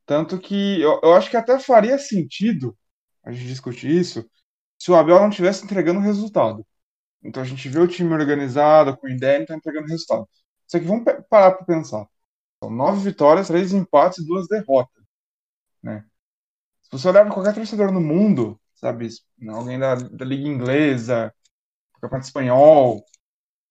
Tanto 0.05 0.39
que 0.39 0.81
eu, 0.81 0.99
eu 1.03 1.13
acho 1.13 1.29
que 1.29 1.37
até 1.37 1.59
faria 1.59 1.97
sentido 1.99 2.77
a 3.23 3.31
gente 3.31 3.47
discutir 3.47 3.91
isso 3.91 4.29
se 4.79 4.89
o 4.91 4.95
Abel 4.95 5.19
não 5.19 5.29
estivesse 5.29 5.65
entregando 5.65 5.99
resultado. 5.99 6.65
Então 7.21 7.43
a 7.43 7.45
gente 7.45 7.67
vê 7.67 7.79
o 7.79 7.87
time 7.87 8.13
organizado, 8.13 8.95
com 8.97 9.09
ideia, 9.09 9.39
e 9.39 9.41
está 9.41 9.55
entregando 9.55 9.87
resultado. 9.87 10.27
Só 10.65 10.79
que 10.79 10.85
vamos 10.85 11.03
parar 11.29 11.51
para 11.51 11.65
pensar. 11.65 12.07
São 12.63 12.71
nove 12.71 13.03
vitórias, 13.03 13.47
três 13.47 13.73
empates 13.73 14.19
e 14.19 14.25
duas 14.25 14.47
derrotas. 14.47 15.03
Né? 15.83 16.05
Se 16.83 16.91
você 16.91 17.09
olhar 17.09 17.25
para 17.25 17.33
qualquer 17.33 17.53
torcedor 17.53 17.91
no 17.91 18.01
mundo, 18.01 18.59
sabe, 18.75 19.09
alguém 19.49 19.77
da, 19.77 19.95
da 19.95 20.25
Liga 20.25 20.47
Inglesa, 20.47 21.33
do 21.95 22.01
Campeonato 22.01 22.27
Espanhol, 22.27 23.03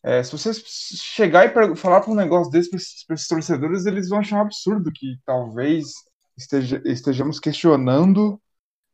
é, 0.02 0.22
se 0.22 0.32
você 0.32 0.52
chegar 0.54 1.46
e 1.46 1.76
falar 1.76 2.00
para 2.00 2.10
um 2.10 2.14
negócio 2.14 2.50
desse 2.52 2.70
para 3.06 3.14
esses 3.14 3.28
torcedores, 3.28 3.86
eles 3.86 4.08
vão 4.08 4.20
achar 4.20 4.36
um 4.36 4.42
absurdo 4.42 4.92
que 4.92 5.18
talvez 5.24 5.92
esteja, 6.36 6.80
estejamos 6.84 7.40
questionando, 7.40 8.40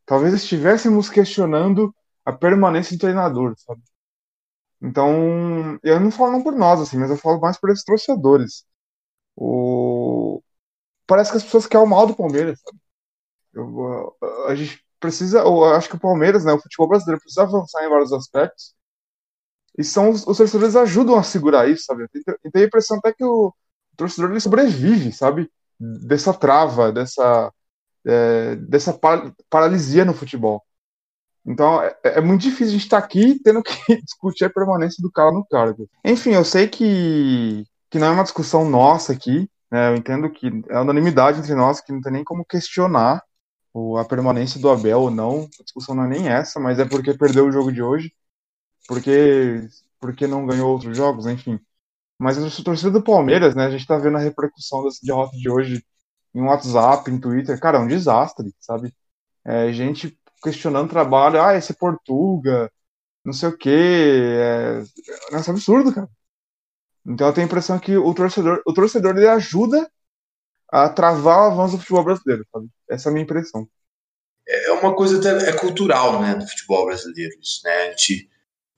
talvez 0.06 0.32
estivéssemos 0.34 1.10
questionando 1.10 1.94
a 2.24 2.32
permanência 2.32 2.96
do 2.96 3.00
treinador, 3.00 3.54
sabe? 3.58 3.82
Então, 4.82 5.78
eu 5.82 6.00
não 6.00 6.10
falo 6.10 6.32
não 6.32 6.42
por 6.42 6.54
nós, 6.54 6.80
assim, 6.80 6.98
mas 6.98 7.10
eu 7.10 7.16
falo 7.16 7.40
mais 7.40 7.58
por 7.58 7.70
esses 7.70 7.84
torcedores. 7.84 8.64
O... 9.36 10.42
Parece 11.06 11.30
que 11.30 11.38
as 11.38 11.44
pessoas 11.44 11.66
querem 11.66 11.86
o 11.86 11.90
mal 11.90 12.06
do 12.06 12.16
Palmeiras, 12.16 12.60
sabe? 12.60 12.78
Eu, 13.54 14.16
a 14.48 14.54
gente 14.54 14.84
precisa, 15.00 15.40
eu 15.40 15.64
acho 15.66 15.88
que 15.88 15.96
o 15.96 16.00
Palmeiras, 16.00 16.44
né, 16.44 16.52
o 16.52 16.60
futebol 16.60 16.88
brasileiro 16.88 17.20
precisa 17.20 17.42
avançar 17.44 17.84
em 17.84 17.88
vários 17.90 18.12
aspectos. 18.12 18.74
E 19.78 19.84
são 19.84 20.10
os, 20.10 20.26
os 20.26 20.36
torcedores 20.36 20.76
ajudam 20.76 21.16
a 21.16 21.22
segurar 21.22 21.68
isso, 21.68 21.84
sabe? 21.84 22.04
Eu 22.44 22.50
tenho 22.52 22.64
a 22.64 22.68
impressão 22.68 22.98
até 22.98 23.12
que 23.12 23.24
o, 23.24 23.48
o 23.48 23.96
torcedor 23.96 24.30
ele 24.30 24.40
sobrevive, 24.40 25.12
sabe? 25.12 25.50
Dessa 25.78 26.32
trava, 26.32 26.92
dessa, 26.92 27.52
é, 28.06 28.56
dessa 28.56 28.92
par, 28.92 29.32
paralisia 29.50 30.04
no 30.04 30.14
futebol. 30.14 30.62
Então 31.46 31.82
é, 31.82 31.96
é 32.02 32.20
muito 32.20 32.42
difícil 32.42 32.68
a 32.68 32.72
gente 32.72 32.84
estar 32.84 33.00
tá 33.00 33.06
aqui 33.06 33.38
tendo 33.42 33.62
que 33.62 33.72
discutir 34.02 34.44
a 34.44 34.50
permanência 34.50 35.02
do 35.02 35.10
cara 35.10 35.30
no 35.30 35.44
cargo. 35.44 35.88
Enfim, 36.04 36.30
eu 36.30 36.44
sei 36.44 36.68
que, 36.68 37.66
que 37.90 37.98
não 37.98 38.08
é 38.08 38.10
uma 38.10 38.22
discussão 38.22 38.68
nossa 38.68 39.12
aqui, 39.12 39.48
né? 39.70 39.90
Eu 39.90 39.96
entendo 39.96 40.30
que 40.30 40.48
é 40.68 40.78
unanimidade 40.78 41.38
entre 41.38 41.54
nós 41.54 41.80
que 41.80 41.92
não 41.92 42.00
tem 42.00 42.12
nem 42.12 42.24
como 42.24 42.44
questionar 42.44 43.22
a 43.98 44.04
permanência 44.04 44.60
do 44.60 44.70
Abel 44.70 45.00
ou 45.00 45.10
não. 45.10 45.48
A 45.58 45.62
discussão 45.62 45.94
não 45.94 46.04
é 46.04 46.08
nem 46.08 46.28
essa, 46.28 46.60
mas 46.60 46.78
é 46.78 46.84
porque 46.84 47.12
perdeu 47.14 47.46
o 47.46 47.52
jogo 47.52 47.72
de 47.72 47.82
hoje, 47.82 48.12
porque 48.88 49.68
porque 50.00 50.26
não 50.26 50.46
ganhou 50.46 50.70
outros 50.70 50.96
jogos, 50.96 51.26
enfim. 51.26 51.58
Mas 52.18 52.38
a 52.38 52.62
torcida 52.62 52.90
do 52.90 53.02
Palmeiras, 53.02 53.54
né? 53.54 53.66
A 53.66 53.70
gente 53.70 53.86
tá 53.86 53.98
vendo 53.98 54.16
a 54.16 54.20
repercussão 54.20 54.84
dessa 54.84 55.00
derrota 55.02 55.36
de 55.36 55.50
hoje 55.50 55.84
em 56.34 56.42
WhatsApp, 56.42 57.10
em 57.10 57.18
Twitter. 57.20 57.58
Cara, 57.60 57.78
é 57.78 57.80
um 57.80 57.88
desastre, 57.88 58.54
sabe? 58.60 58.94
É, 59.44 59.72
gente 59.72 60.18
questionando 60.44 60.90
trabalho, 60.90 61.42
ah, 61.42 61.56
esse 61.56 61.72
é 61.72 61.74
Portuga, 61.74 62.70
não 63.24 63.32
sei 63.32 63.48
o 63.48 63.56
quê. 63.56 63.70
É, 63.70 64.82
é 65.32 65.36
um 65.36 65.50
absurdo, 65.50 65.92
cara. 65.92 66.08
Então 67.06 67.26
eu 67.26 67.32
tenho 67.32 67.46
a 67.46 67.48
impressão 67.48 67.78
que 67.78 67.96
o 67.96 68.14
torcedor, 68.14 68.62
o 68.66 68.72
torcedor 68.72 69.16
ele 69.16 69.26
ajuda 69.26 69.90
a 70.70 70.88
travar 70.88 71.40
o 71.40 71.52
avanço 71.52 71.76
do 71.76 71.80
futebol 71.80 72.04
brasileiro, 72.04 72.46
sabe? 72.52 72.68
Essa 72.88 73.08
é 73.08 73.10
a 73.10 73.12
minha 73.12 73.24
impressão. 73.24 73.68
É 74.46 74.72
uma 74.72 74.94
coisa 74.94 75.18
até, 75.18 75.48
é 75.48 75.52
cultural, 75.52 76.20
né, 76.20 76.34
do 76.34 76.46
futebol 76.46 76.86
brasileiro, 76.86 77.32
isso, 77.40 77.60
né? 77.64 77.88
A 77.88 77.90
gente 77.90 78.28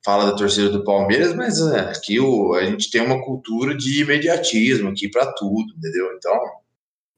fala 0.05 0.27
da 0.27 0.37
torcida 0.37 0.71
do 0.71 0.85
Palmeiras, 0.85 1.35
mas 1.35 1.61
é, 1.61 1.81
aqui 1.91 2.21
o, 2.21 2.55
a 2.55 2.65
gente 2.65 2.91
tem 2.91 3.01
uma 3.01 3.25
cultura 3.25 3.77
de 3.77 4.03
imediatismo 4.03 4.91
aqui 4.91 5.09
para 5.09 5.33
tudo, 5.33 5.75
entendeu? 5.77 6.13
Então, 6.17 6.41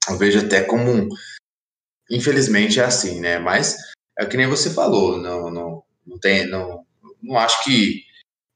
eu 0.09 0.17
vejo 0.17 0.39
até 0.39 0.63
como 0.63 0.91
um, 0.91 1.09
infelizmente 2.11 2.81
é 2.81 2.85
assim, 2.85 3.21
né? 3.21 3.39
Mas 3.39 3.77
é 4.19 4.27
que 4.27 4.37
nem 4.37 4.47
você 4.47 4.71
falou, 4.71 5.19
não, 5.19 5.51
não, 5.51 5.83
não 6.07 6.19
tem, 6.19 6.47
não, 6.47 6.85
não 7.23 7.39
acho 7.39 7.63
que 7.65 8.03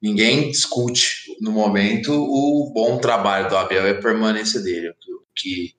ninguém 0.03 0.51
discute 0.51 1.37
no 1.41 1.53
momento 1.53 2.13
o 2.13 2.73
bom 2.75 2.99
trabalho 2.99 3.49
do 3.49 3.57
Abel 3.57 3.87
e 3.87 3.91
a 3.91 4.01
permanência 4.01 4.61
dele. 4.61 4.91
O 4.91 4.95
que, 5.35 5.75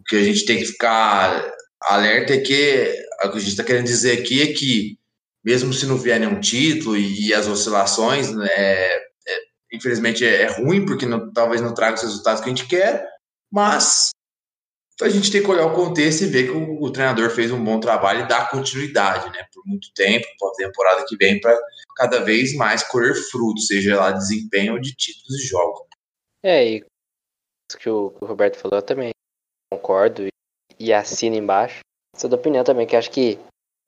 o 0.00 0.04
que 0.04 0.16
a 0.16 0.24
gente 0.24 0.46
tem 0.46 0.58
que 0.58 0.64
ficar 0.64 1.52
alerta 1.82 2.34
é 2.34 2.40
que 2.40 2.94
o 3.24 3.30
que 3.30 3.36
a 3.36 3.40
gente 3.40 3.50
está 3.50 3.64
querendo 3.64 3.84
dizer 3.84 4.18
aqui 4.18 4.42
é 4.42 4.52
que 4.52 4.98
mesmo 5.44 5.72
se 5.72 5.86
não 5.86 5.96
vier 5.96 6.18
nenhum 6.18 6.40
título 6.40 6.96
e, 6.96 7.28
e 7.28 7.34
as 7.34 7.46
oscilações, 7.46 8.34
né, 8.34 8.48
é, 8.50 8.96
é, 8.96 9.40
infelizmente 9.72 10.24
é, 10.24 10.42
é, 10.42 10.46
ruim, 10.46 10.84
porque 10.84 11.06
não, 11.06 11.32
talvez 11.32 11.60
não 11.60 11.74
traga 11.74 11.96
os 11.96 12.02
resultados 12.02 12.42
que 12.42 12.46
a 12.46 12.54
gente 12.54 12.66
quer, 12.66 13.06
mas 13.50 14.10
a 15.04 15.08
gente 15.08 15.30
tem 15.30 15.42
que 15.42 15.50
olhar 15.50 15.66
o 15.66 15.74
contexto 15.74 16.22
e 16.22 16.26
ver 16.26 16.44
que 16.44 16.50
o, 16.50 16.82
o 16.82 16.90
treinador 16.90 17.30
fez 17.30 17.50
um 17.50 17.62
bom 17.62 17.78
trabalho 17.80 18.24
e 18.24 18.28
dá 18.28 18.46
continuidade, 18.46 19.30
né, 19.30 19.46
por 19.52 19.64
muito 19.66 19.92
tempo, 19.94 20.26
para 20.38 20.48
a 20.48 20.54
temporada 20.54 21.04
que 21.06 21.16
vem, 21.16 21.40
para 21.40 21.58
cada 21.96 22.20
vez 22.20 22.54
mais 22.54 22.82
colher 22.82 23.14
frutos, 23.14 23.66
seja 23.66 23.98
lá 23.98 24.10
desempenho 24.10 24.74
ou 24.74 24.80
de 24.80 24.94
títulos 24.94 25.38
de 25.38 25.46
jogos. 25.46 25.86
É, 26.42 26.66
e 26.66 26.84
isso 27.70 27.78
que 27.78 27.88
o, 27.88 28.14
o 28.20 28.26
Roberto 28.26 28.56
falou, 28.56 28.78
eu 28.78 28.82
também 28.82 29.10
concordo 29.72 30.22
e, 30.22 30.30
e 30.78 30.92
assino 30.92 31.36
embaixo. 31.36 31.80
Sou 32.16 32.28
da 32.28 32.36
opinião 32.36 32.64
também, 32.64 32.86
que 32.86 32.96
acho 32.96 33.10
que 33.10 33.38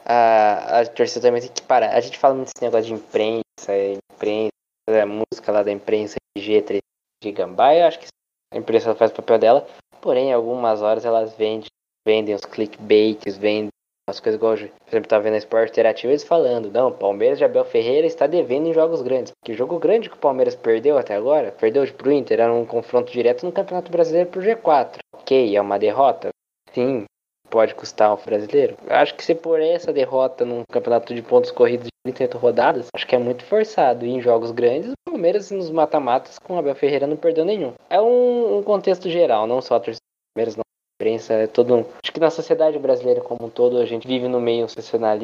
a, 0.05 0.81
a 0.81 0.87
torcida 0.87 1.23
também 1.23 1.41
tem 1.41 1.53
que 1.53 1.63
parar. 1.63 1.95
A 1.95 2.01
gente 2.01 2.19
fala 2.19 2.35
muito 2.35 2.49
desse 2.49 2.65
negócio 2.65 2.87
de 2.87 2.95
imprensa, 2.95 3.73
imprensa, 4.15 4.53
a 4.89 5.07
música 5.07 5.53
lá 5.53 5.63
da 5.63 5.73
imprensa, 5.73 6.17
de 6.37 6.45
G3, 6.45 6.79
de 7.23 7.33
Gambá, 7.33 7.75
eu 7.75 7.87
acho 7.87 7.99
que 7.99 8.07
a 8.53 8.59
imprensa 8.59 8.95
faz 8.95 9.11
o 9.11 9.15
papel 9.15 9.39
dela, 9.39 9.69
porém, 10.03 10.33
algumas 10.33 10.83
horas 10.83 11.07
elas 11.07 11.35
vendem, 11.35 11.69
vendem 12.07 12.35
os 12.35 12.45
clickbaits, 12.45 13.39
vendem 13.39 13.69
as 14.11 14.19
coisas 14.19 14.37
igual, 14.37 14.57
por 14.57 14.89
exemplo, 14.89 15.09
tá 15.09 15.19
vendo 15.21 15.35
a 15.35 15.39
Sport 15.39 15.71
Interativo 15.71 16.13
eles 16.13 16.25
falando, 16.25 16.71
não, 16.71 16.93
Palmeiras 16.93 17.39
de 17.39 17.45
Abel 17.45 17.65
Ferreira 17.65 18.07
está 18.07 18.27
devendo 18.27 18.69
em 18.69 18.75
jogos 18.75 19.01
grandes, 19.01 19.33
porque 19.41 19.55
jogo 19.55 19.79
grande 19.79 20.11
que 20.11 20.17
o 20.17 20.19
Palmeiras 20.19 20.57
perdeu 20.57 20.99
até 20.99 21.15
agora, 21.15 21.53
perdeu 21.53 21.87
pro 21.95 22.11
Inter, 22.11 22.41
era 22.41 22.53
um 22.53 22.67
confronto 22.67 23.13
direto 23.13 23.47
no 23.47 23.53
Campeonato 23.53 23.93
Brasileiro 23.93 24.29
pro 24.29 24.43
G4. 24.43 24.99
Ok, 25.15 25.57
é 25.57 25.61
uma 25.61 25.79
derrota? 25.79 26.31
Sim, 26.73 27.05
pode 27.53 27.75
custar 27.75 28.09
ao 28.09 28.17
brasileiro. 28.17 28.77
Acho 28.89 29.15
que 29.15 29.23
se 29.23 29.35
por 29.35 29.61
essa 29.61 29.93
derrota 29.93 30.45
num 30.45 30.63
campeonato 30.73 31.15
de 31.15 31.21
pontos 31.21 31.51
corridos 31.51 31.87
de 31.87 32.13
38 32.13 32.39
rodadas, 32.39 32.87
acho 32.95 33.07
que 33.07 33.15
é 33.15 33.19
muito 33.19 33.45
forçado. 33.45 34.07
E 34.07 34.11
em 34.11 34.23
jogos 34.23 34.51
grandes, 34.51 34.91
o 34.91 35.11
Palmeiras 35.11 35.51
nos 35.51 35.71
mata-matas 35.71 36.39
com 36.39 36.55
o 36.55 36.59
Abel 36.59 36.75
Ferreira 36.75 37.07
não 37.07 37.17
perdeu 37.17 37.45
nenhum. 37.45 37.75
É 37.91 38.01
um, 38.01 38.59
um 38.59 38.63
contexto 38.63 39.11
geral, 39.11 39.47
não 39.47 39.61
só 39.61 39.77
a 39.77 39.81
torcida 39.81 40.01
do 40.01 40.35
Palmeiras, 40.35 40.57
não 40.57 40.63
imprensa, 40.99 41.35
é 41.35 41.47
todo 41.47 41.75
um... 41.75 41.81
Acho 42.03 42.13
que 42.13 42.21
na 42.21 42.31
sociedade 42.31 42.79
brasileira 42.79 43.21
como 43.21 43.47
um 43.47 43.51
todo, 43.51 43.79
a 43.79 43.85
gente 43.85 44.07
vive 44.07 44.29
no 44.29 44.41
meio 44.41 44.67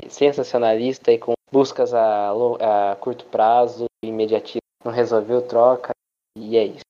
sensacionalista 0.09 1.12
e 1.12 1.18
com 1.18 1.33
buscas 1.51 1.95
a, 1.95 2.31
a 2.31 2.97
curto 2.97 3.24
prazo, 3.26 3.87
imediatismo, 4.05 4.61
não 4.85 4.93
resolveu, 4.93 5.41
troca, 5.41 5.93
e 6.37 6.57
é 6.57 6.64
isso. 6.64 6.88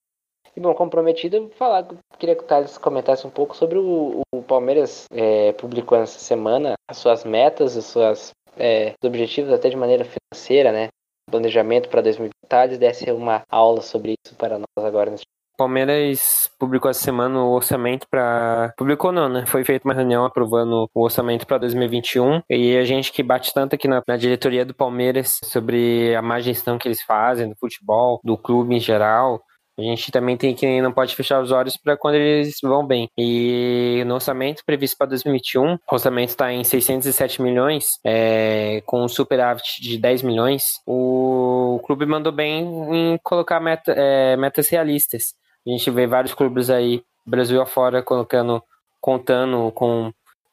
E 0.59 0.61
bom, 0.61 0.73
comprometido, 0.75 1.49
falar, 1.55 1.87
queria 2.17 2.35
que 2.35 2.43
o 2.43 2.45
Thales 2.45 2.77
comentasse 2.77 3.25
um 3.25 3.29
pouco 3.29 3.55
sobre 3.55 3.77
o, 3.77 4.19
o 4.29 4.43
Palmeiras 4.43 5.05
é, 5.09 5.53
publicou 5.53 5.97
essa 5.97 6.19
semana 6.19 6.73
as 6.85 6.97
suas 6.97 7.23
metas, 7.23 7.77
os 7.77 7.85
seus 7.85 8.31
é, 8.57 8.93
objetivos 9.01 9.53
até 9.53 9.69
de 9.69 9.77
maneira 9.77 10.03
financeira, 10.03 10.73
né? 10.73 10.89
Planejamento 11.31 11.87
para 11.87 12.01
2020. 12.01 12.33
Thales 12.49 12.77
desse 12.77 13.09
uma 13.09 13.41
aula 13.49 13.81
sobre 13.81 14.15
isso 14.25 14.35
para 14.35 14.59
nós 14.59 14.85
agora 14.85 15.15
Palmeiras 15.57 16.49
publicou 16.57 16.89
essa 16.89 17.01
semana 17.01 17.43
o 17.43 17.51
orçamento 17.51 18.07
para. 18.09 18.73
Publicou 18.77 19.11
não, 19.11 19.27
né? 19.27 19.45
Foi 19.45 19.65
feita 19.65 19.85
uma 19.85 19.93
reunião 19.93 20.23
aprovando 20.23 20.89
o 20.93 21.03
orçamento 21.03 21.45
para 21.45 21.57
2021. 21.57 22.41
E 22.49 22.77
a 22.77 22.85
gente 22.85 23.11
que 23.11 23.21
bate 23.21 23.53
tanto 23.53 23.75
aqui 23.75 23.85
na, 23.85 24.01
na, 24.07 24.15
diretoria 24.15 24.65
do 24.65 24.73
Palmeiras 24.73 25.37
sobre 25.43 26.15
a 26.15 26.21
má 26.21 26.39
gestão 26.39 26.77
que 26.77 26.87
eles 26.87 27.01
fazem 27.01 27.49
do 27.49 27.57
futebol, 27.57 28.21
do 28.23 28.37
clube 28.37 28.73
em 28.73 28.79
geral, 28.79 29.41
a 29.79 29.83
gente 29.83 30.11
também 30.11 30.35
tem 30.35 30.53
que 30.53 30.81
não 30.81 30.91
pode 30.91 31.15
fechar 31.15 31.41
os 31.41 31.51
olhos 31.51 31.77
para 31.77 31.95
quando 31.95 32.15
eles 32.15 32.57
vão 32.61 32.85
bem. 32.85 33.09
E 33.17 34.03
no 34.05 34.15
orçamento 34.15 34.63
previsto 34.65 34.97
para 34.97 35.07
2021, 35.07 35.73
o 35.73 35.79
orçamento 35.89 36.29
está 36.29 36.51
em 36.51 36.63
607 36.63 37.41
milhões, 37.41 37.99
é, 38.03 38.81
com 38.85 39.03
um 39.03 39.07
superávit 39.07 39.81
de 39.81 39.97
10 39.97 40.21
milhões. 40.23 40.81
O 40.85 41.81
clube 41.85 42.05
mandou 42.05 42.31
bem 42.31 42.63
em 42.93 43.19
colocar 43.23 43.59
meta, 43.59 43.93
é, 43.95 44.35
metas 44.35 44.67
realistas. 44.69 45.33
A 45.65 45.69
gente 45.69 45.89
vê 45.91 46.05
vários 46.05 46.33
clubes 46.33 46.69
aí, 46.69 47.01
Brasil 47.25 47.61
afora, 47.61 48.01
colocando, 48.01 48.61
contando 48.99 49.71
com 49.71 50.11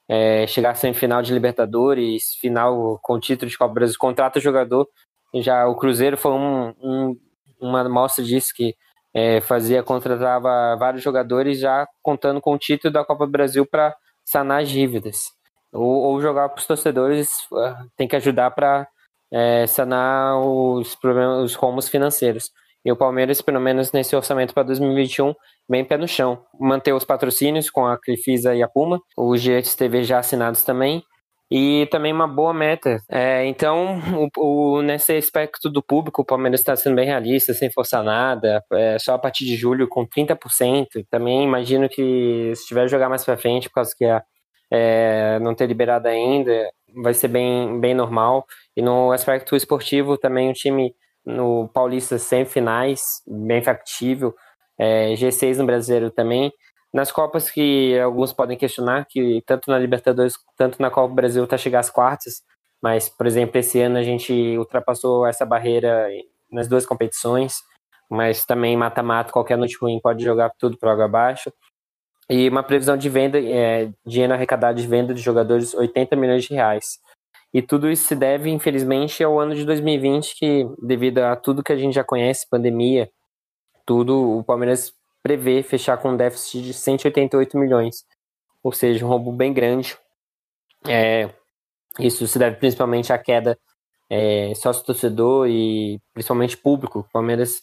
é, 0.08 0.46
chegar 0.46 0.70
a 0.70 0.74
semifinal 0.74 1.22
de 1.22 1.32
Libertadores, 1.32 2.34
final 2.40 2.98
com 3.02 3.18
título 3.18 3.50
de 3.50 3.58
Copa 3.58 3.74
Brasil, 3.74 3.96
contrata 3.98 4.40
jogador. 4.40 4.88
Já 5.34 5.66
o 5.66 5.74
Cruzeiro 5.74 6.16
foi 6.16 6.32
um, 6.32 6.74
um, 6.80 7.16
uma 7.60 7.80
amostra 7.80 8.24
disso 8.24 8.52
que 8.54 8.74
é, 9.16 9.40
fazia, 9.40 9.82
contratava 9.82 10.76
vários 10.76 11.02
jogadores 11.02 11.58
já 11.58 11.88
contando 12.02 12.38
com 12.38 12.52
o 12.52 12.58
título 12.58 12.92
da 12.92 13.02
Copa 13.02 13.24
do 13.24 13.32
Brasil 13.32 13.64
para 13.64 13.96
sanar 14.22 14.60
as 14.62 14.68
dívidas. 14.68 15.30
Ou, 15.72 15.82
ou 15.86 16.20
jogar 16.20 16.50
para 16.50 16.58
os 16.58 16.66
torcedores, 16.66 17.30
ah, 17.54 17.86
tem 17.96 18.06
que 18.06 18.14
ajudar 18.14 18.50
para 18.50 18.86
é, 19.32 19.66
sanar 19.66 20.38
os 20.38 20.94
problemas, 20.96 21.38
os 21.44 21.54
romos 21.54 21.88
financeiros. 21.88 22.50
E 22.84 22.92
o 22.92 22.96
Palmeiras, 22.96 23.40
pelo 23.40 23.58
menos 23.58 23.90
nesse 23.90 24.14
orçamento 24.14 24.52
para 24.52 24.64
2021, 24.64 25.34
bem 25.66 25.82
pé 25.82 25.96
no 25.96 26.06
chão. 26.06 26.44
Manter 26.60 26.92
os 26.92 27.04
patrocínios 27.06 27.70
com 27.70 27.86
a 27.86 27.98
Crefisa 27.98 28.54
e 28.54 28.62
a 28.62 28.68
Puma, 28.68 29.00
os 29.16 29.40
direitos 29.40 29.74
TV 29.74 30.04
já 30.04 30.18
assinados 30.18 30.62
também, 30.62 31.02
e 31.50 31.86
também 31.90 32.12
uma 32.12 32.26
boa 32.26 32.52
meta. 32.52 32.98
É, 33.08 33.46
então, 33.46 33.98
o, 34.36 34.76
o, 34.78 34.82
nesse 34.82 35.16
aspecto 35.16 35.70
do 35.70 35.82
público, 35.82 36.22
o 36.22 36.24
Palmeiras 36.24 36.60
está 36.60 36.74
sendo 36.74 36.96
bem 36.96 37.06
realista, 37.06 37.54
sem 37.54 37.70
forçar 37.70 38.02
nada, 38.02 38.64
é, 38.72 38.98
só 38.98 39.14
a 39.14 39.18
partir 39.18 39.44
de 39.44 39.56
julho 39.56 39.88
com 39.88 40.06
30%. 40.06 40.86
Também 41.10 41.44
imagino 41.44 41.88
que 41.88 42.52
se 42.54 42.66
tiver 42.66 42.88
jogar 42.88 43.08
mais 43.08 43.24
para 43.24 43.36
frente, 43.36 43.68
por 43.68 43.76
causa 43.76 43.94
que 43.96 44.04
a, 44.04 44.22
é, 44.70 45.38
não 45.40 45.54
ter 45.54 45.66
liberado 45.66 46.08
ainda, 46.08 46.70
vai 47.02 47.14
ser 47.14 47.28
bem, 47.28 47.78
bem 47.80 47.94
normal. 47.94 48.44
E 48.76 48.82
no 48.82 49.12
aspecto 49.12 49.54
esportivo, 49.54 50.18
também 50.18 50.50
o 50.50 50.54
time 50.54 50.94
no 51.24 51.68
Paulista 51.68 52.18
semifinais, 52.18 53.22
bem 53.26 53.62
factível. 53.62 54.34
É, 54.78 55.14
G6 55.14 55.56
no 55.56 55.66
Brasileiro 55.66 56.10
também 56.10 56.52
nas 56.96 57.12
Copas 57.12 57.50
que 57.50 57.98
alguns 58.00 58.32
podem 58.32 58.56
questionar, 58.56 59.04
que 59.04 59.42
tanto 59.44 59.70
na 59.70 59.78
Libertadores, 59.78 60.38
tanto 60.56 60.80
na 60.80 60.90
Copa 60.90 61.08
do 61.08 61.14
Brasil 61.14 61.44
está 61.44 61.58
chegando 61.58 61.80
às 61.80 61.90
quartas, 61.90 62.42
mas, 62.82 63.06
por 63.06 63.26
exemplo, 63.26 63.58
esse 63.58 63.78
ano 63.82 63.98
a 63.98 64.02
gente 64.02 64.32
ultrapassou 64.56 65.26
essa 65.26 65.44
barreira 65.44 66.08
nas 66.50 66.66
duas 66.66 66.86
competições, 66.86 67.56
mas 68.08 68.46
também 68.46 68.78
mata-mata, 68.78 69.30
qualquer 69.30 69.58
noite 69.58 69.76
ruim 69.78 70.00
pode 70.00 70.24
jogar 70.24 70.50
tudo 70.58 70.78
para 70.78 70.90
água 70.90 71.04
abaixo. 71.04 71.52
E 72.30 72.48
uma 72.48 72.62
previsão 72.62 72.96
de 72.96 73.10
venda, 73.10 73.38
é, 73.38 73.90
dinheiro 74.06 74.32
arrecadado 74.32 74.80
de 74.80 74.86
venda 74.86 75.12
de 75.12 75.20
jogadores, 75.20 75.74
80 75.74 76.16
milhões 76.16 76.44
de 76.44 76.54
reais. 76.54 76.98
E 77.52 77.60
tudo 77.60 77.90
isso 77.90 78.08
se 78.08 78.14
deve, 78.14 78.48
infelizmente, 78.48 79.22
ao 79.22 79.38
ano 79.38 79.54
de 79.54 79.66
2020, 79.66 80.34
que 80.34 80.66
devido 80.82 81.18
a 81.18 81.36
tudo 81.36 81.62
que 81.62 81.72
a 81.72 81.76
gente 81.76 81.94
já 81.94 82.02
conhece, 82.02 82.48
pandemia, 82.48 83.10
tudo, 83.84 84.38
o 84.38 84.42
Palmeiras 84.42 84.94
prevê 85.26 85.60
fechar 85.60 85.96
com 85.96 86.10
um 86.10 86.16
déficit 86.16 86.62
de 86.62 86.72
188 86.72 87.58
milhões, 87.58 88.04
ou 88.62 88.70
seja, 88.70 89.04
um 89.04 89.08
roubo 89.08 89.32
bem 89.32 89.52
grande. 89.52 89.98
É, 90.86 91.28
isso 91.98 92.28
se 92.28 92.38
deve 92.38 92.58
principalmente 92.58 93.12
à 93.12 93.18
queda 93.18 93.58
é, 94.08 94.54
sócio-torcedor 94.54 95.48
e 95.48 96.00
principalmente 96.14 96.56
público. 96.56 97.00
O 97.00 97.12
Palmeiras, 97.12 97.60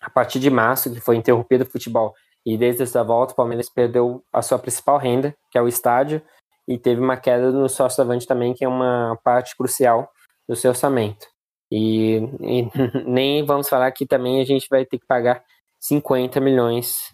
a 0.00 0.08
partir 0.08 0.38
de 0.38 0.48
março, 0.48 0.92
que 0.94 1.00
foi 1.00 1.16
interrompido 1.16 1.64
o 1.64 1.66
futebol, 1.66 2.14
e 2.46 2.56
desde 2.56 2.84
essa 2.84 3.02
volta, 3.02 3.32
o 3.32 3.36
Palmeiras 3.36 3.68
perdeu 3.68 4.22
a 4.32 4.40
sua 4.40 4.58
principal 4.60 4.96
renda, 4.96 5.34
que 5.50 5.58
é 5.58 5.62
o 5.62 5.66
estádio, 5.66 6.22
e 6.68 6.78
teve 6.78 7.00
uma 7.00 7.16
queda 7.16 7.50
no 7.50 7.68
sócio-avante 7.68 8.28
também, 8.28 8.54
que 8.54 8.64
é 8.64 8.68
uma 8.68 9.18
parte 9.24 9.56
crucial 9.56 10.08
do 10.48 10.54
seu 10.54 10.70
orçamento. 10.70 11.26
E, 11.68 12.18
e, 12.40 12.70
nem 13.04 13.44
vamos 13.44 13.68
falar 13.68 13.90
que 13.90 14.06
também 14.06 14.40
a 14.40 14.44
gente 14.44 14.68
vai 14.70 14.84
ter 14.84 15.00
que 15.00 15.06
pagar 15.06 15.42
50 15.82 16.40
milhões, 16.40 17.12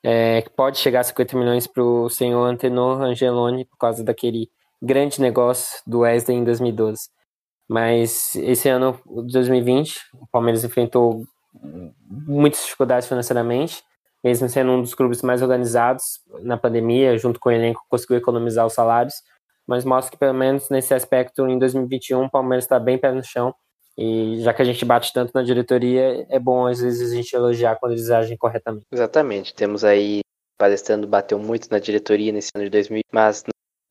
é, 0.00 0.40
que 0.40 0.50
pode 0.50 0.78
chegar 0.78 1.00
a 1.00 1.04
50 1.04 1.36
milhões 1.36 1.66
para 1.66 1.82
o 1.82 2.08
senhor 2.08 2.44
Antenor 2.44 3.02
Angeloni, 3.02 3.64
por 3.64 3.76
causa 3.76 4.04
daquele 4.04 4.48
grande 4.80 5.20
negócio 5.20 5.82
do 5.84 6.00
Wesley 6.00 6.38
em 6.38 6.44
2012. 6.44 7.08
Mas 7.68 8.36
esse 8.36 8.68
ano, 8.68 8.96
2020, 9.04 9.96
o 10.20 10.26
Palmeiras 10.28 10.62
enfrentou 10.62 11.24
muitas 12.08 12.62
dificuldades 12.62 13.08
financeiramente, 13.08 13.82
mesmo 14.22 14.48
sendo 14.48 14.70
um 14.70 14.82
dos 14.82 14.94
clubes 14.94 15.20
mais 15.22 15.42
organizados 15.42 16.20
na 16.42 16.56
pandemia, 16.56 17.18
junto 17.18 17.40
com 17.40 17.48
o 17.48 17.52
elenco, 17.52 17.84
conseguiu 17.88 18.18
economizar 18.18 18.64
os 18.64 18.72
salários, 18.72 19.14
mas 19.66 19.84
mostra 19.84 20.12
que 20.12 20.16
pelo 20.18 20.34
menos 20.34 20.70
nesse 20.70 20.94
aspecto, 20.94 21.44
em 21.48 21.58
2021, 21.58 22.26
o 22.26 22.30
Palmeiras 22.30 22.64
está 22.64 22.78
bem 22.78 22.98
pé 22.98 23.10
no 23.10 23.24
chão, 23.24 23.52
e 23.98 24.40
já 24.40 24.52
que 24.52 24.62
a 24.62 24.64
gente 24.64 24.84
bate 24.84 25.12
tanto 25.12 25.32
na 25.34 25.42
diretoria, 25.42 26.26
é 26.28 26.38
bom 26.38 26.66
às 26.66 26.80
vezes 26.80 27.10
a 27.10 27.14
gente 27.14 27.34
elogiar 27.34 27.76
quando 27.76 27.92
eles 27.92 28.10
agem 28.10 28.36
corretamente. 28.36 28.84
Exatamente, 28.92 29.54
temos 29.54 29.84
aí, 29.84 30.20
palestrando, 30.58 31.06
bateu 31.06 31.38
muito 31.38 31.68
na 31.70 31.78
diretoria 31.78 32.32
nesse 32.32 32.50
ano 32.54 32.64
de 32.64 32.70
2000, 32.70 33.02
mas 33.12 33.44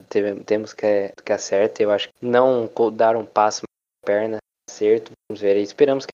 teve, 0.10 0.36
temos 0.44 0.74
que, 0.74 1.12
que 1.24 1.84
eu 1.84 1.92
acho 1.92 2.10
que 2.10 2.26
não 2.26 2.70
dar 2.94 3.16
um 3.16 3.26
passo 3.26 3.62
na 3.64 4.06
perna, 4.06 4.38
acerto, 4.70 5.12
vamos 5.30 5.42
ver 5.42 5.56
aí, 5.56 5.64
esperamos 5.64 6.06
que 6.06 6.12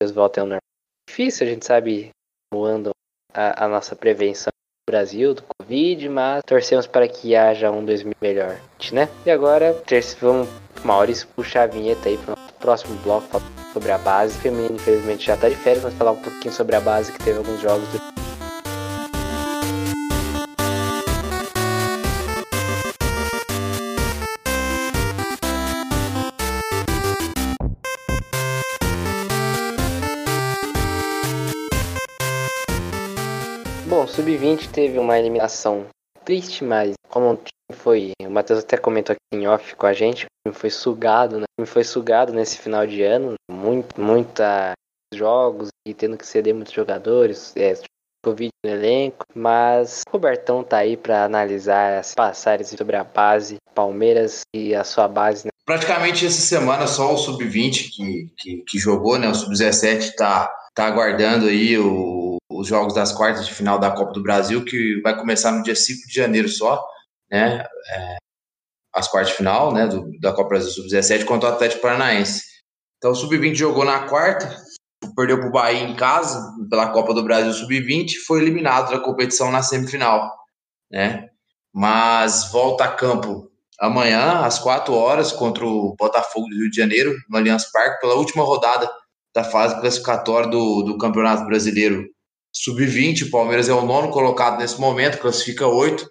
eles 0.00 0.12
voltem 0.12 0.42
ao 0.42 0.46
normal. 0.46 0.60
Difícil, 1.08 1.46
a 1.46 1.50
gente 1.50 1.66
sabe 1.66 2.10
como 2.52 2.92
a, 3.34 3.64
a 3.64 3.68
nossa 3.68 3.96
prevenção 3.96 4.50
no 4.88 4.92
Brasil 4.92 5.34
do 5.34 5.42
Covid, 5.42 6.08
mas 6.08 6.42
torcemos 6.44 6.86
para 6.86 7.08
que 7.08 7.34
haja 7.34 7.70
um 7.70 7.84
2000 7.84 8.14
melhor, 8.20 8.60
né? 8.92 9.08
E 9.26 9.30
agora, 9.30 9.74
vamos, 10.20 10.48
Maurício, 10.84 11.28
puxar 11.34 11.64
a 11.64 11.66
vinheta 11.66 12.08
aí 12.08 12.16
para 12.18 12.41
próximo 12.62 12.94
bloco 13.02 13.42
sobre 13.72 13.90
a 13.90 13.98
base. 13.98 14.38
O 14.38 14.40
feminino, 14.40 14.76
infelizmente, 14.76 15.26
já 15.26 15.34
está 15.34 15.48
de 15.48 15.56
férias, 15.56 15.82
mas 15.82 15.94
falar 15.94 16.12
um 16.12 16.22
pouquinho 16.22 16.54
sobre 16.54 16.76
a 16.76 16.80
base, 16.80 17.12
que 17.12 17.18
teve 17.18 17.38
alguns 17.38 17.60
jogos 17.60 17.86
do 17.88 18.12
Bom, 33.86 34.06
Sub-20 34.06 34.70
teve 34.70 34.98
uma 34.98 35.18
eliminação 35.18 35.86
triste, 36.24 36.64
mas 36.64 36.94
como 37.08 37.32
o 37.32 37.36
time 37.36 37.72
foi. 37.72 38.12
O 38.22 38.30
Matheus 38.30 38.60
até 38.60 38.76
comentou 38.76 39.12
aqui 39.12 39.20
em 39.32 39.46
off 39.46 39.74
com 39.76 39.86
a 39.86 39.92
gente, 39.92 40.24
o 40.24 40.48
time 40.48 40.54
foi 40.54 40.70
sugado, 40.70 41.38
né? 41.38 41.44
O 41.44 41.62
time 41.62 41.66
foi 41.66 41.84
sugado 41.84 42.32
nesse 42.32 42.58
final 42.58 42.86
de 42.86 43.02
ano, 43.02 43.34
muito, 43.50 44.00
muita 44.00 44.72
jogos 45.14 45.68
e 45.86 45.92
tendo 45.92 46.16
que 46.16 46.26
ceder 46.26 46.54
muitos 46.54 46.72
jogadores, 46.72 47.52
é, 47.56 47.74
Covid 48.24 48.50
no 48.64 48.70
elenco, 48.70 49.26
mas 49.34 50.02
o 50.06 50.12
Robertão 50.12 50.62
tá 50.62 50.78
aí 50.78 50.96
para 50.96 51.24
analisar 51.24 51.98
as 51.98 52.14
passagens 52.14 52.68
sobre 52.68 52.96
a 52.96 53.02
base, 53.02 53.56
Palmeiras 53.74 54.42
e 54.54 54.74
a 54.74 54.84
sua 54.84 55.08
base. 55.08 55.46
Né? 55.46 55.50
Praticamente 55.66 56.24
essa 56.24 56.40
semana 56.40 56.86
só 56.86 57.12
o 57.12 57.18
Sub-20 57.18 57.90
que, 57.90 58.32
que, 58.38 58.64
que, 58.68 58.78
jogou, 58.78 59.18
né? 59.18 59.28
O 59.28 59.34
Sub-17 59.34 60.14
tá, 60.16 60.52
tá 60.72 60.86
aguardando 60.86 61.46
aí 61.46 61.76
o 61.78 62.31
os 62.58 62.66
jogos 62.66 62.94
das 62.94 63.12
quartas 63.12 63.46
de 63.46 63.54
final 63.54 63.78
da 63.78 63.90
Copa 63.90 64.12
do 64.12 64.22
Brasil, 64.22 64.64
que 64.64 65.00
vai 65.02 65.16
começar 65.16 65.52
no 65.52 65.62
dia 65.62 65.76
5 65.76 66.06
de 66.06 66.14
janeiro 66.14 66.48
só, 66.48 66.84
né? 67.30 67.64
É, 67.90 68.16
as 68.94 69.08
quartas 69.08 69.30
de 69.30 69.36
final, 69.38 69.72
né? 69.72 69.86
Do, 69.86 70.10
da 70.20 70.32
Copa 70.32 70.50
Brasil 70.50 70.70
Sub-17 70.70 71.24
contra 71.24 71.50
o 71.50 71.52
Atlético 71.52 71.82
Paranaense. 71.82 72.42
Então 72.98 73.12
o 73.12 73.14
Sub-20 73.14 73.54
jogou 73.54 73.84
na 73.84 74.06
quarta, 74.06 74.56
perdeu 75.16 75.38
para 75.38 75.48
o 75.48 75.52
Bahia 75.52 75.82
em 75.82 75.96
casa, 75.96 76.40
pela 76.70 76.90
Copa 76.90 77.12
do 77.12 77.24
Brasil 77.24 77.52
Sub-20, 77.52 78.14
foi 78.26 78.40
eliminado 78.40 78.90
da 78.90 79.00
competição 79.00 79.50
na 79.50 79.62
semifinal, 79.62 80.30
né? 80.90 81.28
Mas 81.74 82.50
volta 82.52 82.84
a 82.84 82.92
campo 82.92 83.50
amanhã, 83.80 84.44
às 84.44 84.58
4 84.58 84.94
horas, 84.94 85.32
contra 85.32 85.66
o 85.66 85.96
Botafogo 85.98 86.46
do 86.48 86.56
Rio 86.56 86.70
de 86.70 86.76
Janeiro, 86.76 87.14
no 87.28 87.38
Allianz 87.38 87.70
Parque, 87.72 88.00
pela 88.00 88.14
última 88.14 88.44
rodada 88.44 88.88
da 89.34 89.42
fase 89.42 89.80
classificatória 89.80 90.48
do, 90.48 90.82
do 90.82 90.98
Campeonato 90.98 91.44
Brasileiro 91.46 92.06
Sub-20, 92.52 93.26
o 93.26 93.30
Palmeiras 93.30 93.68
é 93.68 93.72
o 93.72 93.86
nono 93.86 94.10
colocado 94.10 94.58
nesse 94.58 94.80
momento, 94.80 95.18
classifica 95.18 95.66
oito. 95.66 96.08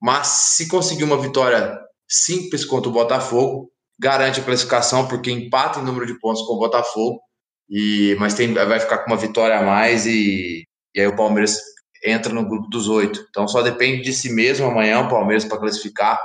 Mas 0.00 0.26
se 0.26 0.68
conseguir 0.68 1.04
uma 1.04 1.20
vitória 1.20 1.78
simples 2.08 2.64
contra 2.64 2.88
o 2.88 2.92
Botafogo, 2.92 3.70
garante 3.98 4.40
a 4.40 4.44
classificação, 4.44 5.06
porque 5.08 5.30
empata 5.30 5.80
em 5.80 5.84
número 5.84 6.06
de 6.06 6.18
pontos 6.18 6.42
com 6.42 6.54
o 6.54 6.58
Botafogo. 6.58 7.20
E, 7.68 8.16
mas 8.18 8.34
tem, 8.34 8.54
vai 8.54 8.80
ficar 8.80 8.98
com 8.98 9.10
uma 9.10 9.16
vitória 9.16 9.58
a 9.58 9.62
mais 9.62 10.06
e, 10.06 10.64
e 10.94 11.00
aí 11.00 11.06
o 11.06 11.16
Palmeiras 11.16 11.58
entra 12.04 12.32
no 12.32 12.48
grupo 12.48 12.68
dos 12.68 12.88
oito. 12.88 13.26
Então 13.28 13.46
só 13.46 13.60
depende 13.60 14.02
de 14.02 14.12
si 14.12 14.32
mesmo 14.32 14.66
amanhã 14.66 15.00
o 15.00 15.08
Palmeiras 15.08 15.44
para 15.44 15.58
classificar 15.58 16.18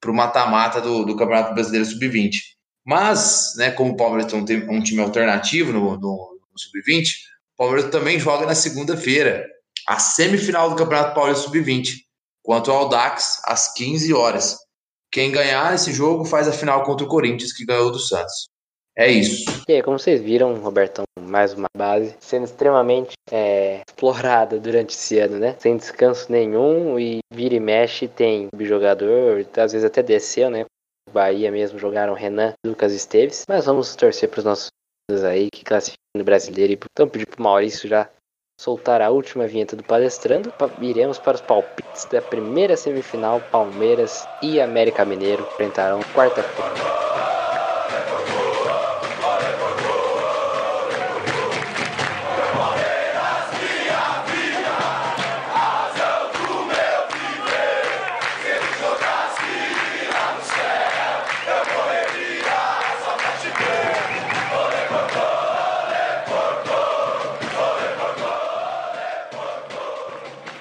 para 0.00 0.10
o 0.10 0.14
mata-mata 0.14 0.80
do, 0.80 1.04
do 1.04 1.16
Campeonato 1.16 1.54
Brasileiro 1.54 1.86
Sub-20. 1.86 2.30
Mas, 2.84 3.54
né, 3.56 3.72
como 3.72 3.92
o 3.92 3.96
Palmeiras 3.96 4.30
tem 4.30 4.70
um, 4.70 4.80
time 4.80 5.00
alternativo 5.00 5.72
no, 5.72 5.96
no, 5.96 5.98
no 5.98 6.58
Sub-20, 6.58 7.08
o 7.56 7.64
Palmeiras 7.64 7.90
também 7.90 8.20
joga 8.20 8.44
na 8.44 8.54
segunda-feira, 8.54 9.46
a 9.88 9.98
semifinal 9.98 10.68
do 10.68 10.76
Campeonato 10.76 11.14
Paulista 11.14 11.44
Sub-20, 11.44 11.94
quanto 12.42 12.70
ao 12.70 12.88
Dax, 12.88 13.40
às 13.44 13.72
15 13.72 14.12
horas. 14.12 14.58
Quem 15.10 15.32
ganhar 15.32 15.74
esse 15.74 15.90
jogo 15.90 16.26
faz 16.26 16.46
a 16.46 16.52
final 16.52 16.84
contra 16.84 17.06
o 17.06 17.08
Corinthians, 17.08 17.54
que 17.54 17.64
ganhou 17.64 17.90
do 17.90 17.98
Santos. 17.98 18.48
É 18.94 19.10
isso. 19.10 19.44
E 19.66 19.72
aí, 19.72 19.82
como 19.82 19.98
vocês 19.98 20.20
viram, 20.20 20.54
Robertão, 20.56 21.04
mais 21.18 21.54
uma 21.54 21.68
base 21.74 22.14
sendo 22.20 22.44
extremamente 22.44 23.12
é, 23.30 23.80
explorada 23.88 24.58
durante 24.58 24.94
esse 24.94 25.18
ano, 25.18 25.38
né? 25.38 25.56
Sem 25.58 25.78
descanso 25.78 26.30
nenhum 26.30 26.98
e 26.98 27.20
vira 27.32 27.54
e 27.54 27.60
mexe 27.60 28.06
tem 28.06 28.48
jogador, 28.60 29.46
às 29.56 29.72
vezes 29.72 29.84
até 29.84 30.02
desceu, 30.02 30.50
né? 30.50 30.66
Bahia 31.10 31.50
mesmo 31.50 31.78
jogaram 31.78 32.12
Renan, 32.12 32.52
Lucas 32.66 32.92
Esteves, 32.92 33.44
mas 33.48 33.64
vamos 33.64 33.94
torcer 33.96 34.28
para 34.28 34.38
os 34.38 34.44
nossos 34.44 34.70
aí 35.24 35.48
que 35.52 35.64
classificam 35.64 36.05
brasileiro. 36.24 36.72
E 36.72 36.78
então 36.92 37.08
pedir 37.08 37.26
pro 37.26 37.42
Maurício 37.42 37.88
já 37.88 38.08
soltar 38.58 39.02
a 39.02 39.10
última 39.10 39.46
vinheta 39.46 39.76
do 39.76 39.82
palestrando. 39.82 40.52
Iremos 40.80 41.18
para 41.18 41.34
os 41.34 41.40
palpites 41.40 42.04
da 42.06 42.22
primeira 42.22 42.76
semifinal. 42.76 43.40
Palmeiras 43.50 44.26
e 44.42 44.60
América 44.60 45.04
Mineiro 45.04 45.46
enfrentarão 45.52 46.00
quarta-feira. 46.14 47.35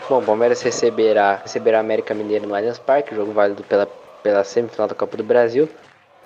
Bom, 0.08 0.22
o 0.22 0.26
Palmeiras 0.26 0.62
receberá, 0.62 1.38
receberá 1.38 1.80
América 1.80 2.14
Mineiro 2.14 2.48
no 2.48 2.54
Allianz 2.54 2.78
Parque, 2.78 3.16
jogo 3.16 3.32
válido 3.32 3.64
pela, 3.64 3.88
pela 4.22 4.44
semifinal 4.44 4.88
da 4.88 4.94
Copa 4.94 5.18
do 5.18 5.24
Brasil. 5.24 5.68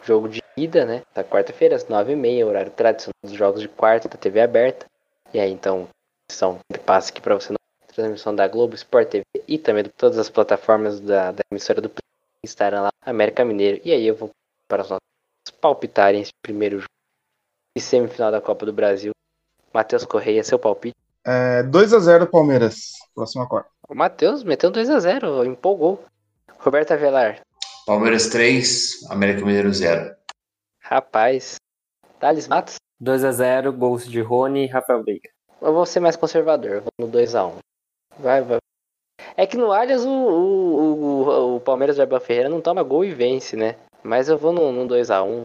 Jogo 0.04 0.28
de 0.28 0.44
ida, 0.58 0.84
né? 0.84 1.02
Da 1.16 1.24
quarta-feira, 1.24 1.78
às 1.78 1.86
9h30, 1.86 2.46
horário 2.46 2.72
tradicional 2.72 3.14
dos 3.24 3.32
jogos 3.32 3.62
de 3.62 3.70
quarta 3.70 4.10
da 4.10 4.18
TV 4.18 4.42
aberta. 4.42 4.86
E 5.34 5.40
aí, 5.40 5.50
então, 5.50 5.88
são 6.30 6.60
passa 6.86 7.10
aqui 7.10 7.22
para 7.22 7.36
você 7.36 7.54
na 7.54 7.58
transmissão 7.88 8.36
da 8.36 8.48
Globo, 8.50 8.76
Sport 8.76 9.08
TV 9.08 9.24
e 9.48 9.58
também 9.58 9.84
de 9.84 9.90
todas 9.90 10.18
as 10.18 10.30
plataformas 10.30 11.00
da, 11.00 11.32
da 11.32 11.42
emissora 11.50 11.80
do 11.80 11.90
estarão 12.44 12.84
lá, 12.84 12.92
América 13.02 13.46
Mineiro. 13.46 13.80
E 13.86 13.94
aí 13.94 14.06
eu 14.06 14.16
vou 14.16 14.30
para 14.68 14.82
os 14.82 14.90
nossos 14.90 15.00
palpitarem 15.62 16.22
esse 16.22 16.34
primeiro 16.42 16.80
jogo 16.80 16.90
e 17.78 17.80
semifinal 17.80 18.30
da 18.30 18.42
Copa 18.42 18.66
do 18.66 18.74
Brasil. 18.74 19.12
Matheus 19.74 20.04
Correia, 20.04 20.44
seu 20.44 20.60
palpite. 20.60 20.98
É, 21.26 21.64
2 21.64 21.94
a 21.94 22.00
0 22.00 22.28
Palmeiras, 22.28 22.92
próxima 23.14 23.48
quarta. 23.48 23.70
O 23.88 23.96
Matheus 23.96 24.44
meteu 24.44 24.72
2 24.72 24.90
a 24.90 25.00
0 25.00 25.46
empolgou. 25.46 26.04
Roberto 26.60 26.92
Avelar. 26.92 27.42
Palmeiras 27.86 28.28
3, 28.28 29.10
América 29.10 29.46
Mineiro 29.46 29.74
0. 29.74 30.16
Rapaz. 30.82 31.56
Thales 32.20 32.48
Matos. 32.48 32.76
2 33.00 33.24
a 33.24 33.32
0 33.32 33.72
gols 33.72 34.06
de 34.06 34.22
Rony 34.22 34.66
e 34.66 34.68
Rafael 34.68 35.04
Veiga. 35.04 35.30
Eu 35.62 35.74
vou 35.74 35.86
ser 35.86 36.00
mais 36.00 36.16
conservador, 36.16 36.82
vou 36.82 36.92
no 37.00 37.08
2 37.08 37.36
a 37.36 37.46
1 37.46 37.58
Vai, 38.20 38.42
vai. 38.42 38.60
É 39.38 39.48
que 39.48 39.56
no 39.56 39.72
Allianz 39.72 40.04
o, 40.04 40.10
o, 40.10 40.94
o, 40.94 41.56
o 41.56 41.60
Palmeiras 41.62 41.96
de 41.96 42.02
Abel 42.02 42.20
Ferreira 42.20 42.50
não 42.50 42.60
toma 42.60 42.84
gol 42.84 43.06
e 43.06 43.14
vence, 43.14 43.56
né? 43.56 43.76
Mas 44.04 44.30
eu 44.30 44.38
vou 44.38 44.52
no, 44.52 44.72
no 44.72 44.88
2x1. 44.88 45.44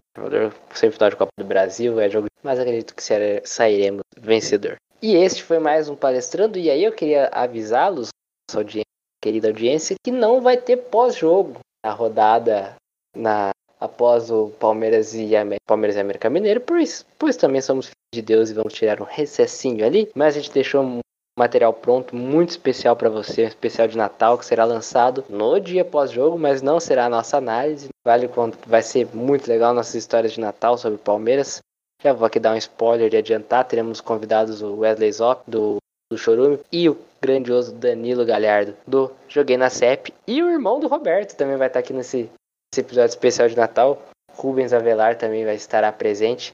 semifinal 0.73 1.09
de 1.09 1.15
Copa 1.15 1.31
do 1.37 1.45
Brasil, 1.45 1.99
é 1.99 2.09
jogo, 2.09 2.27
mas 2.41 2.59
acredito 2.59 2.95
que 2.95 3.03
sairemos 3.43 4.01
vencedor. 4.17 4.77
E 5.01 5.15
este 5.15 5.43
foi 5.43 5.59
mais 5.59 5.89
um 5.89 5.95
palestrando, 5.95 6.57
e 6.57 6.69
aí 6.69 6.83
eu 6.83 6.91
queria 6.91 7.27
avisá-los, 7.31 8.09
audiência, 8.53 8.85
querida 9.21 9.49
audiência, 9.49 9.95
que 10.03 10.11
não 10.11 10.41
vai 10.41 10.57
ter 10.57 10.77
pós-jogo 10.77 11.59
na 11.85 11.91
rodada 11.91 12.75
na 13.15 13.51
após 13.79 14.31
o 14.31 14.49
Palmeiras 14.59 15.13
e 15.13 15.31
Palmeiras 15.67 15.95
e 15.97 15.99
América 15.99 16.29
Mineiro, 16.29 16.61
pois, 16.61 17.05
pois 17.19 17.37
também 17.37 17.61
somos 17.61 17.87
filhos 17.87 17.95
de 18.13 18.21
Deus 18.21 18.49
e 18.49 18.53
vamos 18.53 18.73
tirar 18.73 19.01
um 19.01 19.05
recessinho 19.05 19.85
ali, 19.85 20.09
mas 20.15 20.35
a 20.35 20.39
gente 20.39 20.51
deixou 20.51 20.81
um 20.81 20.99
material 21.37 21.73
pronto 21.73 22.15
muito 22.15 22.51
especial 22.51 22.95
para 22.95 23.09
você, 23.09 23.43
um 23.43 23.47
especial 23.47 23.87
de 23.87 23.97
Natal 23.97 24.37
que 24.37 24.45
será 24.45 24.63
lançado 24.63 25.23
no 25.29 25.59
dia 25.59 25.83
pós-jogo, 25.83 26.39
mas 26.39 26.61
não 26.61 26.79
será 26.79 27.05
a 27.05 27.09
nossa 27.09 27.37
análise. 27.37 27.89
Vale 28.05 28.27
quanto 28.27 28.57
vai 28.67 28.81
ser 28.81 29.13
muito 29.13 29.47
legal 29.47 29.73
nossas 29.73 29.95
histórias 29.95 30.31
de 30.31 30.39
Natal 30.39 30.77
sobre 30.77 30.97
Palmeiras. 30.97 31.59
Já 32.05 32.13
vou 32.13 32.27
aqui 32.27 32.39
dar 32.39 32.53
um 32.53 32.57
spoiler 32.57 33.09
de 33.09 33.17
adiantar, 33.17 33.65
teremos 33.67 33.99
convidados 33.99 34.61
o 34.61 34.75
Wesley 34.81 35.11
Zop 35.11 35.41
do, 35.49 35.77
do 36.07 36.15
Chorume 36.15 36.59
e 36.71 36.87
o 36.87 36.95
grandioso 37.19 37.73
Danilo 37.73 38.23
Galhardo 38.23 38.77
do 38.85 39.11
Joguei 39.27 39.57
na 39.57 39.71
CEP 39.71 40.13
e 40.27 40.43
o 40.43 40.51
irmão 40.51 40.79
do 40.79 40.87
Roberto 40.87 41.35
também 41.35 41.57
vai 41.57 41.65
estar 41.65 41.79
aqui 41.79 41.93
nesse, 41.93 42.29
nesse 42.71 42.81
episódio 42.81 43.09
especial 43.09 43.49
de 43.49 43.57
Natal. 43.57 43.99
Rubens 44.33 44.71
Avelar 44.71 45.17
também 45.17 45.45
vai 45.45 45.55
estar 45.55 45.91
presente. 45.93 46.51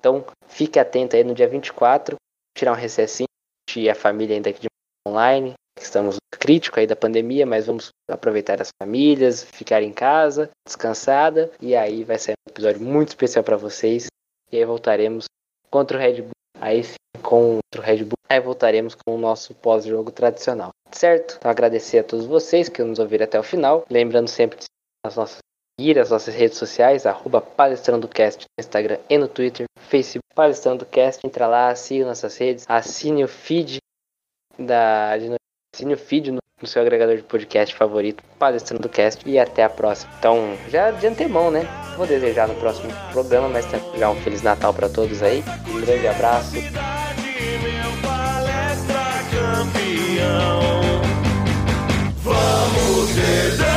Então 0.00 0.24
fique 0.48 0.80
atento 0.80 1.14
aí 1.14 1.22
no 1.22 1.32
dia 1.32 1.46
24, 1.46 2.16
tirar 2.56 2.72
um 2.72 2.74
recessinho 2.74 3.28
e 3.76 3.88
a 3.88 3.94
família 3.94 4.34
ainda 4.34 4.50
aqui 4.50 4.62
de 4.62 4.68
online. 5.06 5.54
Estamos 5.80 6.16
crítico 6.40 6.80
aí 6.80 6.88
da 6.88 6.96
pandemia, 6.96 7.46
mas 7.46 7.66
vamos 7.66 7.90
aproveitar 8.10 8.60
as 8.60 8.70
famílias, 8.82 9.44
ficar 9.44 9.80
em 9.80 9.92
casa, 9.92 10.50
descansada, 10.66 11.52
e 11.60 11.76
aí 11.76 12.02
vai 12.02 12.18
ser 12.18 12.32
um 12.32 12.50
episódio 12.50 12.80
muito 12.80 13.10
especial 13.10 13.44
para 13.44 13.56
vocês. 13.56 14.08
E 14.50 14.56
aí 14.56 14.64
voltaremos 14.64 15.26
contra 15.70 15.96
o 15.96 16.00
Red 16.00 16.22
Bull, 16.22 16.30
aí 16.60 16.84
sim, 16.84 16.96
contra 17.22 17.80
o 17.80 17.84
Red 17.84 18.04
Bull, 18.04 18.18
aí 18.28 18.40
voltaremos 18.40 18.94
com 18.94 19.14
o 19.14 19.18
nosso 19.18 19.54
pós-jogo 19.54 20.10
tradicional. 20.10 20.70
Certo? 20.90 21.36
Então 21.38 21.50
agradecer 21.50 21.98
a 21.98 22.04
todos 22.04 22.26
vocês 22.26 22.68
que 22.68 22.82
nos 22.82 22.98
ouviram 22.98 23.24
até 23.24 23.38
o 23.38 23.42
final. 23.42 23.84
Lembrando 23.90 24.28
sempre 24.28 24.58
de 24.58 24.64
as 25.04 25.16
nossas 25.16 25.38
seguir 25.78 25.98
as 25.98 26.10
nossas 26.10 26.34
redes 26.34 26.58
sociais, 26.58 27.06
arroba 27.06 27.40
palestrandocast 27.40 28.40
no 28.40 28.62
Instagram 28.62 28.98
e 29.08 29.16
no 29.16 29.28
Twitter, 29.28 29.66
Facebook 29.76 30.24
palestrandocast, 30.34 31.24
entra 31.24 31.46
lá, 31.46 31.74
siga 31.74 32.04
nossas 32.04 32.36
redes, 32.36 32.64
assine 32.68 33.22
o 33.22 33.28
feed 33.28 33.78
da 34.58 35.12
assine 35.12 35.94
o 35.94 35.96
feed 35.96 36.32
no, 36.32 36.38
no 36.60 36.66
seu 36.66 36.82
agregador 36.82 37.16
de 37.16 37.22
podcast 37.22 37.74
favorito, 37.74 38.22
Palestrando 38.38 38.82
do 38.82 38.88
Cast, 38.88 39.28
e 39.28 39.38
até 39.38 39.64
a 39.64 39.70
próxima. 39.70 40.12
Então, 40.18 40.56
já 40.68 40.90
de 40.90 41.06
antemão, 41.06 41.50
né? 41.50 41.66
Vou 41.96 42.06
desejar 42.06 42.48
no 42.48 42.54
próximo 42.54 42.92
programa, 43.12 43.48
mas 43.48 43.66
também 43.66 43.98
já 43.98 44.10
um 44.10 44.16
Feliz 44.16 44.42
Natal 44.42 44.74
para 44.74 44.88
todos 44.88 45.22
aí. 45.22 45.44
Um 45.68 45.80
grande 45.80 46.08
abraço. 46.08 46.56
Vamos 52.22 53.67